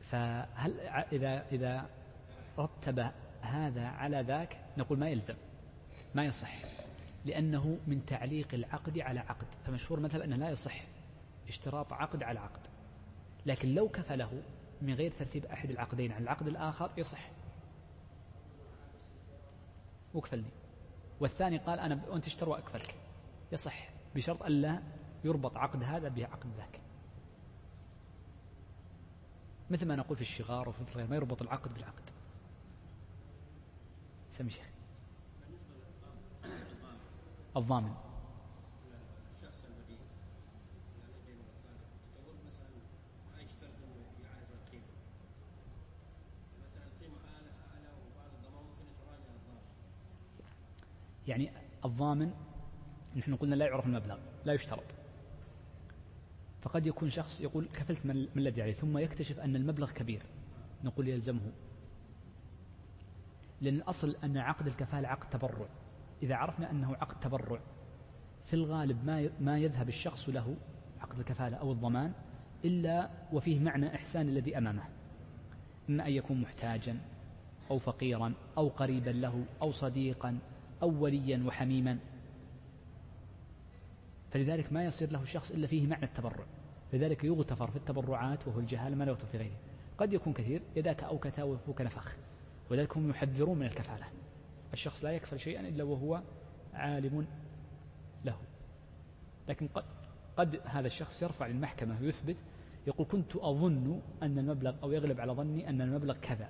[0.00, 0.80] فهل
[1.12, 1.86] اذا إذا
[2.58, 3.10] رتب
[3.44, 5.34] هذا على ذاك نقول ما يلزم
[6.14, 6.54] ما يصح
[7.24, 10.82] لأنه من تعليق العقد على عقد فمشهور مثلا أنه لا يصح
[11.48, 12.60] اشتراط عقد على عقد
[13.46, 14.42] لكن لو كفله
[14.82, 17.30] من غير ترتيب أحد العقدين على العقد الآخر يصح.
[20.14, 20.50] واكفلني
[21.20, 22.94] والثاني قال أنا وأنت اشتر وأكفلك
[23.52, 24.82] يصح بشرط ألا
[25.24, 26.80] يربط عقد هذا بعقد ذاك.
[29.70, 32.13] مثل ما نقول في الشغار وفي الغير ما يربط العقد بالعقد.
[34.34, 34.66] سمي شيخ.
[37.56, 37.94] الضامن.
[51.26, 51.50] يعني
[51.84, 52.34] الضامن
[53.16, 54.84] نحن قلنا لا يعرف المبلغ لا يشترط.
[56.62, 60.22] فقد يكون شخص يقول كفلت من الذي عليه ثم يكتشف أن المبلغ كبير
[60.84, 61.52] نقول يلزمه.
[63.60, 65.68] لأن الأصل أن عقد الكفالة عقد تبرع.
[66.22, 67.60] إذا عرفنا أنه عقد تبرع
[68.44, 70.56] في الغالب ما ما يذهب الشخص له
[71.00, 72.12] عقد الكفالة أو الضمان
[72.64, 74.84] إلا وفيه معنى إحسان الذي أمامه.
[75.88, 76.98] إما أن يكون محتاجا
[77.70, 80.38] أو فقيرا أو قريبا له أو صديقا
[80.82, 81.98] أو وليا وحميما.
[84.30, 86.44] فلذلك ما يصير له الشخص إلا فيه معنى التبرع.
[86.92, 89.56] لذلك يغتفر في التبرعات وهو الجهال ما لا يغتفر في غيره.
[89.98, 92.16] قد يكون كثير يداك أوكتا وفوك نفخ.
[92.70, 94.06] ولذلك هم يحذرون من الكفالة.
[94.72, 96.22] الشخص لا يكفل شيئا إلا وهو
[96.74, 97.26] عالم
[98.24, 98.36] له.
[99.48, 99.84] لكن قد,
[100.36, 102.36] قد هذا الشخص يرفع للمحكمة ويثبت
[102.86, 106.48] يقول كنت أظن أن المبلغ أو يغلب على ظني أن المبلغ كذا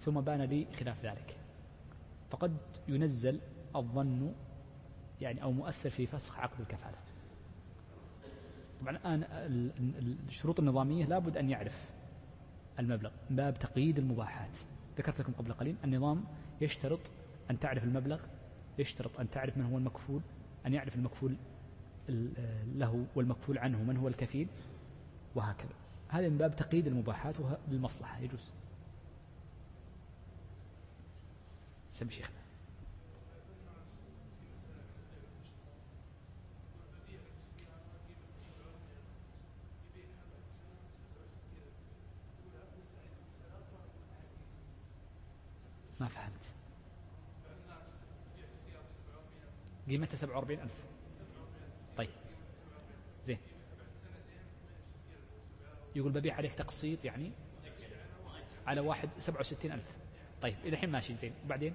[0.00, 1.36] ثم بان لي خلاف ذلك.
[2.30, 2.56] فقد
[2.88, 3.40] ينزل
[3.76, 4.34] الظن
[5.20, 6.98] يعني أو مؤثر في فسخ عقد الكفالة.
[8.80, 9.22] طبعا الآن
[10.28, 11.90] الشروط النظامية لابد أن يعرف
[12.78, 14.58] المبلغ باب تقييد المباحات.
[14.98, 16.24] ذكرت لكم قبل قليل النظام
[16.60, 17.00] يشترط
[17.50, 18.20] أن تعرف المبلغ
[18.78, 20.20] يشترط أن تعرف من هو المكفول
[20.66, 21.36] أن يعرف المكفول
[22.74, 24.48] له والمكفول عنه من هو الكفيل
[25.34, 25.74] وهكذا.
[26.08, 27.34] هذا من باب تقييد المباحات
[27.68, 28.52] للمصلحة يجوز.
[31.90, 32.37] سم شيخنا.
[46.00, 46.44] ما فهمت.
[49.88, 50.84] قيمتها سبعة وأربعين ألف.
[51.96, 52.10] طيب.
[53.22, 53.38] زين.
[55.96, 57.32] يقول ببيع عليك تقسيط يعني
[58.66, 59.96] على واحد سبعة وستين ألف.
[60.42, 61.32] طيب إلى الحين ماشي زين.
[61.44, 61.74] وبعدين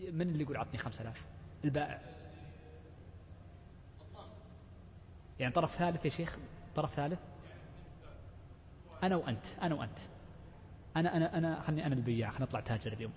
[0.00, 1.26] من اللي يقول عطني خمسة آلاف؟
[1.64, 2.02] البائع.
[5.40, 6.36] يعني طرف ثالث يا شيخ
[6.74, 7.20] طرف ثالث؟
[9.02, 9.98] أنا وأنت أنا وأنت.
[10.96, 13.12] أنا أنا أنا خلني أنا البياع خلينا نطلع تاجر اليوم.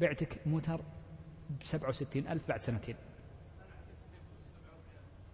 [0.00, 0.80] بعتك موتر
[1.60, 2.96] بسبعة وستين ألف بعد سنتين.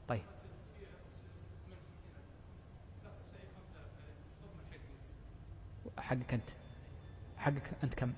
[0.08, 0.22] طيب.
[5.98, 6.48] حقك أنت.
[7.36, 8.12] حقك أنت كم؟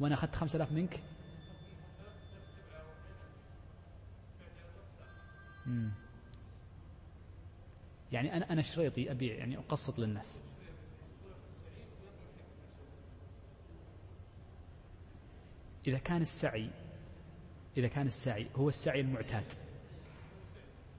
[0.00, 1.00] وأنا أخذت خمسة آلاف منك.
[5.66, 5.90] مم.
[8.12, 10.40] يعني أنا أنا شريطي أبيع يعني أقسط للناس.
[15.86, 16.70] إذا كان السعي
[17.76, 19.44] إذا كان السعي هو السعي المعتاد.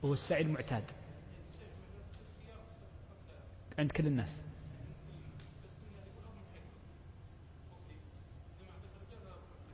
[0.06, 0.84] هو السعي المعتاد.
[3.80, 4.42] عند كل الناس.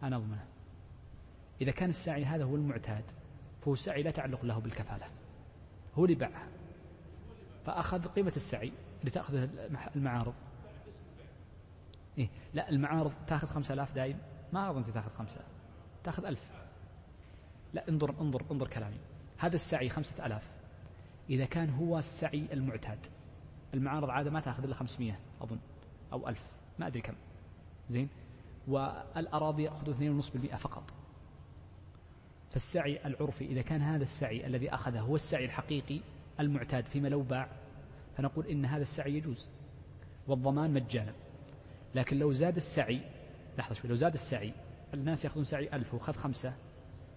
[0.03, 0.45] أنا أضمنه
[1.61, 3.03] إذا كان السعي هذا هو المعتاد
[3.61, 5.07] فهو السعي لا تعلق له بالكفالة.
[5.95, 6.58] هو اللي باعها
[7.65, 9.49] فأخذ قيمة السعي اللي تأخذه
[9.95, 10.33] المعارض.
[12.17, 14.17] إيه لا المعارض تأخذ خمسة آلاف دايم.
[14.53, 15.41] ما أظن تأخذ خمسة.
[16.03, 16.51] تأخذ ألف.
[17.73, 18.97] لا انظر انظر انظر كلامي.
[19.37, 20.51] هذا السعي خمسة ألاف.
[21.29, 23.05] إذا كان هو السعي المعتاد
[23.73, 25.59] المعارض عادة ما تأخذ إلا خمسمية أظن
[26.13, 26.43] أو ألف.
[26.79, 27.15] ما أدري كم.
[27.89, 28.09] زين؟
[28.67, 30.93] والأراضي يأخذوا 2.5% فقط.
[32.49, 36.01] فالسعي العرفي إذا كان هذا السعي الذي أخذه هو السعي الحقيقي
[36.39, 37.49] المعتاد فيما لو باع
[38.17, 39.49] فنقول إن هذا السعي يجوز
[40.27, 41.13] والضمان مجانا.
[41.95, 43.01] لكن لو زاد السعي
[43.57, 44.53] لحظة شوي لو زاد السعي
[44.93, 46.53] الناس يأخذون سعي ألف وخذ خمسة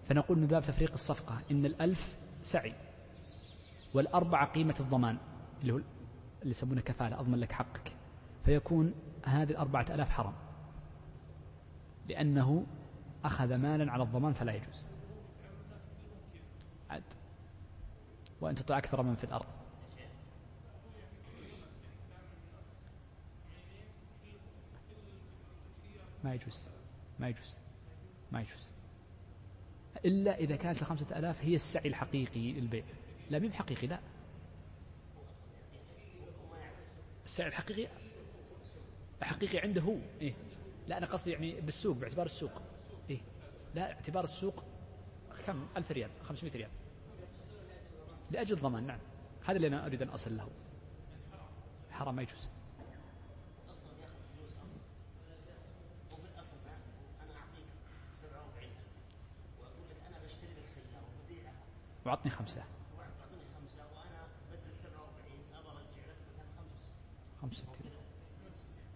[0.05, 2.73] فنقول من باب تفريق الصفقة إن الألف سعي
[3.93, 5.17] والأربعة قيمة الضمان
[5.61, 7.91] اللي هو اللي يسمونه كفالة أضمن لك حقك.
[8.45, 8.93] فيكون
[9.25, 10.33] هذه الأربعة ألاف حرام.
[12.09, 12.65] لأنه
[13.25, 14.87] أخذ مالا على الضمان فلا يجوز.
[16.89, 17.03] عد
[18.43, 19.45] وأن تطع أكثر من في الأرض.
[26.23, 26.67] ما يجوز.
[27.19, 27.57] ما يجوز.
[28.31, 28.69] ما يجوز.
[30.05, 32.83] إلا إذا كانت الخمسة ألاف هي السعي الحقيقي للبيع.
[33.29, 33.99] لا مو حقيقي لا.
[37.25, 37.87] السعي الحقيقي
[39.21, 39.97] حقيقي عنده هو.
[40.21, 40.33] إيه.
[40.87, 42.61] لا أنا قصدي يعني بالسوق باعتبار السوق.
[43.09, 43.21] إيه.
[43.75, 44.63] لا اعتبار السوق
[45.45, 46.82] كم؟ ألف ريال خمسمائة ريال.
[48.33, 48.87] لأجل الضمان.
[48.87, 48.99] نعم.
[49.45, 50.49] هذا اللي أنا أريد أن أصل له.
[51.91, 52.49] حرام ما يجوز.
[62.05, 62.63] وعطني خمسة.
[62.97, 66.45] وعطني خمسة وأنا بدل 47 أبى أرجع لك مثلا
[67.41, 67.91] 65 65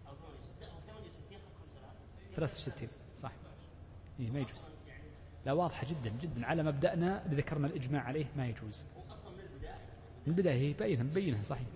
[0.07, 1.39] أو 68
[2.35, 3.31] 63 صح.
[4.19, 4.61] إيه ما يجوز.
[5.45, 6.45] لا واضحة جدا جدا.
[6.45, 8.85] على مبدأنا اللي ذكرنا الإجماع عليه ما يجوز.
[10.27, 11.67] من البداية هي بينها مبينها صحيح.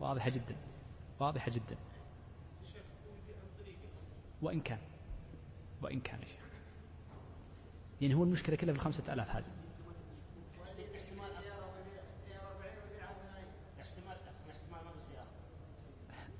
[0.00, 0.56] واضحة جدا
[1.20, 1.76] واضحة جدا.
[4.42, 4.78] وإن كان
[5.82, 6.42] وإن كان يا شيخ.
[8.00, 9.44] يعني هو المشكلة كلها في الخمسة آلاف هذه.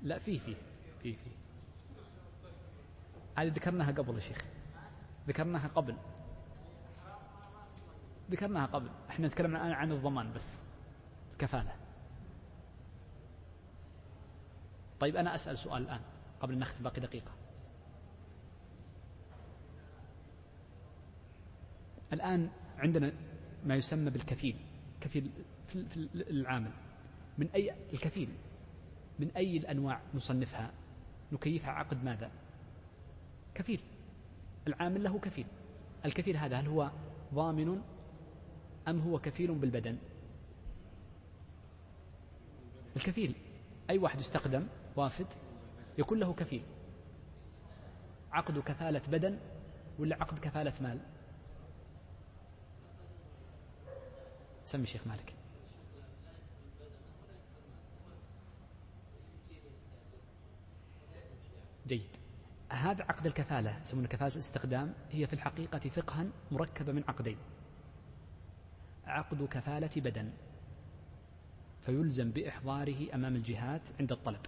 [0.03, 0.55] لا في في
[1.03, 1.29] في في.
[3.37, 4.45] هذه ذكرناها قبل يا شيخ.
[5.27, 5.95] ذكرناها قبل.
[8.31, 8.89] ذكرناها قبل.
[9.09, 10.66] إحنا نتكلم الآن عن الضمان بس.
[11.37, 11.75] الكفالة
[14.99, 16.01] طيب أنا أسأل سؤال الآن
[16.39, 17.31] قبل أن نختم باقي دقيقة.
[22.13, 23.13] الآن عندنا
[23.65, 24.55] ما يسمى بالكفيل.
[25.01, 25.31] كفيل
[25.67, 26.71] في العامل.
[27.37, 28.29] من أي الكفيل
[29.19, 30.71] من أي الأنواع نصنفها؟
[31.31, 32.31] نكيفها عقد ماذا؟
[33.55, 33.79] كفيل.
[34.67, 35.47] العامل له كفيل.
[36.05, 36.91] الكفيل هذا هل هو
[37.33, 37.81] ضامن
[38.87, 39.97] أم هو كفيل بالبدن؟
[42.97, 43.35] الكفيل.
[43.89, 45.27] أي واحد يستخدم وافد
[45.97, 46.63] يكون له كفيل.
[48.31, 49.39] عقد كفالة بدن
[49.99, 50.99] ولا عقد كفالة مال؟
[54.63, 55.33] سمي شيخ مالك.
[61.87, 62.17] جيد.
[62.71, 67.37] هذا عقد الكفالة يسمونه كفالة الاستخدام هي في الحقيقة فقها مركبة من عقدين.
[69.05, 70.31] عقد كفالة بدن.
[71.87, 74.39] فيلزم بإحضاره أمام الجهات عند الطلب.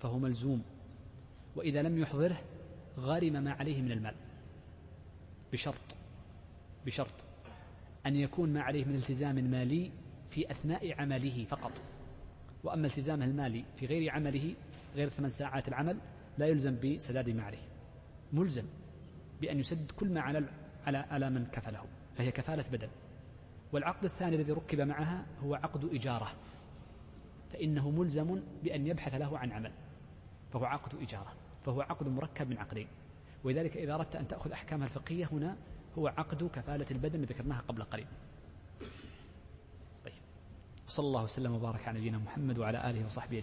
[0.00, 0.62] فهو ملزوم.
[1.56, 2.40] وإذا لم يحضره
[2.98, 4.14] غرم ما عليه من المال.
[5.52, 5.96] بشرط.
[6.86, 7.14] بشرط.
[8.06, 9.90] أن يكون ما عليه من التزام مالي
[10.30, 11.72] في أثناء عمله فقط.
[12.64, 14.54] وأما التزامه المالي في غير عمله
[14.94, 15.98] غير ثمان ساعات العمل
[16.38, 17.68] لا يلزم بسداد ما عليه.
[18.32, 18.64] ملزم
[19.40, 20.48] بأن يسدد كل ما على
[20.86, 21.84] على على من كفله.
[22.16, 22.88] فهي كفالة بدل.
[23.72, 26.32] والعقد الثاني الذي ركب معها هو عقد إجارة
[27.52, 29.72] فإنه ملزم بأن يبحث له عن عمل
[30.52, 31.32] فهو عقد إجارة
[31.64, 32.86] فهو عقد مركب من عقدين
[33.44, 35.56] ولذلك إذا أردت أن تأخذ أحكامها الفقهية هنا
[35.98, 38.06] هو عقد كفالة البدن ذكرناها قبل قليل.
[40.04, 40.14] طيب.
[40.86, 43.38] صلى الله وسلم وبارك على نبينا محمد وعلى آله وصحبه